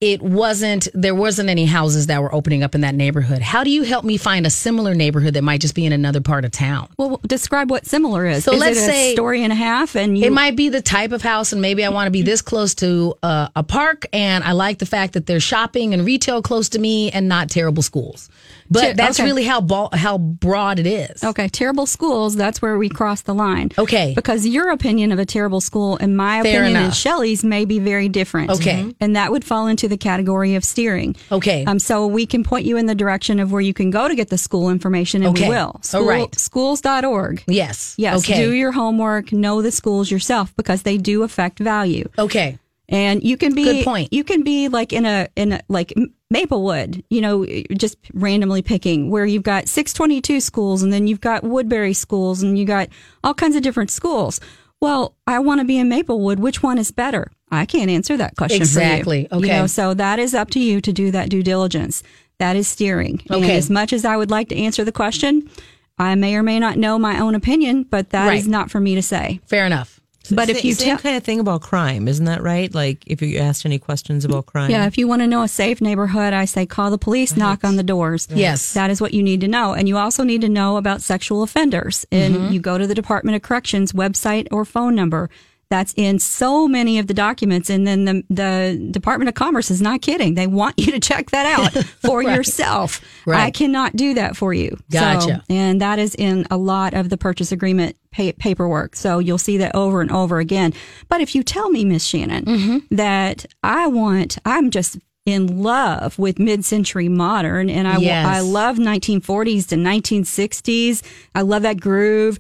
it 0.02 0.22
wasn't 0.22 0.90
there 0.94 1.16
wasn't 1.16 1.48
any 1.50 1.66
houses 1.66 2.08
that 2.08 2.22
were 2.22 2.34
opening 2.36 2.64
up 2.64 2.76
in 2.76 2.82
that 2.82 2.94
neighborhood. 2.94 3.42
How 3.42 3.64
do 3.64 3.70
you 3.70 3.84
help 3.84 4.04
me 4.04 4.18
find 4.18 4.46
a 4.46 4.50
similar 4.50 4.94
neighborhood 4.94 5.36
that 5.36 5.42
might 5.42 5.62
just 5.62 5.74
be 5.74 5.86
in 5.86 5.94
another 5.94 6.20
part 6.20 6.44
of 6.44 6.52
town? 6.52 6.90
Well, 6.98 7.22
describe 7.26 7.72
what 7.72 7.86
similar 7.86 8.26
is. 8.26 8.44
So 8.44 8.54
is 8.54 8.60
let's 8.60 8.78
it 8.78 8.82
a 8.82 8.86
say- 8.86 9.14
story 9.14 9.42
and 9.44 9.54
a 9.54 9.56
half, 9.56 9.96
and 9.96 10.18
you 10.18 10.26
It 10.26 10.34
might 10.34 10.58
be 10.58 10.68
the 10.68 10.82
type 10.82 11.14
of 11.14 11.22
house, 11.22 11.54
and 11.54 11.62
maybe 11.62 11.86
I 11.86 11.90
want 11.90 12.08
to 12.08 12.12
be 12.12 12.24
this 12.24 12.42
close 12.42 12.76
to 12.76 13.16
uh, 13.24 13.48
a 13.56 13.64
park, 13.64 14.06
and 14.12 14.44
I 14.44 14.52
like 14.52 14.80
the 14.80 14.86
fact 14.86 15.14
that 15.14 15.28
there's 15.28 15.44
shopping 15.44 15.94
and 15.94 16.06
retail 16.06 16.42
close 16.42 16.68
to 16.70 16.80
me, 16.80 17.10
and 17.12 17.30
not 17.30 17.50
terrible 17.50 17.82
schools. 17.82 18.30
But 18.70 18.82
Ti- 18.82 18.94
that's 18.94 19.20
okay. 19.20 19.28
really 19.28 19.44
how 19.46 19.62
ball, 19.62 19.90
how 19.94 20.18
broad 20.18 20.78
it 20.80 20.88
is. 20.88 21.24
Okay, 21.24 21.48
terrible 21.48 21.86
schools, 21.86 22.36
that's 22.36 22.62
where 22.62 22.78
we 22.78 22.90
cross 22.90 23.22
the 23.22 23.34
line. 23.34 23.72
Okay. 23.78 24.12
Because 24.16 24.46
your 24.46 24.72
opinion 24.72 25.12
of 25.14 25.20
a 25.20 25.26
terrible 25.26 25.62
school 25.62 25.98
and 25.98 26.18
my 26.18 26.42
Fair 26.42 26.62
opinion 26.64 26.76
and 26.76 26.86
enough. 26.88 26.96
Shelley's 26.98 27.44
may 27.46 27.64
be 27.66 27.80
very 27.80 28.10
different. 28.10 28.50
Okay. 28.52 28.94
And 29.00 29.16
that 29.16 29.32
would 29.32 29.46
fall 29.46 29.68
into 29.68 29.85
the 29.88 29.98
category 29.98 30.56
of 30.56 30.64
steering. 30.64 31.16
Okay. 31.32 31.64
Um, 31.66 31.80
so 31.80 32.08
we 32.08 32.26
can 32.26 32.44
point 32.44 32.66
you 32.66 32.78
in 32.78 32.86
the 32.86 32.96
direction 32.96 33.40
of 33.40 33.52
where 33.52 33.62
you 33.62 33.74
can 33.74 33.90
go 33.92 34.08
to 34.08 34.16
get 34.16 34.30
the 34.30 34.38
school 34.38 34.70
information 34.70 35.24
and 35.24 35.36
Okay. 35.38 35.50
we 35.50 35.56
will. 35.56 35.72
All 35.76 35.80
School, 35.82 36.06
right. 36.08 36.36
Schools.org. 36.40 37.44
Yes. 37.48 37.96
Yes. 37.98 38.20
Okay. 38.24 38.44
Do 38.44 38.54
your 38.54 38.72
homework, 38.72 39.32
know 39.32 39.62
the 39.62 39.72
schools 39.72 40.10
yourself 40.12 40.56
because 40.56 40.84
they 40.84 40.98
do 40.98 41.24
affect 41.24 41.60
value. 41.60 42.08
okay. 42.18 42.58
And 42.88 43.24
you 43.24 43.36
can 43.36 43.56
be 43.56 43.64
Good 43.64 43.84
point. 43.84 44.14
You 44.14 44.24
can 44.24 44.44
be 44.44 44.68
like 44.68 44.94
in 44.94 45.08
a 45.08 45.28
in 45.36 45.54
a, 45.54 45.62
like 45.70 45.92
Maplewood, 46.30 47.04
you 47.10 47.20
know, 47.22 47.44
just 47.76 47.98
randomly 48.14 48.62
picking 48.62 49.10
where 49.10 49.26
you've 49.26 49.42
got 49.42 49.68
622 49.68 50.40
schools 50.40 50.84
and 50.84 50.94
then 50.94 51.08
you've 51.08 51.20
got 51.22 51.44
Woodbury 51.44 51.94
schools 51.94 52.44
and 52.44 52.60
you 52.60 52.66
got 52.66 52.90
all 53.24 53.34
kinds 53.34 53.56
of 53.56 53.64
different 53.64 53.90
schools. 53.90 54.40
Well, 54.82 55.16
I 55.26 55.40
want 55.40 55.62
to 55.62 55.66
be 55.66 55.78
in 55.80 55.90
Maplewood. 55.90 56.40
Which 56.40 56.62
one 56.62 56.78
is 56.78 56.92
better? 56.92 57.32
I 57.52 57.66
can't 57.66 57.90
answer 57.90 58.18
that 58.18 58.36
question. 58.36 58.62
Exactly. 58.62 59.28
For 59.30 59.36
you. 59.36 59.42
You 59.42 59.48
Okay. 59.48 59.60
know, 59.60 59.68
so 59.68 59.94
that 59.94 60.20
is 60.20 60.34
up 60.34 60.50
to 60.52 60.60
you 60.60 60.82
to 60.82 60.92
do 60.92 61.12
that 61.12 61.30
due 61.30 61.44
diligence. 61.44 62.04
That 62.40 62.56
is 62.56 62.68
steering. 62.68 63.22
And 63.30 63.44
Okay. 63.44 63.56
as 63.58 63.70
much 63.70 63.94
as 63.94 64.04
I 64.04 64.18
would 64.18 64.32
like 64.32 64.50
to 64.50 64.58
answer 64.58 64.84
the 64.84 64.92
question, 64.92 65.50
I 65.98 66.16
may 66.16 66.36
or 66.36 66.44
may 66.44 66.60
not 66.60 66.78
know 66.78 67.00
my 67.00 67.20
own 67.20 67.36
opinion, 67.36 67.86
but 67.90 68.10
that 68.10 68.34
is 68.34 68.44
Right. 68.44 68.52
not 68.52 68.72
for 68.72 68.80
me 68.80 68.96
to 68.96 69.02
say. 69.02 69.40
Fair 69.46 69.66
enough. 69.66 70.02
But 70.32 70.50
if 70.50 70.66
you 70.66 70.74
same 70.74 70.88
tell, 70.90 70.98
kind 70.98 71.18
of 71.18 71.24
thing 71.24 71.40
about 71.40 71.62
crime, 71.62 72.08
isn't 72.08 72.26
that 72.26 72.42
right? 72.42 72.74
Like 72.74 73.04
if 73.06 73.22
you 73.22 73.38
asked 73.38 73.64
any 73.64 73.78
questions 73.78 74.26
about 74.26 74.48
crime, 74.48 74.72
yeah, 74.72 74.88
if 74.88 74.98
you 74.98 75.08
want 75.08 75.22
to 75.22 75.28
know 75.28 75.44
a 75.44 75.48
safe 75.48 75.82
neighborhood, 75.82 76.34
I 76.34 76.46
say 76.46 76.66
call 76.66 76.90
the 76.90 76.98
police, 76.98 77.38
knock 77.38 77.64
on 77.64 77.76
the 77.76 77.84
doors. 77.84 78.28
Yes. 78.34 78.74
That 78.74 78.90
is 78.90 79.00
what 79.00 79.14
you 79.14 79.22
need 79.22 79.40
to 79.42 79.48
know. 79.48 79.74
And 79.74 79.88
you 79.88 79.98
also 79.98 80.24
need 80.24 80.42
to 80.42 80.50
know 80.50 80.78
about 80.78 81.02
sexual 81.04 81.44
offenders. 81.44 82.06
And 82.12 82.36
mm-hmm. 82.36 82.54
you 82.54 82.60
go 82.60 82.80
to 82.80 82.88
the 82.88 82.96
Department 82.96 83.36
of 83.36 83.44
Corrections 83.44 83.94
website 83.94 84.48
or 84.52 84.66
phone 84.66 84.96
number. 84.96 85.30
That's 85.70 85.94
in 85.98 86.20
so 86.20 86.68
many 86.68 87.00
of 87.00 87.08
the 87.08 87.14
documents. 87.14 87.70
And 87.70 87.88
then 87.88 88.06
the, 88.06 88.24
the 88.30 88.88
Department 88.92 89.30
of 89.30 89.36
Commerce 89.36 89.72
is 89.72 89.82
not 89.82 90.02
kidding. 90.02 90.36
They 90.36 90.48
want 90.48 90.76
you 90.78 90.92
to 90.92 91.00
check 91.00 91.32
that 91.32 91.46
out 91.60 91.84
for 92.06 92.22
yourself. 92.22 93.02
Right. 93.26 93.42
I 93.46 93.52
cannot 93.52 93.96
do 93.96 94.14
that 94.14 94.38
for 94.38 94.54
you. 94.54 94.78
So- 94.92 95.00
Gotcha. 95.00 95.44
and 95.50 95.82
that 95.82 95.98
is 96.00 96.14
in 96.16 96.46
a 96.52 96.58
lot 96.58 96.94
of 96.94 97.10
the 97.10 97.18
purchase 97.18 97.52
agreement 97.52 97.98
pa- 98.14 98.32
paperwork. 98.38 98.96
So 98.96 99.20
you'll 99.20 99.38
see 99.40 99.58
that 99.58 99.74
over 99.76 100.02
and 100.02 100.12
over 100.12 100.38
again. 100.40 100.74
But 101.10 101.22
if 101.22 101.34
you 101.34 101.42
tell 101.44 101.70
me, 101.70 101.84
Miss 101.84 102.06
Shannon, 102.06 102.46
Mm-hmm. 102.46 102.96
that 102.96 103.46
I 103.64 103.88
want, 103.88 104.38
I'm 104.46 104.70
just 104.70 104.98
in 105.26 105.64
love 105.64 106.20
with 106.20 106.38
mid-century 106.38 107.10
modern 107.10 107.68
and 107.68 107.88
I, 107.88 107.98
Yes. 107.98 108.28
I 108.28 108.42
love 108.42 108.78
1940s 108.78 109.68
to 109.70 109.76
1960s. 109.76 111.02
I 111.34 111.42
love 111.42 111.64
that 111.64 111.82
groove. 111.82 112.38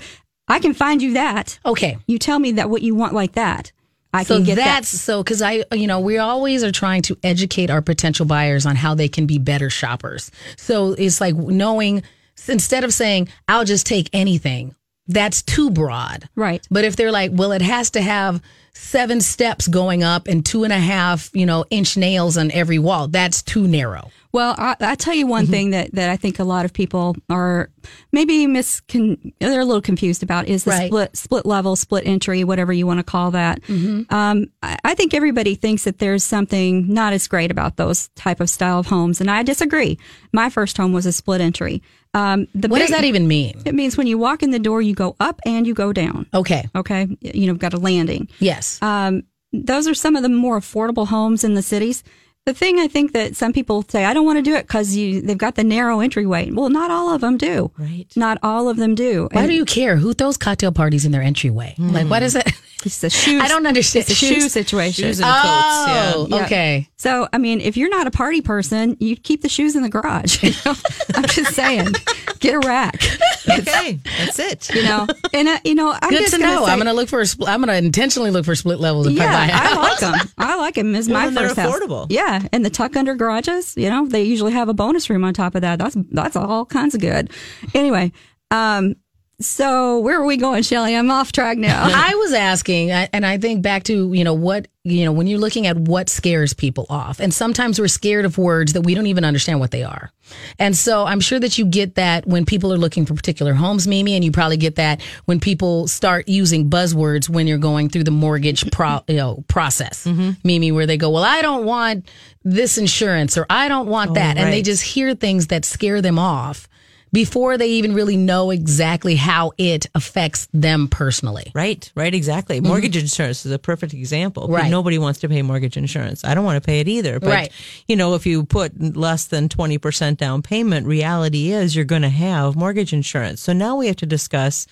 I 0.47 0.59
can 0.59 0.73
find 0.73 1.01
you 1.01 1.13
that. 1.13 1.59
Okay. 1.65 1.97
You 2.07 2.19
tell 2.19 2.39
me 2.39 2.53
that 2.53 2.69
what 2.69 2.81
you 2.81 2.95
want 2.95 3.13
like 3.13 3.33
that. 3.33 3.71
I 4.13 4.23
So 4.23 4.35
can 4.35 4.43
get 4.45 4.55
that's 4.55 4.91
that. 4.91 4.97
so 4.97 5.21
because 5.23 5.41
I, 5.41 5.65
you 5.73 5.87
know, 5.87 5.99
we 5.99 6.17
always 6.19 6.63
are 6.63 6.71
trying 6.71 7.01
to 7.03 7.17
educate 7.23 7.69
our 7.69 7.81
potential 7.81 8.25
buyers 8.25 8.65
on 8.65 8.75
how 8.77 8.95
they 8.95 9.09
can 9.09 9.25
be 9.25 9.39
better 9.39 9.69
shoppers. 9.69 10.31
So 10.55 10.93
it's 10.93 11.19
like 11.19 11.35
knowing 11.35 12.03
instead 12.47 12.83
of 12.85 12.93
saying, 12.93 13.27
I'll 13.49 13.65
just 13.65 13.85
take 13.85 14.09
anything, 14.13 14.73
that's 15.07 15.41
too 15.41 15.69
broad. 15.69 16.29
Right. 16.35 16.65
But 16.71 16.85
if 16.85 16.95
they're 16.95 17.11
like, 17.11 17.31
well, 17.33 17.51
it 17.51 17.61
has 17.61 17.91
to 17.91 18.01
have 18.01 18.41
seven 18.73 19.19
steps 19.21 19.67
going 19.67 20.03
up 20.03 20.27
and 20.27 20.45
two 20.45 20.63
and 20.63 20.71
a 20.73 20.79
half, 20.79 21.29
you 21.33 21.45
know, 21.45 21.65
inch 21.69 21.97
nails 21.97 22.37
on 22.37 22.51
every 22.51 22.79
wall, 22.79 23.07
that's 23.07 23.41
too 23.43 23.67
narrow. 23.67 24.11
Well, 24.35 24.53
I, 24.57 24.75
I 24.81 24.95
tell 24.95 25.13
you 25.13 25.25
Mm-hmm. 25.25 25.29
one 25.31 25.47
thing 25.47 25.69
that, 25.71 25.91
that 25.93 26.09
I 26.09 26.17
think 26.17 26.39
a 26.39 26.43
lot 26.43 26.65
of 26.65 26.73
people 26.73 27.15
are 27.29 27.69
maybe 28.11 28.45
miscon 28.47 29.33
they're 29.39 29.61
a 29.61 29.65
little 29.65 29.81
confused 29.81 30.21
about 30.23 30.47
is 30.47 30.65
the 30.65 30.71
Right. 30.71 30.87
split 30.87 31.15
split 31.17 31.45
level, 31.45 31.75
split 31.75 32.05
entry, 32.05 32.43
whatever 32.43 32.73
you 32.73 32.85
want 32.85 32.99
to 32.99 33.03
call 33.03 33.31
that. 33.31 33.61
Mm-hmm. 33.63 34.13
Um, 34.13 34.45
I, 34.61 34.77
I 34.83 34.93
think 34.93 35.13
everybody 35.13 35.55
thinks 35.55 35.85
that 35.85 35.99
there's 35.99 36.23
something 36.23 36.93
not 36.93 37.13
as 37.13 37.27
great 37.27 37.49
about 37.49 37.77
those 37.77 38.09
type 38.15 38.39
of 38.41 38.49
style 38.49 38.79
of 38.79 38.87
homes, 38.87 39.21
and 39.21 39.31
I 39.31 39.41
disagree. 39.43 39.97
My 40.33 40.49
first 40.49 40.77
home 40.77 40.91
was 40.93 41.05
a 41.05 41.11
split 41.13 41.41
entry. 41.41 41.81
Um, 42.13 42.47
the 42.53 42.67
What 42.67 42.79
does 42.79 42.89
that 42.91 43.03
even 43.05 43.27
mean? 43.27 43.61
It 43.65 43.73
means 43.73 43.97
when 43.97 44.07
you 44.07 44.17
walk 44.17 44.43
in 44.43 44.51
the 44.51 44.59
door, 44.59 44.81
you 44.81 44.93
go 44.95 45.15
up 45.19 45.39
and 45.45 45.65
you 45.67 45.73
go 45.73 45.91
down. 45.93 46.27
Okay. 46.33 46.67
Okay, 46.75 47.07
you 47.21 47.47
know, 47.47 47.53
got 47.55 47.73
a 47.73 47.77
landing 47.77 48.27
Yes. 48.39 48.81
um, 48.81 49.23
those 49.53 49.87
are 49.87 49.93
some 49.95 50.17
of 50.17 50.23
the 50.23 50.29
more 50.29 50.59
affordable 50.59 51.07
homes 51.07 51.43
in 51.45 51.53
the 51.53 51.61
cities. 51.61 52.03
The 52.45 52.53
thing 52.53 52.77
I 52.77 52.87
think 52.87 53.13
that 53.13 53.35
some 53.35 53.53
people 53.53 53.83
say, 53.89 54.05
I 54.05 54.13
don't 54.13 54.23
want 54.23 54.37
to 54.37 54.43
do 54.43 54.53
it 54.53 54.67
because 54.67 54.95
you 54.95 55.19
they've 55.19 55.35
got 55.35 55.55
the 55.55 55.63
narrow 55.63 55.99
entryway. 55.99 56.51
Well, 56.51 56.69
not 56.69 56.91
all 56.91 57.11
of 57.11 57.19
them 57.21 57.37
do. 57.37 57.71
Right. 57.75 58.05
Not 58.15 58.37
all 58.43 58.69
of 58.69 58.77
them 58.77 58.93
do. 58.93 59.29
why 59.31 59.41
And 59.41 59.49
do 59.49 59.55
you 59.55 59.65
care? 59.65 59.95
Who 59.95 60.13
throws 60.13 60.37
cocktail 60.37 60.71
parties 60.71 61.05
in 61.05 61.11
their 61.11 61.23
entryway? 61.23 61.73
Like, 61.79 62.07
what 62.07 62.21
is 62.21 62.33
that? 62.33 62.53
It's 62.85 63.03
a 63.03 63.09
shoe. 63.09 63.39
I 63.39 63.47
don't 63.47 63.65
understand. 63.65 64.01
It's 64.03 64.11
a 64.11 64.15
shoe 64.15 64.35
Shoes? 64.41 64.51
situation. 64.53 65.03
Shoes 65.05 65.19
and 65.19 65.25
coats. 65.25 65.43
Oh, 65.45 66.27
Yeah. 66.29 66.45
okay. 66.45 66.87
So, 66.97 67.27
I 67.33 67.37
mean, 67.39 67.59
if 67.61 67.77
you're 67.77 67.89
not 67.89 68.05
a 68.07 68.11
party 68.11 68.41
person, 68.41 68.95
you 68.99 69.15
keep 69.15 69.41
the 69.41 69.49
shoes 69.49 69.75
in 69.75 69.81
the 69.83 69.89
garage. 69.89 70.41
You 70.43 70.51
know? 70.65 70.75
I'm 71.15 71.23
just 71.25 71.53
saying, 71.55 71.93
get 72.39 72.53
a 72.53 72.59
rack. 72.59 73.01
Okay, 73.49 73.99
that's 74.19 74.37
it. 74.39 74.73
You 74.75 74.83
know, 74.83 75.07
and 75.33 75.47
uh, 75.47 75.59
you 75.63 75.75
know, 75.75 75.91
I'm 75.99 76.09
Good 76.09 76.19
just 76.19 76.33
to 76.33 76.39
gonna 76.39 76.53
know. 76.53 76.65
say- 76.65 76.71
I'm 76.71 76.77
gonna 76.77 76.93
look 76.93 77.09
for. 77.09 77.21
A 77.21 77.25
split, 77.25 77.49
I'm 77.49 77.59
gonna 77.61 77.73
intentionally 77.73 78.31
look 78.31 78.45
for 78.45 78.55
split 78.55 78.79
levels 78.79 79.07
if 79.07 79.13
I 79.19 79.25
buy 79.25 79.31
Yeah, 79.31 79.37
I 79.37 79.47
house. 79.47 79.75
like 79.77 79.99
them. 79.99 80.29
I 80.37 80.55
like 80.57 80.75
them. 80.75 80.95
Is 80.95 81.07
my 81.09 81.27
and 81.27 81.37
they're 81.37 81.47
first 81.49 81.59
house. 81.59 81.73
affordable. 81.79 82.07
Yeah, 82.09 82.47
and 82.51 82.63
the 82.65 82.69
tuck 82.69 82.95
under 82.95 83.15
garages. 83.15 83.75
You 83.77 83.89
know, 83.89 84.07
they 84.07 84.23
usually 84.23 84.51
have 84.53 84.69
a 84.69 84.73
bonus 84.73 85.09
room 85.09 85.23
on 85.23 85.33
top 85.33 85.55
of 85.55 85.61
that. 85.61 85.79
That's 85.79 85.95
that's 86.11 86.35
all 86.35 86.65
kinds 86.65 86.93
of 86.95 87.01
good. 87.01 87.31
Anyway, 87.73 88.11
um, 88.51 88.95
so 89.41 89.99
where 89.99 90.19
are 90.19 90.25
we 90.25 90.37
going, 90.37 90.63
Shelly? 90.63 90.95
I'm 90.95 91.11
off 91.11 91.31
track 91.31 91.57
now. 91.57 91.83
I 91.91 92.15
was 92.15 92.33
asking, 92.33 92.91
and 92.91 93.25
I 93.25 93.37
think 93.37 93.61
back 93.61 93.83
to 93.85 94.13
you 94.13 94.23
know 94.23 94.33
what 94.33 94.67
you 94.83 95.03
know 95.03 95.11
when 95.11 95.27
you're 95.27 95.39
looking 95.39 95.67
at 95.67 95.77
what 95.77 96.09
scares 96.09 96.53
people 96.53 96.85
off, 96.89 97.19
and 97.19 97.33
sometimes 97.33 97.79
we're 97.79 97.89
scared 97.89 98.23
of 98.23 98.37
words 98.37 98.73
that 98.73 98.81
we 98.81 98.95
don't 98.95 99.07
even 99.07 99.25
understand 99.25 99.59
what 99.59 99.71
they 99.71 99.83
are, 99.83 100.11
and 100.57 100.75
so 100.75 101.05
I'm 101.05 101.19
sure 101.19 101.39
that 101.39 101.57
you 101.57 101.65
get 101.65 101.95
that 101.95 102.25
when 102.25 102.45
people 102.45 102.71
are 102.71 102.77
looking 102.77 103.05
for 103.05 103.13
particular 103.13 103.53
homes, 103.53 103.87
Mimi, 103.87 104.15
and 104.15 104.23
you 104.23 104.31
probably 104.31 104.57
get 104.57 104.75
that 104.75 105.01
when 105.25 105.41
people 105.41 105.87
start 105.87 106.29
using 106.29 106.69
buzzwords 106.69 107.27
when 107.27 107.45
you're 107.45 107.57
going 107.57 107.89
through 107.89 108.05
the 108.05 108.11
mortgage 108.11 108.71
pro, 108.71 109.01
you 109.07 109.17
know, 109.17 109.43
process, 109.49 110.05
mm-hmm. 110.05 110.31
Mimi, 110.45 110.71
where 110.71 110.85
they 110.85 110.97
go, 110.97 111.09
well, 111.09 111.25
I 111.25 111.41
don't 111.41 111.65
want 111.65 112.09
this 112.43 112.77
insurance 112.77 113.37
or 113.37 113.45
I 113.49 113.67
don't 113.67 113.87
want 113.87 114.11
oh, 114.11 114.13
that, 114.13 114.37
and 114.37 114.53
they 114.53 114.61
just 114.61 114.83
hear 114.83 115.13
things 115.13 115.47
that 115.47 115.65
scare 115.65 116.01
them 116.01 116.17
off. 116.19 116.69
Before 117.15 117.57
they 117.57 117.69
even 117.69 117.93
really 117.93 118.17
know 118.17 118.51
exactly 118.51 119.15
how 119.15 119.53
it 119.57 119.87
affects 119.95 120.49
them 120.53 120.89
personally. 120.89 121.51
Right, 121.55 121.89
right, 121.95 122.13
exactly. 122.13 122.59
Mortgage 122.59 122.97
insurance 122.97 123.45
is 123.45 123.53
a 123.53 123.57
perfect 123.57 123.93
example. 123.93 124.43
Mm-hmm. 124.43 124.53
Right. 124.53 124.69
Nobody 124.69 124.97
wants 124.97 125.21
to 125.21 125.29
pay 125.29 125.41
mortgage 125.41 125.77
insurance. 125.77 126.25
I 126.25 126.35
don't 126.35 126.43
want 126.43 126.61
to 126.61 126.65
pay 126.65 126.81
it 126.81 126.89
either. 126.89 127.21
But, 127.21 127.29
Right. 127.29 127.51
you 127.87 127.95
know, 127.95 128.15
if 128.15 128.25
you 128.25 128.43
put 128.43 128.97
less 128.97 129.25
than 129.25 129.47
20% 129.47 130.17
down 130.17 130.41
payment, 130.41 130.87
reality 130.87 131.51
is 131.51 131.73
you're 131.75 131.85
going 131.85 132.01
to 132.01 132.09
have 132.09 132.57
mortgage 132.57 132.91
insurance. 132.91 133.39
So 133.41 133.53
now 133.53 133.77
we 133.77 133.87
have 133.87 133.95
to 133.97 134.05
discuss 134.05 134.67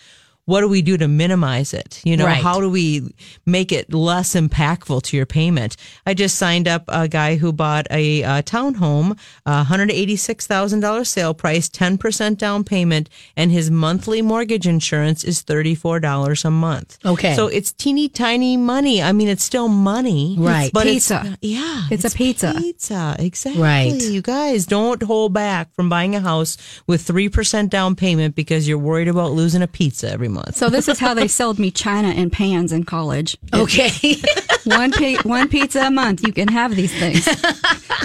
what 0.46 0.60
do 0.62 0.68
we 0.68 0.82
do 0.82 0.98
to 0.98 1.08
minimize 1.08 1.74
it? 1.74 2.02
You 2.04 2.18
know, 2.18 2.26
Right. 2.26 2.44
how 2.44 2.60
do 2.60 2.70
we 2.70 3.02
make 3.46 3.72
it 3.72 3.94
less 3.94 4.34
impactful 4.36 5.04
to 5.04 5.16
your 5.18 5.26
payment? 5.26 5.78
I 6.06 6.14
just 6.14 6.36
signed 6.38 6.68
up 6.68 6.84
a 6.90 7.08
guy 7.08 7.36
who 7.38 7.54
bought 7.54 7.88
a, 7.90 8.24
uh 8.24 8.42
townhome, 8.42 9.18
uh, 9.46 9.64
$186,000 9.64 11.08
sale 11.08 11.34
price, 11.34 11.70
10% 11.70 12.38
down 12.38 12.64
payment, 12.64 13.10
and 13.38 13.52
his 13.52 13.72
monthly 13.72 14.22
mortgage 14.22 14.68
insurance 14.68 15.24
is 15.24 15.42
$34 15.44 16.46
a 16.46 16.52
month. 16.52 16.98
Okay. 17.06 17.36
So 17.36 17.48
it's 17.48 17.72
teeny 17.72 18.10
tiny 18.10 18.58
money. 18.58 19.02
I 19.02 19.12
mean, 19.14 19.28
it's 19.30 19.44
still 19.44 19.68
money. 19.70 20.36
Right. 20.38 20.72
But 20.74 20.84
Pizza. 20.84 21.22
It's, 21.26 21.38
yeah. 21.42 21.84
It's 21.90 22.06
a 22.06 22.10
pizza. 22.10 22.54
Pizza. 22.58 23.16
Exactly. 23.20 23.62
Right. 23.62 23.94
You 24.02 24.22
guys 24.22 24.66
don't 24.66 25.02
hold 25.04 25.34
back 25.34 25.74
from 25.74 25.88
buying 25.90 26.16
a 26.16 26.20
house 26.22 26.58
with 26.88 27.02
3% 27.08 27.70
down 27.70 27.96
payment 27.96 28.36
because 28.36 28.68
you're 28.68 28.78
worried 28.78 29.08
about 29.08 29.32
losing 29.32 29.62
a 29.62 29.68
pizza 29.68 30.10
every 30.12 30.28
month. 30.28 30.33
So 30.54 30.70
this 30.70 30.88
is 30.88 31.00
how 31.00 31.14
they 31.14 31.28
sold 31.28 31.60
me 31.60 31.72
china 31.72 32.10
and 32.10 32.32
pans 32.32 32.72
in 32.72 32.84
college. 32.84 33.38
Okay. 33.54 33.90
one 34.66 34.92
pi- 34.92 35.22
one 35.24 35.48
pizza 35.48 35.82
a 35.82 35.92
month, 35.92 36.26
you 36.26 36.34
can 36.34 36.48
have 36.48 36.76
these 36.76 36.92
things. 36.94 37.28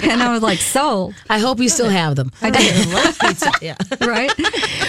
And 0.03 0.21
I 0.21 0.31
was 0.31 0.41
like, 0.43 0.59
sold, 0.59 1.15
I 1.29 1.39
hope 1.39 1.59
you 1.59 1.69
still 1.69 1.89
have 1.89 2.15
them. 2.15 2.31
I 2.41 2.49
did, 2.51 2.87
love 2.93 3.17
pizza. 3.19 3.51
Yeah. 3.61 3.75
right? 4.01 4.31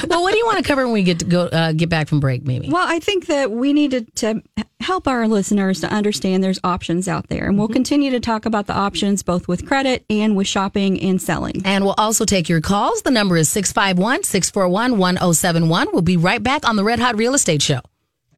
Well, 0.06 0.22
what 0.22 0.32
do 0.32 0.38
you 0.38 0.46
want 0.46 0.58
to 0.58 0.64
cover 0.64 0.84
when 0.84 0.92
we 0.92 1.02
get 1.02 1.20
to 1.20 1.24
go 1.24 1.46
uh, 1.46 1.72
get 1.72 1.88
back 1.88 2.08
from 2.08 2.20
break, 2.20 2.44
Maybe. 2.44 2.68
Well, 2.68 2.86
I 2.86 2.98
think 2.98 3.26
that 3.26 3.50
we 3.50 3.72
needed 3.72 4.14
to 4.16 4.42
help 4.80 5.06
our 5.06 5.28
listeners 5.28 5.80
to 5.80 5.92
understand 5.92 6.42
there's 6.42 6.58
options 6.64 7.08
out 7.08 7.28
there. 7.28 7.46
And 7.46 7.58
we'll 7.58 7.68
mm-hmm. 7.68 7.74
continue 7.74 8.10
to 8.12 8.20
talk 8.20 8.46
about 8.46 8.66
the 8.66 8.74
options 8.74 9.22
both 9.22 9.48
with 9.48 9.66
credit 9.66 10.04
and 10.10 10.36
with 10.36 10.46
shopping 10.46 11.00
and 11.00 11.20
selling. 11.20 11.62
And 11.64 11.84
we'll 11.84 11.94
also 11.98 12.24
take 12.24 12.48
your 12.48 12.60
calls. 12.60 13.02
The 13.02 13.10
number 13.10 13.36
is 13.36 13.48
651 13.48 14.24
641 14.24 14.98
1071. 14.98 15.88
We'll 15.92 16.02
be 16.02 16.16
right 16.16 16.42
back 16.42 16.66
on 16.66 16.76
the 16.76 16.84
Red 16.84 16.98
Hot 16.98 17.16
Real 17.16 17.34
Estate 17.34 17.62
Show. 17.62 17.80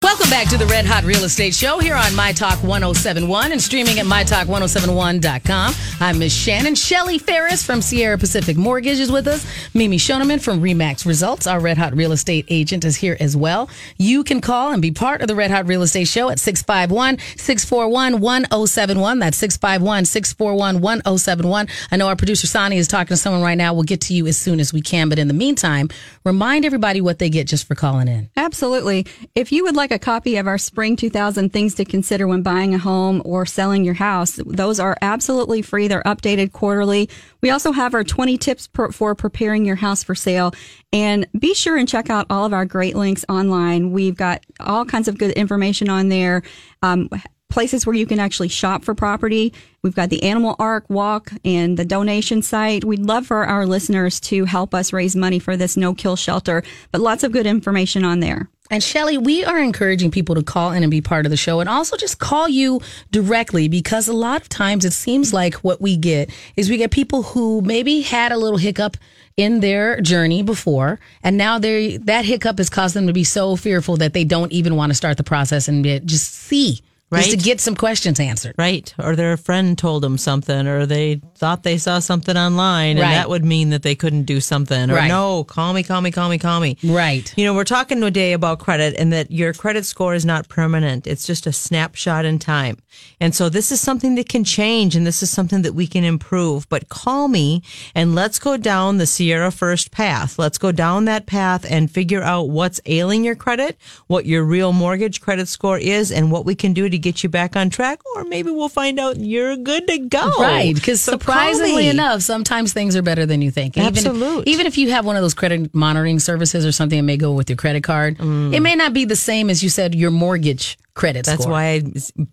Welcome 0.03 0.31
back 0.31 0.49
to 0.49 0.59
the 0.59 0.67
Red 0.67 0.85
Hot 0.85 1.05
Real 1.05 1.23
Estate 1.23 1.55
Show 1.55 1.79
here 1.79 1.95
on 1.95 2.13
My 2.17 2.33
Talk 2.33 2.59
1071 2.65 3.53
and 3.53 3.63
streaming 3.63 4.01
at 4.01 4.05
MyTalk1071.com. 4.07 5.75
I'm 6.01 6.19
Miss 6.19 6.35
Shannon. 6.35 6.75
Shelley 6.75 7.19
Ferris 7.19 7.65
from 7.65 7.81
Sierra 7.81 8.19
Pacific 8.19 8.57
Mortgage 8.57 8.99
is 8.99 9.13
with 9.13 9.29
us. 9.29 9.47
Mimi 9.75 9.99
Shoneman 9.99 10.43
from 10.43 10.61
Remax 10.61 11.07
Results, 11.07 11.47
our 11.47 11.61
Red 11.61 11.79
Hot 11.79 11.95
Real 11.95 12.11
Estate 12.11 12.47
agent, 12.49 12.85
is 12.85 12.97
here 12.97 13.17
as 13.21 13.37
well. 13.37 13.71
You 13.97 14.25
can 14.25 14.41
call 14.41 14.73
and 14.73 14.83
be 14.83 14.91
part 14.91 15.21
of 15.21 15.29
the 15.29 15.37
Red 15.37 15.53
Hot 15.53 15.69
Real 15.69 15.83
Estate 15.83 16.09
Show 16.09 16.31
at 16.31 16.41
651 16.41 17.19
641 17.37 18.21
1071. 18.21 19.19
That's 19.21 19.37
651 19.37 20.05
641 20.05 20.81
1071. 20.81 21.69
I 21.93 21.97
know 21.97 22.09
our 22.09 22.17
producer 22.17 22.49
Sonny 22.49 22.77
is 22.77 22.89
talking 22.89 23.15
to 23.15 23.17
someone 23.17 23.43
right 23.43 23.57
now. 23.57 23.73
We'll 23.73 23.85
get 23.85 24.01
to 24.03 24.15
you 24.15 24.27
as 24.27 24.37
soon 24.37 24.59
as 24.59 24.73
we 24.73 24.81
can. 24.81 25.09
But 25.09 25.21
in 25.21 25.29
the 25.29 25.35
meantime, 25.35 25.91
remind 26.25 26.65
everybody 26.65 27.01
what 27.01 27.21
they 27.21 27.31
get 27.31 27.47
just 27.47 27.69
for 27.69 27.77
calling 27.77 28.09
in. 28.09 28.29
Absolutely. 28.53 29.07
If 29.35 29.51
you 29.51 29.65
would 29.65 29.77
like 29.77 29.91
a 29.93 29.99
copy 29.99 30.37
of 30.37 30.47
our 30.47 30.59
Spring 30.59 30.95
2000 30.95 31.55
Things 31.55 31.75
to 31.77 31.87
Consider 31.87 32.27
when 32.29 32.43
buying 32.43 32.75
a 32.75 32.79
home 32.79 33.23
or 33.25 33.47
selling 33.47 33.83
your 33.83 33.95
house, 33.95 34.39
those 34.45 34.79
are 34.79 34.95
absolutely 35.01 35.63
free. 35.63 35.89
They're 35.89 36.03
updated 36.03 36.53
quarterly. 36.53 37.09
We 37.41 37.49
also 37.49 37.73
have 37.73 37.95
our 37.95 38.05
20 38.05 38.37
tips 38.37 38.67
per, 38.67 38.93
for 38.93 39.15
preparing 39.15 39.65
your 39.65 39.77
house 39.77 40.03
for 40.03 40.15
sale. 40.15 40.53
And 40.93 41.27
be 41.39 41.55
sure 41.55 41.79
and 41.79 41.89
check 41.89 42.11
out 42.11 42.27
all 42.29 42.45
of 42.45 42.53
our 42.53 42.67
great 42.67 42.95
links 42.95 43.25
online. 43.27 43.91
We've 43.91 44.17
got 44.17 44.45
all 44.61 44.85
kinds 44.85 45.09
of 45.09 45.17
good 45.17 45.31
information 45.31 45.89
on 45.89 46.11
there. 46.11 46.43
Um, 46.83 47.09
places 47.53 47.87
where 47.87 47.95
you 47.95 48.07
can 48.07 48.19
actually 48.19 48.49
shop 48.49 48.83
for 48.83 48.95
property. 48.95 49.53
We've 49.83 49.95
got 49.95 50.09
the 50.09 50.23
Animal 50.23 50.57
Ark 50.59 50.87
Walk 50.89 51.31
and 51.45 51.77
the 51.77 51.85
donation 51.85 52.41
site. 52.41 52.83
We'd 52.83 53.05
love 53.05 53.27
for 53.27 53.45
our 53.45 53.67
listeners 53.67 54.19
to 54.21 54.47
help 54.47 54.75
us 54.75 54.93
raise 54.93 55.15
money 55.15 55.39
for 55.39 55.57
this 55.57 55.77
no 55.77 55.95
kill 55.95 56.17
shelter, 56.17 56.63
but 56.91 57.03
lots 57.03 57.23
of 57.23 57.31
good 57.31 57.47
information 57.47 58.05
on 58.05 58.21
there. 58.21 58.49
And 58.71 58.83
Shelly, 58.83 59.19
we 59.19 59.45
are 59.45 59.59
encouraging 59.59 60.11
people 60.11 60.35
to 60.35 60.43
call 60.43 60.73
in 60.73 60.83
and 60.83 60.91
be 60.91 61.03
part 61.03 61.27
of 61.27 61.31
the 61.31 61.37
show 61.37 61.61
and 61.61 61.69
also 61.69 61.95
just 61.99 62.19
call 62.19 62.49
you 62.49 62.81
directly 63.11 63.69
because 63.69 64.09
a 64.09 64.15
lot 64.15 64.41
of 64.41 64.49
times 64.49 64.87
it 64.87 64.95
seems 64.95 65.35
like 65.35 65.57
what 65.57 65.83
we 65.83 65.99
get 65.99 66.31
is 66.57 66.71
we 66.71 66.79
get 66.79 66.91
people 66.91 67.23
who 67.23 67.61
maybe 67.61 68.01
had 68.01 68.33
a 68.33 68.39
little 68.39 68.57
hiccup 68.57 68.97
in 69.37 69.61
their 69.61 70.01
journey 70.01 70.43
before 70.43 71.01
and 71.23 71.37
now 71.37 71.59
they 71.59 71.97
that 71.99 72.25
hiccup 72.25 72.59
has 72.59 72.71
caused 72.71 72.95
them 72.95 73.07
to 73.07 73.13
be 73.13 73.25
so 73.25 73.57
fearful 73.57 73.97
that 73.97 74.13
they 74.15 74.25
don't 74.25 74.53
even 74.53 74.77
want 74.77 74.89
to 74.91 74.95
start 74.95 75.17
the 75.17 75.25
process 75.25 75.69
and 75.69 75.85
just 76.07 76.33
see 76.33 76.81
just 77.21 77.31
to 77.31 77.37
get 77.37 77.61
some 77.61 77.75
questions 77.77 78.19
answered. 78.19 78.55
Right. 78.59 78.93
Or 78.99 79.17
their 79.17 79.37
friend 79.37 79.77
told 79.77 80.03
them 80.03 80.19
something, 80.19 80.67
or 80.67 80.87
they 80.87 81.21
thought 81.37 81.63
they 81.63 81.79
saw 81.79 81.99
something 81.99 82.37
online, 82.37 82.99
and 82.99 83.01
that 83.01 83.29
would 83.29 83.45
mean 83.45 83.71
that 83.71 83.83
they 83.83 83.95
couldn't 83.95 84.25
do 84.25 84.41
something. 84.41 84.91
Or 84.91 84.95
Right. 84.95 85.09
no, 85.09 85.45
call 85.45 85.73
me, 85.73 85.83
call 85.83 86.01
me, 86.01 86.11
call 86.11 86.29
me, 86.29 86.39
call 86.39 86.61
me. 86.61 86.77
Right. 86.85 87.33
You 87.37 87.45
know, 87.45 87.55
we're 87.55 87.65
talking 87.65 88.01
today 88.01 88.33
about 88.33 88.59
credit 88.59 88.95
and 88.99 89.13
that 89.13 89.31
your 89.31 89.53
credit 89.53 89.85
score 89.85 90.15
is 90.15 90.25
not 90.25 90.49
permanent. 90.49 91.07
It's 91.07 91.27
just 91.27 91.47
a 91.47 91.53
snapshot 91.53 92.25
in 92.25 92.39
time. 92.39 92.79
And 93.21 93.35
so 93.35 93.49
this 93.49 93.73
is 93.73 93.81
something 93.81 94.15
that 94.17 94.29
can 94.29 94.45
change 94.45 94.95
and 94.95 95.07
this 95.07 95.23
is 95.23 95.31
something 95.31 95.63
that 95.63 95.75
we 95.75 95.87
can 95.87 96.05
improve. 96.05 96.69
But 96.69 96.89
call 96.89 97.29
me 97.29 97.63
and 97.95 98.15
let's 98.15 98.39
go 98.39 98.57
down 98.57 98.99
the 98.99 99.07
Sierra 99.07 99.51
First 99.51 99.91
path. 99.91 100.39
Let's 100.39 100.59
go 100.59 100.73
down 100.73 101.07
that 101.07 101.27
path 101.27 101.65
and 101.69 101.91
figure 101.91 102.23
out 102.23 102.51
what's 102.51 102.81
ailing 102.87 103.25
your 103.25 103.35
credit, 103.35 103.77
what 104.07 104.27
your 104.27 104.45
real 104.45 104.73
mortgage 104.73 105.21
credit 105.21 105.49
score 105.49 105.79
is, 105.79 106.13
and 106.13 106.31
what 106.31 106.45
we 106.45 106.55
can 106.55 106.73
do 106.73 106.89
to 106.89 106.99
get 107.03 107.23
you 107.23 107.29
back 107.29 107.57
on 107.57 107.71
track. 107.71 108.01
Or 108.15 108.25
maybe 108.25 108.51
we'll 108.51 108.69
find 108.69 108.99
out 108.99 109.17
you're 109.17 109.57
good 109.57 109.87
to 109.89 109.99
go. 109.99 110.31
Right, 110.39 110.75
because 110.75 111.01
So 111.01 111.13
surprisingly 111.13 111.89
enough, 111.89 112.23
sometimes 112.23 112.73
things 112.73 112.97
are 112.97 113.03
better 113.03 113.27
than 113.27 113.43
you 113.43 113.51
think. 113.51 113.77
Even 113.77 114.07
if- 114.07 114.47
Even 114.47 114.67
if 114.67 114.79
you 114.79 114.91
have 114.91 115.05
one 115.05 115.17
of 115.17 115.23
those 115.23 115.35
credit 115.35 115.75
monitoring 115.75 116.19
services 116.19 116.65
or 116.65 116.73
something 116.73 116.99
that 116.99 117.05
may 117.05 117.17
go 117.17 117.33
with 117.33 117.51
your 117.51 117.57
credit 117.57 117.83
card, 117.83 118.15
it 118.19 118.23
mm. 118.23 118.63
may 118.63 118.75
not 118.75 118.93
be 118.93 119.05
the 119.05 119.17
same 119.17 119.51
as 119.51 119.63
you 119.63 119.69
said 119.69 119.95
your 119.95 120.11
mortgage 120.11 120.79
credit 120.95 121.25
That's 121.25 121.43
score. 121.43 121.53
why 121.53 121.65
I 121.65 121.83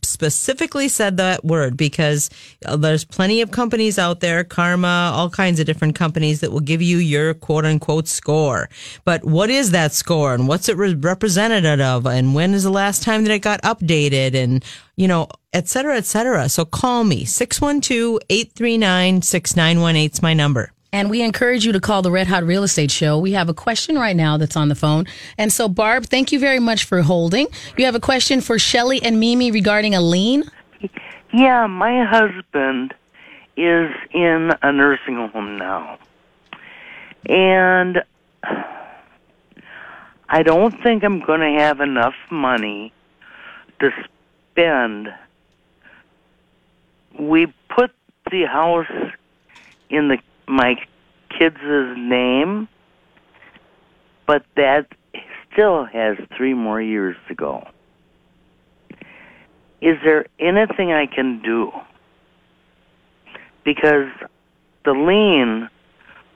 specifically 0.03 0.87
said 0.87 1.17
that 1.17 1.45
word 1.45 1.77
because 1.77 2.29
uh, 2.65 2.75
there's 2.75 3.05
plenty 3.05 3.41
of 3.41 3.51
companies 3.51 3.97
out 3.97 4.19
there, 4.19 4.43
Karma, 4.43 5.11
all 5.13 5.29
kinds 5.29 5.59
of 5.59 5.65
different 5.65 5.95
companies 5.95 6.41
that 6.41 6.51
will 6.51 6.59
give 6.59 6.81
you 6.81 6.97
your 6.97 7.33
quote 7.33 7.65
unquote 7.65 8.07
score. 8.07 8.69
But 9.05 9.23
what 9.23 9.49
is 9.49 9.71
that 9.71 9.93
score 9.93 10.33
and 10.33 10.47
what's 10.47 10.69
it 10.69 10.77
re- 10.77 10.95
representative 10.95 11.79
of? 11.79 12.05
And 12.05 12.35
when 12.35 12.53
is 12.53 12.63
the 12.63 12.69
last 12.69 13.03
time 13.03 13.23
that 13.23 13.33
it 13.33 13.39
got 13.39 13.61
updated? 13.61 14.35
And, 14.35 14.63
you 14.95 15.07
know, 15.07 15.27
et 15.53 15.67
cetera, 15.67 15.97
et 15.97 16.05
cetera. 16.05 16.49
So 16.49 16.65
call 16.65 17.03
me 17.03 17.25
612 17.25 18.19
839 18.29 19.21
6918 19.21 20.11
is 20.11 20.21
my 20.21 20.33
number. 20.33 20.71
And 20.91 21.09
we 21.09 21.21
encourage 21.21 21.65
you 21.65 21.71
to 21.71 21.79
call 21.79 22.01
the 22.01 22.09
Red 22.09 22.27
Hot 22.27 22.43
Real 22.43 22.63
Estate 22.63 22.89
Show. 22.89 23.19
We 23.19 23.33
have 23.33 23.47
a 23.47 23.53
question 23.53 23.95
right 23.95 24.15
now 24.15 24.37
that's 24.37 24.55
on 24.55 24.69
the 24.69 24.75
phone. 24.75 25.05
And 25.37 25.53
so, 25.53 25.67
Barb, 25.67 26.05
thank 26.05 26.31
you 26.31 26.39
very 26.39 26.59
much 26.59 26.83
for 26.83 27.01
holding. 27.01 27.47
You 27.77 27.85
have 27.85 27.95
a 27.95 27.99
question 27.99 28.41
for 28.41 28.57
Shelly 28.57 29.01
and 29.03 29.19
Mimi 29.19 29.51
regarding 29.51 29.93
a 29.93 30.01
lien? 30.01 30.49
Yeah, 31.31 31.67
my 31.67 32.03
husband 32.05 32.95
is 33.55 33.91
in 34.11 34.51
a 34.63 34.71
nursing 34.71 35.29
home 35.31 35.57
now. 35.59 35.99
And 37.27 38.01
I 40.27 40.41
don't 40.41 40.81
think 40.81 41.03
I'm 41.03 41.19
going 41.19 41.41
to 41.41 41.61
have 41.61 41.81
enough 41.81 42.15
money 42.31 42.93
to 43.79 43.91
spend. 44.51 45.13
We 47.19 47.53
put 47.69 47.91
the 48.31 48.45
house 48.45 48.87
in 49.89 50.07
the 50.07 50.17
my 50.49 50.75
kids' 51.37 51.57
name, 51.97 52.67
but 54.27 54.43
that 54.55 54.87
still 55.51 55.85
has 55.85 56.17
three 56.35 56.53
more 56.53 56.81
years 56.81 57.15
to 57.27 57.35
go 57.35 57.63
is 59.81 59.97
there 60.03 60.25
anything 60.39 60.91
I 60.91 61.05
can 61.05 61.41
do? 61.41 61.71
Because 63.63 64.09
the 64.85 64.91
lien 64.91 65.69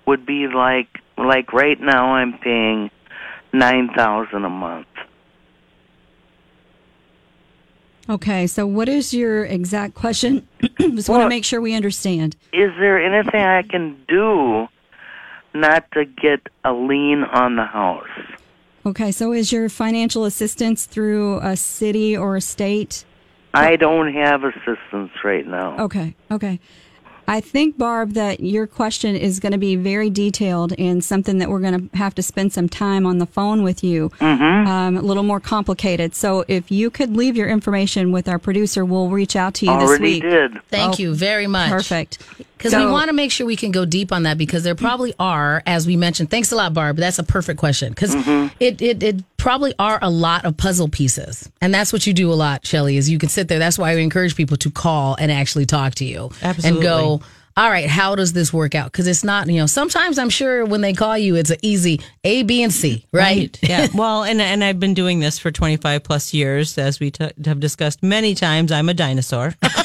would 0.06 0.26
be 0.26 0.48
like 0.54 0.88
like 1.18 1.54
right 1.54 1.80
now 1.80 2.16
I'm 2.16 2.38
paying 2.38 2.90
nine 3.52 3.90
thousand 3.96 4.46
a 4.46 4.50
month. 4.50 4.88
Okay, 8.10 8.48
so 8.48 8.68
what 8.68 8.90
is 8.90 9.14
your 9.14 9.46
exact 9.46 9.94
question? 9.94 10.46
Just 10.80 11.08
want 11.08 11.24
to 11.24 11.30
make 11.30 11.46
sure 11.46 11.62
we 11.62 11.74
understand. 11.74 12.36
Is 12.52 12.72
there 12.80 13.02
anything 13.02 13.42
I 13.42 13.62
can 13.62 13.98
do 14.08 14.68
not 15.54 15.90
to 15.94 16.04
get 16.06 16.42
a 16.66 16.74
lien 16.74 17.24
on 17.24 17.56
the 17.56 17.64
house? 17.64 18.08
Okay, 18.86 19.12
so 19.12 19.32
is 19.32 19.54
your 19.54 19.70
financial 19.70 20.26
assistance 20.26 20.86
through 20.86 21.40
a 21.40 21.56
city 21.56 22.18
or 22.18 22.36
a 22.36 22.42
state? 22.42 23.06
I 23.54 23.78
don't 23.78 24.14
have 24.14 24.44
assistance 24.44 25.12
right 25.24 25.48
now. 25.48 25.80
Okay, 25.86 26.16
okay. 26.30 26.60
I 27.28 27.40
think, 27.42 27.78
Barb, 27.78 28.14
that 28.14 28.40
your 28.42 28.68
question 28.68 29.16
is 29.16 29.40
going 29.40 29.52
to 29.54 29.58
be 29.58 29.76
very 29.76 30.10
detailed 30.10 30.74
and 30.78 31.04
something 31.04 31.38
that 31.40 31.50
we're 31.50 31.60
going 31.60 31.90
to 31.90 31.98
have 31.98 32.14
to 32.16 32.22
spend 32.24 32.54
some 32.54 32.68
time 32.70 33.06
on 33.06 33.18
the 33.18 33.26
phone 33.26 33.64
with 33.64 33.84
you. 33.84 34.10
Mm-hmm. 34.20 34.68
Um, 34.68 34.98
a 34.98 35.02
little 35.02 35.24
more 35.24 35.40
complicated. 35.40 36.16
So 36.16 36.44
if 36.48 36.72
you 36.72 36.90
could 36.90 37.16
leave 37.16 37.36
your 37.36 37.48
information 37.50 38.12
with 38.12 38.28
our 38.28 38.40
producer, 38.40 38.84
we'll 38.86 39.10
reach 39.10 39.36
out 39.36 39.54
to 39.56 39.66
you 39.66 39.80
this 39.80 39.90
Already 39.90 40.04
week. 40.04 40.24
did. 40.24 40.62
Thank 40.70 40.96
Oh, 41.00 41.04
you 41.04 41.16
very 41.16 41.48
much. 41.48 41.70
Perfect. 41.72 42.20
Because 42.64 42.86
we 42.86 42.90
want 42.90 43.10
to 43.10 43.14
make 43.14 43.30
sure 43.30 43.46
we 43.46 43.58
can 43.58 43.72
go 43.72 43.84
deep 43.84 44.14
on 44.14 44.24
that 44.24 44.38
because 44.38 44.64
there 44.64 44.74
probably 44.74 45.14
are, 45.20 45.62
as 45.66 45.86
we 45.86 45.98
mentioned. 45.98 46.30
Thanks 46.30 46.52
a 46.54 46.56
lot, 46.56 46.74
Barb. 46.74 46.96
That's 46.96 47.20
a 47.20 47.24
perfect 47.24 47.60
question 47.60 47.90
because 47.90 48.16
mm-hmm. 48.16 48.56
it, 48.58 48.82
it 48.82 49.04
it 49.04 49.38
probably 49.38 49.74
are 49.78 50.00
a 50.02 50.10
lot 50.10 50.46
of 50.46 50.56
puzzle 50.56 50.88
pieces, 50.88 51.50
and 51.60 51.74
that's 51.74 51.92
what 51.92 52.08
you 52.08 52.14
do 52.14 52.32
a 52.32 52.36
lot, 52.36 52.66
Shelly. 52.66 52.96
Is 52.96 53.10
you 53.10 53.20
can 53.20 53.28
sit 53.28 53.50
there. 53.50 53.60
That's 53.60 53.78
why 53.78 53.96
we 53.96 54.02
encourage 54.02 54.38
people 54.38 54.56
to 54.58 54.72
call 54.72 55.16
and 55.20 55.30
actually 55.30 55.66
talk 55.66 55.96
to 55.96 56.06
you 56.06 56.32
Absolutely. 56.42 56.70
and 56.70 56.82
go. 56.82 57.22
All 57.56 57.70
right, 57.70 57.88
how 57.88 58.16
does 58.16 58.34
this 58.34 58.52
work 58.52 58.74
out? 58.74 58.92
Because 58.92 59.06
it's 59.06 59.24
not, 59.24 59.46
you 59.48 59.60
know, 59.60 59.68
sometimes 59.68 60.18
I'm 60.18 60.32
sure 60.32 60.66
when 60.66 60.82
they 60.82 60.94
call 60.94 61.16
you, 61.16 61.36
it's 61.36 61.52
an 61.52 61.60
easy 61.62 62.02
A, 62.24 62.42
B, 62.42 62.64
and 62.64 62.74
C, 62.74 63.06
right? 63.12 63.56
yeah. 63.62 63.86
Well, 63.94 64.24
and 64.24 64.42
and 64.42 64.64
I've 64.64 64.80
been 64.80 64.96
doing 64.96 65.20
this 65.20 65.38
for 65.38 65.52
25 65.52 66.02
plus 66.02 66.34
years, 66.34 66.80
as 66.80 67.00
we 67.00 67.12
t- 67.12 67.30
have 67.46 67.60
discussed 67.60 68.02
many 68.02 68.34
times. 68.34 68.72
I'm 68.72 68.90
a 68.90 68.96
dinosaur. 68.96 69.54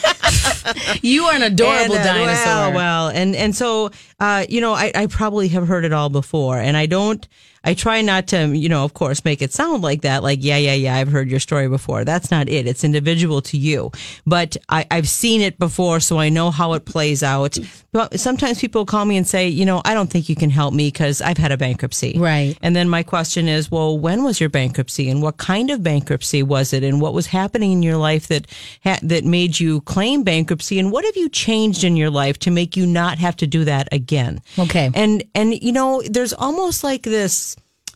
You 1.03 1.25
are 1.25 1.35
an 1.35 1.43
adorable 1.43 1.95
And, 1.97 2.07
uh, 2.07 2.13
dinosaur. 2.13 2.71
Well, 2.71 2.75
well, 2.75 3.09
and 3.09 3.35
and 3.37 3.55
so 3.55 3.91
uh, 4.21 4.45
you 4.49 4.61
know, 4.61 4.75
I, 4.75 4.93
I 4.95 5.07
probably 5.07 5.49
have 5.49 5.67
heard 5.67 5.85
it 5.85 5.93
all 5.93 6.09
before, 6.11 6.59
and 6.59 6.77
I 6.77 6.87
don't. 6.87 7.27
I 7.65 7.75
try 7.75 8.03
not 8.03 8.29
to, 8.29 8.57
you 8.57 8.69
know, 8.69 8.85
of 8.85 8.95
course, 8.95 9.25
make 9.25 9.43
it 9.43 9.53
sound 9.53 9.83
like 9.83 10.03
that. 10.03 10.23
Like, 10.23 10.39
yeah, 10.43 10.57
yeah, 10.57 10.75
yeah, 10.75 10.97
I've 10.97 11.09
heard 11.09 11.31
your 11.31 11.41
story 11.41 11.69
before. 11.69 12.05
That's 12.05 12.31
not 12.31 12.49
it. 12.49 12.67
It's 12.67 12.85
individual 12.85 13.43
to 13.43 13.57
you. 13.57 13.91
But 14.27 14.57
I, 14.69 14.87
I've 14.91 15.09
seen 15.09 15.41
it 15.41 15.59
before, 15.59 16.01
so 16.01 16.19
I 16.19 16.29
know 16.29 16.51
how 16.51 16.75
it 16.75 16.85
plays 16.85 17.23
out. 17.23 17.59
But 17.93 18.21
sometimes 18.21 18.61
people 18.61 18.87
call 18.87 19.05
me 19.05 19.17
and 19.17 19.27
say, 19.27 19.49
you 19.49 19.65
know, 19.65 19.83
I 19.85 19.95
don't 19.95 20.11
think 20.11 20.29
you 20.29 20.37
can 20.37 20.51
help 20.51 20.75
me 20.75 20.89
because 20.89 21.21
I've 21.21 21.39
had 21.39 21.53
a 21.53 21.57
bankruptcy. 21.57 22.15
Right. 22.17 22.57
And 22.63 22.77
then 22.77 22.89
my 22.89 23.03
question 23.03 23.49
is, 23.49 23.71
well, 23.71 23.99
when 23.99 24.25
was 24.25 24.41
your 24.41 24.51
bankruptcy, 24.51 25.09
and 25.09 25.23
what 25.23 25.39
kind 25.39 25.71
of 25.71 25.83
bankruptcy 25.83 26.43
was 26.43 26.73
it, 26.73 26.85
and 26.85 27.01
what 27.01 27.15
was 27.15 27.27
happening 27.27 27.73
in 27.73 27.83
your 27.83 27.97
life 27.97 28.29
that 28.29 28.47
ha- 28.85 29.01
that 29.03 29.25
made 29.25 29.59
you 29.59 29.81
claim 29.83 30.23
bankruptcy, 30.23 30.79
and 30.79 30.93
what 30.93 31.05
have 31.05 31.17
you 31.17 31.29
changed 31.29 31.83
in 31.83 31.97
your 31.97 32.11
life 32.11 32.39
to 32.41 32.51
make 32.51 32.77
you 32.77 32.87
not 32.87 33.19
have 33.19 33.37
to 33.37 33.47
do 33.47 33.65
that 33.65 33.89
again? 33.91 34.41
Okay. 34.59 34.91
And 34.95 35.25
and 35.35 35.61
you 35.63 35.73
know, 35.73 36.03
there's 36.09 36.33
almost 36.33 36.85
like 36.85 37.03
this 37.03 37.48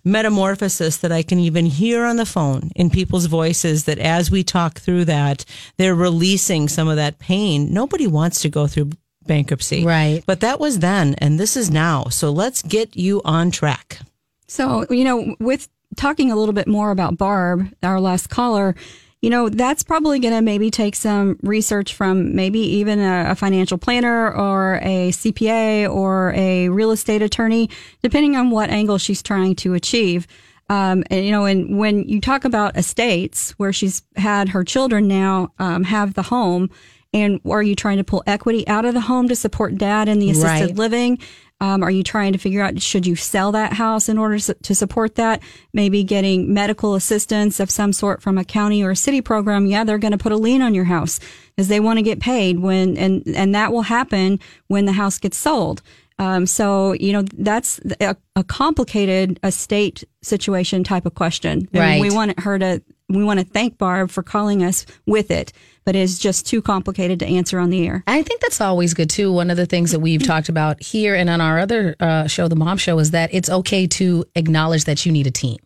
metamorphosis 0.05 0.97
that 0.99 1.13
I 1.13 1.23
can 1.23 1.39
even 1.39 1.67
hear 1.67 2.05
on 2.05 2.17
the 2.17 2.27
phone 2.27 2.71
in 2.75 2.91
people's 2.91 3.27
voices 3.27 3.85
that 3.85 3.99
as 3.99 4.31
we 4.31 4.43
talk 4.43 4.81
through 4.81 5.05
that, 5.07 5.45
they're 5.77 5.95
releasing 5.95 6.69
some 6.69 6.89
of 6.89 6.97
that 6.97 7.19
pain. 7.19 7.73
Nobody 7.73 8.07
wants 8.07 8.41
to 8.43 8.49
go 8.49 8.67
through 8.67 8.91
bankruptcy. 9.27 9.85
Right. 9.85 10.23
But 10.27 10.41
that 10.41 10.59
was 10.59 10.81
then 10.81 11.15
and 11.19 11.39
this 11.39 11.57
is 11.57 11.71
now. 11.71 12.05
So 12.05 12.31
let's 12.31 12.63
get 12.63 12.97
you 12.97 13.23
on 13.25 13.51
track. 13.51 14.01
So, 14.49 14.87
you 14.91 15.05
know, 15.05 15.37
with 15.41 15.69
talking 15.97 16.31
a 16.31 16.37
little 16.37 16.53
bit 16.53 16.69
more 16.69 16.91
about 16.91 17.17
Barb, 17.17 17.69
our 17.83 18.01
last 18.01 18.29
caller, 18.29 18.75
you 19.23 19.31
know, 19.31 19.49
that's 19.49 19.85
probably 19.85 20.19
going 20.19 20.35
to 20.35 20.43
maybe 20.43 20.71
take 20.71 20.97
some 20.97 21.39
research 21.43 21.95
from 21.95 22.35
maybe 22.35 22.59
even 22.59 22.99
a, 22.99 23.31
a 23.31 23.35
financial 23.37 23.79
planner 23.79 24.31
or 24.35 24.81
a 24.83 25.11
CPA 25.13 25.89
or 25.89 26.33
a 26.35 26.69
real 26.69 26.91
estate 26.91 27.23
attorney, 27.23 27.71
depending 28.03 28.37
on 28.37 28.51
what 28.51 28.69
angle 28.69 28.99
she's 28.99 29.23
trying 29.23 29.55
to 29.57 29.75
achieve. 29.75 30.27
Um, 30.69 31.05
and, 31.09 31.25
you 31.25 31.31
know, 31.31 31.45
and 31.45 31.79
when 31.79 32.09
you 32.09 32.21
talk 32.21 32.45
about 32.45 32.77
estates 32.77 33.53
where 33.53 33.73
she's 33.73 34.03
had 34.17 34.49
her 34.51 34.65
children 34.65 35.07
now 35.07 35.53
um, 35.59 35.85
have 35.85 36.15
the 36.15 36.23
home, 36.23 36.69
and 37.15 37.41
are 37.49 37.63
you 37.63 37.77
trying 37.77 37.99
to 37.99 38.05
pull 38.05 38.23
equity 38.27 38.67
out 38.67 38.85
of 38.85 38.95
the 38.95 39.03
home 39.03 39.29
to 39.29 39.37
support 39.37 39.77
dad 39.77 40.09
in 40.09 40.19
the 40.19 40.31
assisted 40.31 40.67
Right. 40.71 40.77
living? 40.77 41.19
Um, 41.63 41.85
are 41.85 41.93
you 41.93 42.03
trying 42.03 42.33
to 42.33 42.41
figure 42.41 42.61
out 42.61 42.83
should 42.83 43.07
you 43.07 43.15
sell 43.15 43.53
that 43.53 43.73
house 43.73 44.09
in 44.09 44.19
order 44.19 44.37
to 44.41 44.55
to 44.55 44.75
support 44.75 45.15
that? 45.15 45.41
Maybe 45.73 46.03
getting 46.03 46.53
medical 46.53 46.97
assistance 46.97 47.61
of 47.61 47.71
some 47.71 47.93
sort 47.93 48.21
from 48.21 48.37
a 48.37 48.45
county 48.45 48.83
or 48.83 48.91
a 48.91 48.97
city 48.97 49.21
program. 49.21 49.67
Yeah, 49.67 49.85
they're 49.85 49.99
going 49.99 50.11
to 50.11 50.19
put 50.19 50.33
a 50.33 50.37
lien 50.37 50.61
on 50.61 50.75
your 50.75 50.87
house 50.87 51.21
because 51.55 51.69
they 51.69 51.79
want 51.79 51.99
to 51.99 52.03
get 52.03 52.19
paid 52.19 52.59
when, 52.59 52.97
and, 52.97 53.23
and 53.29 53.55
that 53.55 53.73
will 53.73 53.83
happen 53.83 54.41
when 54.67 54.87
the 54.87 54.93
house 54.93 55.19
gets 55.19 55.39
sold. 55.39 55.83
Um, 56.19 56.47
so, 56.47 56.93
you 56.95 57.13
know, 57.13 57.23
that's 57.39 57.81
a, 58.01 58.17
a 58.37 58.45
complicated 58.45 59.39
estate 59.45 60.05
situation 60.21 60.83
type 60.83 61.07
of 61.07 61.15
question. 61.15 61.69
Right. 61.73 62.01
we 62.01 62.11
want 62.11 62.41
her 62.41 62.59
to, 62.59 62.83
we 63.17 63.25
want 63.25 63.41
to 63.41 63.47
thank 63.47 63.79
Barb 63.79 64.11
for 64.11 64.23
calling 64.23 64.63
us 64.63 64.87
with 65.07 65.31
it, 65.31 65.53
but 65.85 65.97
it's 65.97 66.19
just 66.19 66.47
too 66.47 66.63
complicated 66.63 67.19
to 67.21 67.27
answer 67.27 67.59
on 67.59 67.71
the 67.71 67.87
air. 67.87 68.03
I 68.07 68.23
think 68.23 68.41
that's 68.41 68.61
always 68.61 68.95
good 68.95 69.11
too. 69.11 69.33
One 69.33 69.51
of 69.51 69.57
the 69.57 69.67
things 69.67 69.91
that 69.91 70.01
we've 70.01 70.23
talked 70.23 70.49
about 70.49 70.83
here 70.83 71.15
and 71.15 71.29
on 71.29 71.41
our 71.41 71.59
other 71.59 71.97
uh, 72.01 72.27
show, 72.27 72.49
the 72.49 72.57
Mom 72.57 72.79
Show, 72.79 72.99
is 72.99 73.11
that 73.13 73.33
it's 73.33 73.51
okay 73.51 73.87
to 73.89 74.25
acknowledge 74.35 74.85
that 74.85 75.05
you 75.05 75.13
need 75.13 75.27
a 75.27 75.31
team. 75.31 75.59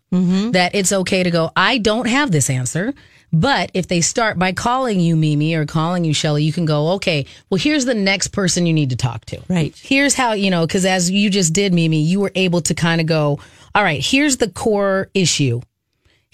That 0.53 0.75
it's 0.75 0.93
okay 0.93 1.23
to 1.23 1.31
go, 1.31 1.51
I 1.57 1.79
don't 1.79 2.09
have 2.09 2.31
this 2.31 2.49
answer. 2.51 2.95
But 3.33 3.71
if 3.75 3.89
they 3.89 4.01
start 4.01 4.39
by 4.39 4.53
calling 4.53 5.01
you 5.01 5.17
Mimi 5.17 5.55
or 5.55 5.67
calling 5.67 6.05
you 6.05 6.15
Shelly, 6.15 6.45
you 6.45 6.53
can 6.53 6.65
go, 6.65 6.93
okay, 6.93 7.27
well, 7.51 7.59
here's 7.59 7.85
the 7.85 7.93
next 7.93 8.29
person 8.29 8.67
you 8.67 8.73
need 8.73 8.91
to 8.91 8.97
talk 8.97 9.25
to. 9.27 9.43
Right. 9.49 9.77
Here's 9.77 10.15
how, 10.15 10.33
you 10.33 10.49
know, 10.49 10.65
because 10.65 10.85
as 10.87 11.11
you 11.11 11.29
just 11.29 11.53
did, 11.53 11.75
Mimi, 11.75 12.01
you 12.01 12.21
were 12.21 12.33
able 12.37 12.63
to 12.63 12.75
kind 12.75 13.01
of 13.01 13.07
go, 13.07 13.41
all 13.75 13.83
right, 13.83 14.03
here's 14.03 14.37
the 14.37 14.49
core 14.49 15.11
issue 15.13 15.61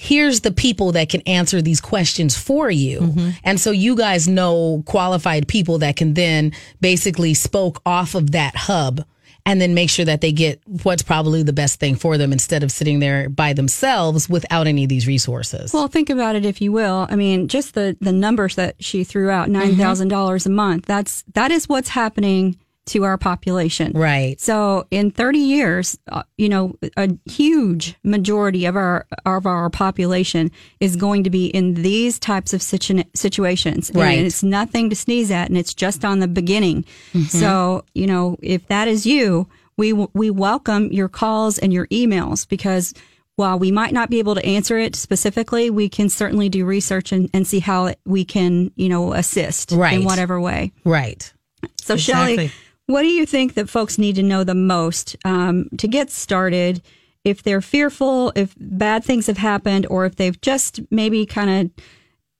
here's 0.02 0.40
the 0.40 0.50
people 0.50 0.90
that 0.90 1.08
can 1.08 1.20
answer 1.22 1.62
these 1.62 1.80
questions 1.80 2.36
for 2.36 2.68
you. 2.68 2.98
Mm-hmm. 3.02 3.30
And 3.44 3.60
so 3.60 3.70
you 3.70 3.94
guys 3.94 4.26
know 4.26 4.82
qualified 4.84 5.46
people 5.46 5.78
that 5.78 5.94
can 5.94 6.14
then 6.14 6.50
basically 6.80 7.34
spoke 7.34 7.80
off 7.86 8.16
of 8.16 8.32
that 8.32 8.56
hub 8.56 9.04
and 9.46 9.60
then 9.60 9.74
make 9.74 9.90
sure 9.90 10.04
that 10.04 10.20
they 10.20 10.32
get 10.32 10.60
what's 10.82 11.04
probably 11.04 11.44
the 11.44 11.52
best 11.52 11.78
thing 11.78 11.94
for 11.94 12.18
them 12.18 12.32
instead 12.32 12.64
of 12.64 12.72
sitting 12.72 12.98
there 12.98 13.28
by 13.28 13.52
themselves 13.52 14.28
without 14.28 14.66
any 14.66 14.82
of 14.82 14.88
these 14.88 15.06
resources. 15.06 15.72
Well, 15.72 15.86
think 15.86 16.10
about 16.10 16.34
it 16.34 16.44
if 16.44 16.60
you 16.60 16.72
will. 16.72 17.06
I 17.08 17.14
mean, 17.14 17.46
just 17.46 17.74
the 17.74 17.96
the 18.00 18.12
numbers 18.12 18.56
that 18.56 18.74
she 18.82 19.04
threw 19.04 19.30
out, 19.30 19.48
mm-hmm. 19.48 19.78
nine 19.78 20.08
dollars 20.08 20.46
a 20.46 20.50
month. 20.50 20.84
That's 20.84 21.22
that 21.34 21.52
is 21.52 21.68
what's 21.68 21.90
happening 21.90 22.58
to 22.86 23.04
our 23.04 23.16
population. 23.16 23.92
right. 23.94 24.40
So 24.40 24.86
in 24.90 25.10
30 25.12 25.38
years, 25.38 25.98
uh, 26.10 26.24
you 26.36 26.48
know, 26.48 26.74
a 26.96 27.10
huge 27.30 27.94
majority 28.02 28.64
of 28.66 28.74
our 28.76 29.06
of 29.24 29.46
our 29.46 29.70
population 29.70 30.50
is 30.80 30.96
going 30.96 31.22
to 31.24 31.30
be 31.30 31.46
in 31.46 31.74
these 31.74 32.18
types 32.18 32.52
of 32.52 32.60
situ- 32.60 33.04
situations. 33.14 33.90
Right. 33.94 34.18
And 34.18 34.26
it's 34.26 34.42
nothing 34.42 34.90
to 34.90 34.96
sneeze 34.96 35.30
at 35.30 35.48
and 35.48 35.56
it's 35.56 35.74
just 35.74 36.04
on 36.04 36.18
the 36.18 36.28
beginning. 36.28 36.84
So, 37.28 37.84
you 37.94 38.06
know, 38.06 38.36
if 38.42 38.66
that 38.66 38.88
is 38.88 39.06
you, 39.06 39.46
we 39.76 39.92
we 39.92 40.30
welcome 40.30 40.90
your 40.92 41.08
calls 41.08 41.58
and 41.58 41.72
your 41.72 41.86
emails 41.88 42.48
because 42.48 42.94
while 43.36 43.58
we 43.58 43.70
might 43.70 43.92
not 43.94 44.10
be 44.10 44.18
able 44.18 44.34
to 44.34 44.44
answer 44.44 44.76
it 44.78 44.94
specifically, 44.94 45.70
we 45.70 45.88
can 45.88 46.08
certainly 46.10 46.48
do 46.50 46.64
research 46.66 47.12
and, 47.12 47.30
and 47.32 47.46
see 47.46 47.60
how 47.60 47.94
we 48.04 48.24
can, 48.24 48.70
you 48.76 48.88
know, 48.90 49.14
assist 49.14 49.72
Right. 49.72 49.94
in 50.00 50.04
whatever 50.04 50.38
way. 50.40 50.72
Right. 50.84 51.32
So, 51.80 51.94
Exactly. 51.94 52.36
Shelley, 52.36 52.52
what 52.92 53.02
do 53.02 53.08
you 53.08 53.26
think 53.26 53.54
that 53.54 53.68
folks 53.68 53.98
need 53.98 54.16
to 54.16 54.22
know 54.22 54.44
the 54.44 54.54
most 54.54 55.16
um, 55.24 55.68
to 55.78 55.88
get 55.88 56.10
started? 56.10 56.82
If 57.24 57.42
they're 57.42 57.60
fearful, 57.60 58.32
if 58.34 58.54
bad 58.58 59.04
things 59.04 59.26
have 59.28 59.38
happened, 59.38 59.86
or 59.88 60.04
if 60.06 60.16
they've 60.16 60.40
just 60.40 60.80
maybe 60.90 61.24
kind 61.24 61.50
of 61.50 61.84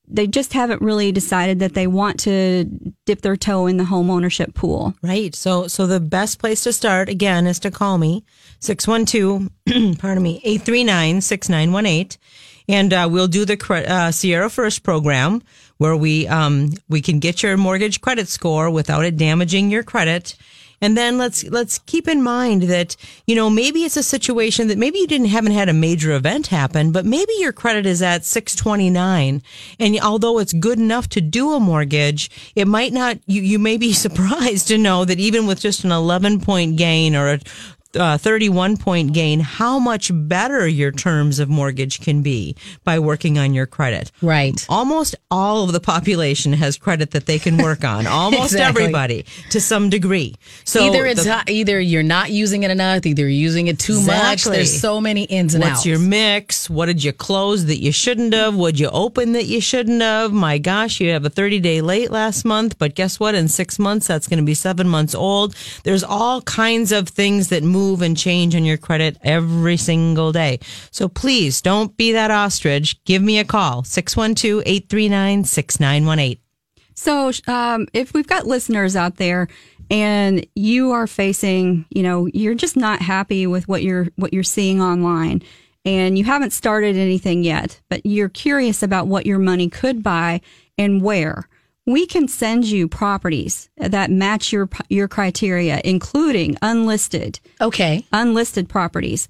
they 0.08 0.26
just 0.26 0.52
haven't 0.52 0.82
really 0.82 1.10
decided 1.10 1.58
that 1.60 1.74
they 1.74 1.86
want 1.86 2.20
to 2.20 2.64
dip 3.06 3.22
their 3.22 3.36
toe 3.36 3.66
in 3.66 3.78
the 3.78 3.84
home 3.84 4.10
ownership 4.10 4.52
pool. 4.54 4.94
Right. 5.02 5.34
So 5.34 5.68
so 5.68 5.86
the 5.86 6.00
best 6.00 6.38
place 6.38 6.64
to 6.64 6.72
start 6.72 7.08
again 7.08 7.46
is 7.46 7.58
to 7.60 7.70
call 7.70 7.98
me 7.98 8.24
612 8.60 9.48
pardon 9.98 10.22
me 10.22 10.42
839-6918 10.44 12.18
and 12.68 12.92
uh, 12.92 13.08
we'll 13.10 13.28
do 13.28 13.44
the 13.44 13.84
uh, 13.88 14.10
Sierra 14.10 14.50
First 14.50 14.82
program 14.82 15.42
where 15.78 15.96
we 15.96 16.28
um 16.28 16.70
we 16.88 17.00
can 17.00 17.18
get 17.18 17.42
your 17.42 17.56
mortgage 17.56 18.00
credit 18.00 18.28
score 18.28 18.70
without 18.70 19.04
it 19.04 19.16
damaging 19.16 19.70
your 19.70 19.82
credit. 19.82 20.36
And 20.80 20.96
then 20.96 21.16
let's 21.16 21.44
let's 21.44 21.78
keep 21.78 22.08
in 22.08 22.22
mind 22.22 22.62
that 22.64 22.96
you 23.26 23.34
know 23.34 23.48
maybe 23.48 23.84
it's 23.84 23.96
a 23.96 24.02
situation 24.02 24.68
that 24.68 24.78
maybe 24.78 24.98
you 24.98 25.06
didn't 25.06 25.28
haven't 25.28 25.52
had 25.52 25.68
a 25.68 25.72
major 25.72 26.12
event 26.12 26.48
happen, 26.48 26.90
but 26.90 27.04
maybe 27.04 27.32
your 27.38 27.52
credit 27.52 27.86
is 27.86 28.02
at 28.02 28.24
629 28.24 29.42
and 29.78 30.00
although 30.00 30.38
it's 30.38 30.52
good 30.52 30.78
enough 30.78 31.08
to 31.10 31.20
do 31.20 31.52
a 31.52 31.60
mortgage, 31.60 32.30
it 32.56 32.66
might 32.66 32.92
not 32.92 33.18
you 33.26 33.42
you 33.42 33.58
may 33.58 33.76
be 33.76 33.92
surprised 34.06 34.68
to 34.68 34.78
know 34.78 35.04
that 35.04 35.20
even 35.20 35.46
with 35.46 35.60
just 35.60 35.84
an 35.84 35.92
11 35.92 36.40
point 36.40 36.76
gain 36.76 37.14
or 37.16 37.34
a 37.34 37.40
uh, 37.96 38.16
31 38.18 38.76
point 38.76 39.12
gain, 39.12 39.40
how 39.40 39.78
much 39.78 40.10
better 40.12 40.66
your 40.66 40.90
terms 40.90 41.38
of 41.38 41.48
mortgage 41.48 42.00
can 42.00 42.22
be 42.22 42.56
by 42.84 42.98
working 42.98 43.38
on 43.38 43.52
your 43.54 43.66
credit. 43.66 44.10
Right. 44.22 44.64
Almost 44.68 45.14
all 45.30 45.64
of 45.64 45.72
the 45.72 45.80
population 45.80 46.52
has 46.54 46.78
credit 46.78 47.10
that 47.10 47.26
they 47.26 47.38
can 47.38 47.58
work 47.58 47.84
on. 47.84 48.06
Almost 48.22 48.52
Exactly. 48.54 48.84
everybody 48.84 49.26
to 49.50 49.60
some 49.60 49.90
degree. 49.90 50.34
So 50.64 50.80
either 50.84 51.06
it's 51.06 51.22
the- 51.24 51.28
not, 51.28 51.50
either 51.50 51.78
you're 51.80 52.02
not 52.02 52.30
using 52.30 52.62
it 52.62 52.70
enough, 52.70 53.04
either 53.04 53.22
you're 53.22 53.30
using 53.30 53.66
it 53.66 53.78
too 53.78 54.00
much. 54.00 54.44
There's 54.44 54.80
so 54.80 55.00
many 55.00 55.24
ins 55.24 55.54
and 55.54 55.62
What's 55.62 55.72
outs. 55.72 55.78
What's 55.80 55.86
your 55.86 55.98
mix? 55.98 56.70
What 56.70 56.86
did 56.86 57.04
you 57.04 57.12
close 57.12 57.66
that 57.66 57.78
you 57.78 57.92
shouldn't 57.92 58.32
have? 58.32 58.54
Would 58.56 58.78
you 58.80 58.88
open 58.90 59.32
that 59.32 59.44
you 59.44 59.60
shouldn't 59.60 60.00
have? 60.00 60.32
My 60.32 60.58
gosh, 60.58 61.00
you 61.00 61.10
have 61.10 61.24
a 61.24 61.30
30 61.30 61.60
day 61.60 61.80
late 61.80 62.10
last 62.10 62.44
month, 62.44 62.78
but 62.78 62.94
guess 62.94 63.20
what? 63.20 63.34
In 63.34 63.48
six 63.48 63.78
months, 63.78 64.06
that's 64.06 64.28
going 64.28 64.38
to 64.38 64.44
be 64.44 64.54
seven 64.54 64.88
months 64.88 65.14
old. 65.14 65.54
There's 65.84 66.04
all 66.04 66.40
kinds 66.42 66.92
of 66.92 67.08
things 67.08 67.48
that 67.48 67.62
move 67.62 67.81
and 67.82 68.16
change 68.16 68.54
on 68.54 68.64
your 68.64 68.76
credit 68.76 69.16
every 69.22 69.76
single 69.76 70.32
day. 70.32 70.60
So 70.90 71.08
please 71.08 71.60
don't 71.60 71.96
be 71.96 72.12
that 72.12 72.30
ostrich. 72.30 73.02
Give 73.04 73.22
me 73.22 73.38
a 73.38 73.44
call, 73.44 73.84
612 73.84 74.62
839 74.64 75.44
6918. 75.44 76.38
So, 76.94 77.32
um, 77.48 77.88
if 77.92 78.14
we've 78.14 78.26
got 78.26 78.46
listeners 78.46 78.94
out 78.94 79.16
there 79.16 79.48
and 79.90 80.46
you 80.54 80.92
are 80.92 81.06
facing, 81.06 81.84
you 81.90 82.02
know, 82.02 82.28
you're 82.32 82.54
just 82.54 82.76
not 82.76 83.00
happy 83.00 83.46
with 83.46 83.66
what 83.66 83.82
you're 83.82 84.08
what 84.16 84.32
you're 84.32 84.42
seeing 84.42 84.80
online, 84.80 85.42
and 85.84 86.16
you 86.16 86.24
haven't 86.24 86.52
started 86.52 86.96
anything 86.96 87.42
yet, 87.42 87.80
but 87.88 88.04
you're 88.06 88.28
curious 88.28 88.82
about 88.82 89.08
what 89.08 89.26
your 89.26 89.38
money 89.38 89.68
could 89.68 90.02
buy 90.02 90.40
and 90.78 91.02
where. 91.02 91.48
We 91.86 92.06
can 92.06 92.28
send 92.28 92.66
you 92.66 92.86
properties 92.88 93.70
that 93.76 94.10
match 94.10 94.52
your 94.52 94.68
your 94.88 95.08
criteria, 95.08 95.80
including 95.84 96.56
unlisted 96.62 97.40
okay. 97.60 98.06
unlisted 98.12 98.68
properties. 98.68 99.28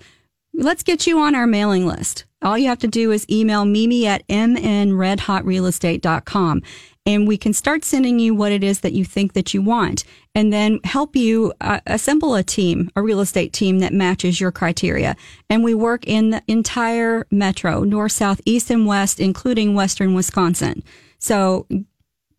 Let's 0.54 0.82
get 0.82 1.06
you 1.06 1.18
on 1.18 1.34
our 1.34 1.46
mailing 1.46 1.86
list. 1.86 2.26
All 2.42 2.58
you 2.58 2.68
have 2.68 2.80
to 2.80 2.88
do 2.88 3.10
is 3.10 3.24
email 3.30 3.64
Mimi 3.64 4.06
at 4.06 4.28
mnredhotrealestate.com 4.28 6.62
and 7.04 7.26
we 7.26 7.36
can 7.36 7.52
start 7.52 7.84
sending 7.84 8.18
you 8.18 8.34
what 8.34 8.52
it 8.52 8.62
is 8.62 8.80
that 8.80 8.92
you 8.92 9.04
think 9.04 9.32
that 9.32 9.52
you 9.52 9.62
want 9.62 10.04
and 10.34 10.52
then 10.52 10.78
help 10.84 11.16
you 11.16 11.52
uh, 11.60 11.80
assemble 11.86 12.34
a 12.34 12.42
team, 12.42 12.90
a 12.94 13.02
real 13.02 13.20
estate 13.20 13.52
team 13.52 13.80
that 13.80 13.92
matches 13.92 14.40
your 14.40 14.52
criteria. 14.52 15.16
And 15.50 15.64
we 15.64 15.74
work 15.74 16.06
in 16.06 16.30
the 16.30 16.42
entire 16.46 17.26
metro, 17.30 17.82
north, 17.82 18.12
south, 18.12 18.40
east, 18.44 18.70
and 18.70 18.86
west, 18.86 19.18
including 19.18 19.74
western 19.74 20.14
Wisconsin. 20.14 20.84
So 21.18 21.66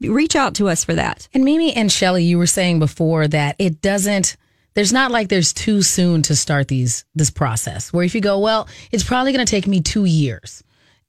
reach 0.10 0.36
out 0.36 0.56
to 0.56 0.70
us 0.70 0.84
for 0.84 0.94
that. 0.94 1.28
And 1.34 1.44
Mimi 1.44 1.74
and 1.74 1.92
Shelly, 1.92 2.24
you 2.24 2.38
were 2.38 2.48
saying 2.48 2.80
before 2.80 3.28
that 3.28 3.56
it 3.60 3.82
doesn't. 3.82 4.38
There's 4.76 4.94
not 4.94 5.12
like 5.12 5.30
there's 5.30 5.54
too 5.54 5.84
soon 5.84 6.24
to 6.24 6.36
start 6.36 6.68
these 6.68 7.06
this 7.14 7.30
process. 7.30 7.94
Where 7.94 8.04
if 8.04 8.16
you 8.16 8.22
go, 8.22 8.40
well, 8.40 8.68
it's 8.92 9.04
probably 9.04 9.32
going 9.32 9.46
to 9.46 9.50
take 9.50 9.68
me 9.68 9.82
two 9.82 10.06
years. 10.06 10.64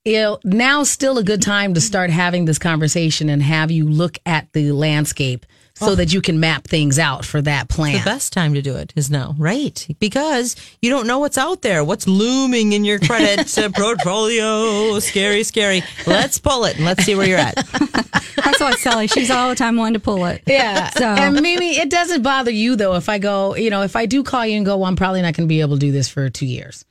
You 0.04 0.12
know, 0.14 0.38
now's 0.44 0.90
still 0.90 1.16
a 1.16 1.24
good 1.24 1.40
time 1.40 1.72
to 1.74 1.80
start 1.80 2.10
having 2.10 2.44
this 2.44 2.58
conversation 2.58 3.30
and 3.30 3.42
have 3.42 3.70
you 3.70 3.88
look 3.88 4.18
at 4.26 4.52
the 4.52 4.72
landscape 4.72 5.46
so 5.76 5.94
that 5.96 6.12
you 6.12 6.20
can 6.20 6.38
map 6.38 6.64
things 6.68 6.98
out 7.00 7.24
for 7.24 7.42
that 7.42 7.68
plan. 7.68 7.98
The 7.98 8.04
best 8.04 8.32
time 8.32 8.54
to 8.54 8.62
do 8.62 8.76
it 8.76 8.92
is 8.94 9.10
now, 9.10 9.34
right? 9.38 9.86
Because 9.98 10.54
you 10.80 10.88
don't 10.88 11.06
know 11.06 11.18
what's 11.18 11.36
out 11.36 11.62
there, 11.62 11.82
what's 11.82 12.06
looming 12.06 12.72
in 12.72 12.84
your 12.84 13.00
credit 13.00 13.58
uh, 13.58 13.68
portfolio. 13.70 14.98
Scary, 15.00 15.42
scary. 15.42 15.82
Let's 16.06 16.38
pull 16.38 16.64
it 16.64 16.76
and 16.76 16.84
let's 16.84 17.04
see 17.04 17.14
where 17.16 17.26
you're 17.26 17.38
at. 17.38 17.54
That's 18.36 18.60
why 18.60 18.72
Sally, 18.78 19.08
she's 19.08 19.30
all 19.30 19.48
the 19.48 19.54
time 19.56 19.76
wanting 19.76 19.94
to 19.94 20.00
pull 20.00 20.24
it. 20.26 20.42
Yeah. 20.46 20.90
So- 20.90 21.06
and 21.06 21.34
Mimi, 21.40 21.76
it 21.76 21.90
doesn't 21.90 22.22
bother 22.22 22.50
you 22.52 22.76
though 22.76 22.94
if 22.94 23.08
I 23.08 23.18
go, 23.18 23.56
you 23.56 23.70
know, 23.70 23.82
if 23.82 23.96
I 23.96 24.06
do 24.06 24.22
call 24.22 24.46
you 24.46 24.56
and 24.56 24.64
go, 24.66 24.76
well, 24.76 24.86
I'm 24.86 24.96
probably 24.96 25.22
not 25.22 25.34
going 25.34 25.48
to 25.48 25.52
be 25.52 25.60
able 25.60 25.74
to 25.76 25.80
do 25.80 25.90
this 25.92 26.08
for 26.08 26.30
two 26.30 26.46
years. 26.46 26.84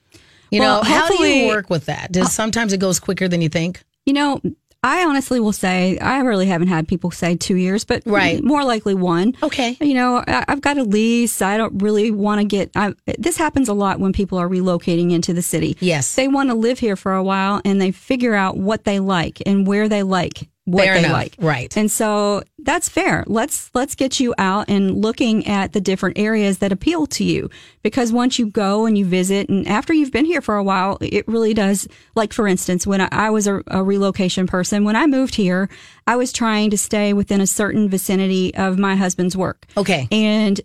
You 0.51 0.59
Well, 0.59 0.83
know, 0.83 0.89
how 0.89 1.07
do 1.07 1.23
you 1.25 1.47
work 1.47 1.69
with 1.69 1.85
that? 1.85 2.11
Does 2.11 2.31
sometimes 2.33 2.73
it 2.73 2.79
goes 2.79 2.99
quicker 2.99 3.27
than 3.27 3.41
you 3.41 3.49
think? 3.49 3.81
You 4.05 4.13
know, 4.13 4.41
I 4.83 5.05
honestly 5.05 5.39
will 5.39 5.53
say 5.53 5.97
I 5.99 6.19
really 6.19 6.45
haven't 6.47 6.67
had 6.67 6.87
people 6.87 7.09
say 7.11 7.35
two 7.37 7.55
years, 7.55 7.85
but 7.85 8.03
Right. 8.05 8.43
more 8.43 8.63
likely 8.65 8.93
one. 8.93 9.33
Okay. 9.41 9.77
You 9.79 9.93
know, 9.93 10.23
I, 10.27 10.43
I've 10.47 10.61
got 10.61 10.77
a 10.77 10.83
lease. 10.83 11.41
I 11.41 11.55
don't 11.57 11.81
really 11.81 12.11
want 12.11 12.41
to 12.41 12.45
get. 12.45 12.69
I, 12.75 12.93
this 13.17 13.37
happens 13.37 13.69
a 13.69 13.73
lot 13.73 13.99
when 13.99 14.11
people 14.13 14.37
are 14.37 14.49
relocating 14.49 15.11
into 15.11 15.33
the 15.33 15.41
city. 15.41 15.77
Yes. 15.79 16.15
they 16.15 16.27
want 16.27 16.49
to 16.49 16.55
live 16.55 16.79
here 16.79 16.95
for 16.95 17.13
a 17.13 17.23
while 17.23 17.61
and 17.63 17.81
they 17.81 17.91
figure 17.91 18.33
out 18.33 18.57
what 18.57 18.83
they 18.83 18.99
like 18.99 19.41
and 19.45 19.65
where 19.65 19.87
they 19.87 20.03
like 20.03 20.49
what 20.65 20.85
Fair 20.85 20.93
they 20.93 20.99
enough. 20.99 21.11
like. 21.11 21.35
Right. 21.39 21.75
And 21.75 21.91
so 21.91 22.43
that's 22.59 22.87
fair. 22.87 23.25
Let's 23.27 23.69
let's 23.73 23.95
get 23.95 24.19
you 24.19 24.33
out 24.37 24.69
and 24.69 25.01
looking 25.01 25.45
at 25.45 25.73
the 25.73 25.81
different 25.81 26.17
areas 26.17 26.59
that 26.59 26.71
appeal 26.71 27.05
to 27.07 27.23
you 27.23 27.49
because 27.81 28.13
once 28.13 28.39
you 28.39 28.45
go 28.47 28.85
and 28.85 28.97
you 28.97 29.05
visit 29.05 29.49
and 29.49 29.67
after 29.67 29.93
you've 29.93 30.11
been 30.11 30.25
here 30.25 30.41
for 30.41 30.55
a 30.55 30.63
while, 30.63 30.97
it 31.01 31.27
really 31.27 31.53
does 31.53 31.87
like 32.15 32.31
for 32.31 32.47
instance, 32.47 32.87
when 32.87 33.01
I, 33.01 33.09
I 33.11 33.29
was 33.29 33.45
a, 33.45 33.61
a 33.67 33.83
relocation 33.83 34.47
person, 34.47 34.85
when 34.85 34.95
I 34.95 35.05
moved 35.05 35.35
here, 35.35 35.69
I 36.07 36.15
was 36.15 36.31
trying 36.31 36.69
to 36.69 36.77
stay 36.77 37.11
within 37.11 37.41
a 37.41 37.47
certain 37.47 37.89
vicinity 37.89 38.55
of 38.55 38.77
my 38.77 38.95
husband's 38.95 39.35
work. 39.35 39.65
Okay. 39.75 40.07
And 40.11 40.61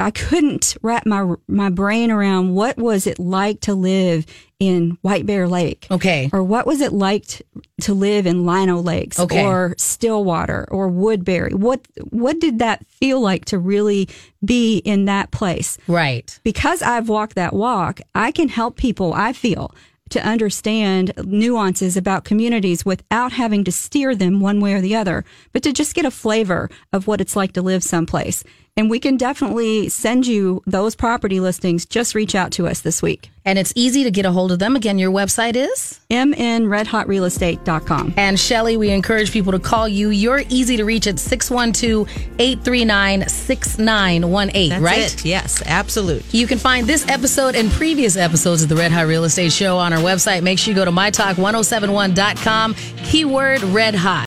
I 0.00 0.10
couldn't 0.10 0.76
wrap 0.82 1.06
my 1.06 1.34
my 1.46 1.68
brain 1.70 2.10
around 2.10 2.54
what 2.54 2.76
was 2.78 3.06
it 3.06 3.18
like 3.18 3.60
to 3.62 3.74
live 3.74 4.26
in 4.58 4.98
White 5.02 5.26
Bear 5.26 5.46
Lake. 5.48 5.86
Okay. 5.90 6.28
Or 6.32 6.42
what 6.42 6.66
was 6.66 6.80
it 6.80 6.92
like 6.92 7.26
t- 7.26 7.44
to 7.82 7.94
live 7.94 8.26
in 8.26 8.44
Lino 8.46 8.80
Lakes 8.80 9.18
Okay. 9.18 9.44
or 9.44 9.74
Stillwater 9.78 10.66
or 10.70 10.88
Woodbury? 10.88 11.54
What 11.54 11.86
what 12.10 12.40
did 12.40 12.58
that 12.58 12.86
feel 12.86 13.20
like 13.20 13.44
to 13.46 13.58
really 13.58 14.08
be 14.44 14.78
in 14.78 15.04
that 15.06 15.30
place? 15.30 15.78
Right. 15.86 16.38
Because 16.44 16.82
I've 16.82 17.08
walked 17.08 17.34
that 17.36 17.52
walk, 17.54 18.00
I 18.14 18.32
can 18.32 18.48
help 18.48 18.76
people, 18.76 19.12
I 19.14 19.32
feel, 19.32 19.74
to 20.10 20.26
understand 20.26 21.12
nuances 21.24 21.96
about 21.96 22.24
communities 22.24 22.84
without 22.84 23.32
having 23.32 23.64
to 23.64 23.72
steer 23.72 24.14
them 24.14 24.40
one 24.40 24.60
way 24.60 24.74
or 24.74 24.80
the 24.80 24.96
other, 24.96 25.24
but 25.52 25.62
to 25.62 25.72
just 25.72 25.94
get 25.94 26.04
a 26.04 26.10
flavor 26.10 26.68
of 26.92 27.06
what 27.06 27.20
it's 27.20 27.36
like 27.36 27.52
to 27.52 27.62
live 27.62 27.82
someplace. 27.84 28.42
And 28.76 28.88
we 28.88 29.00
can 29.00 29.16
definitely 29.16 29.88
send 29.88 30.26
you 30.26 30.62
those 30.66 30.94
property 30.94 31.40
listings. 31.40 31.84
Just 31.84 32.14
reach 32.14 32.34
out 32.34 32.52
to 32.52 32.66
us 32.66 32.80
this 32.80 33.02
week. 33.02 33.30
And 33.44 33.58
it's 33.58 33.72
easy 33.74 34.04
to 34.04 34.10
get 34.10 34.26
a 34.26 34.32
hold 34.32 34.52
of 34.52 34.58
them. 34.58 34.76
Again, 34.76 34.98
your 34.98 35.10
website 35.10 35.56
is? 35.56 35.98
mnredhotrealestate.com. 36.10 38.14
And 38.16 38.38
Shelly, 38.38 38.76
we 38.76 38.90
encourage 38.90 39.32
people 39.32 39.52
to 39.52 39.58
call 39.58 39.88
you. 39.88 40.10
You're 40.10 40.42
easy 40.50 40.76
to 40.76 40.84
reach 40.84 41.06
at 41.06 41.18
612 41.18 42.06
839 42.38 43.26
6918, 43.28 44.82
right? 44.82 45.14
it. 45.14 45.24
Yes, 45.24 45.62
absolute. 45.64 46.22
You 46.32 46.46
can 46.46 46.58
find 46.58 46.86
this 46.86 47.08
episode 47.08 47.54
and 47.54 47.70
previous 47.72 48.18
episodes 48.18 48.62
of 48.62 48.68
the 48.68 48.76
Red 48.76 48.92
Hot 48.92 49.06
Real 49.06 49.24
Estate 49.24 49.52
Show 49.52 49.78
on 49.78 49.94
our 49.94 50.00
website. 50.00 50.42
Make 50.42 50.58
sure 50.58 50.72
you 50.72 50.76
go 50.76 50.84
to 50.84 50.90
mytalk1071.com, 50.90 52.74
keyword 53.04 53.62
red 53.62 53.94
hot. 53.94 54.18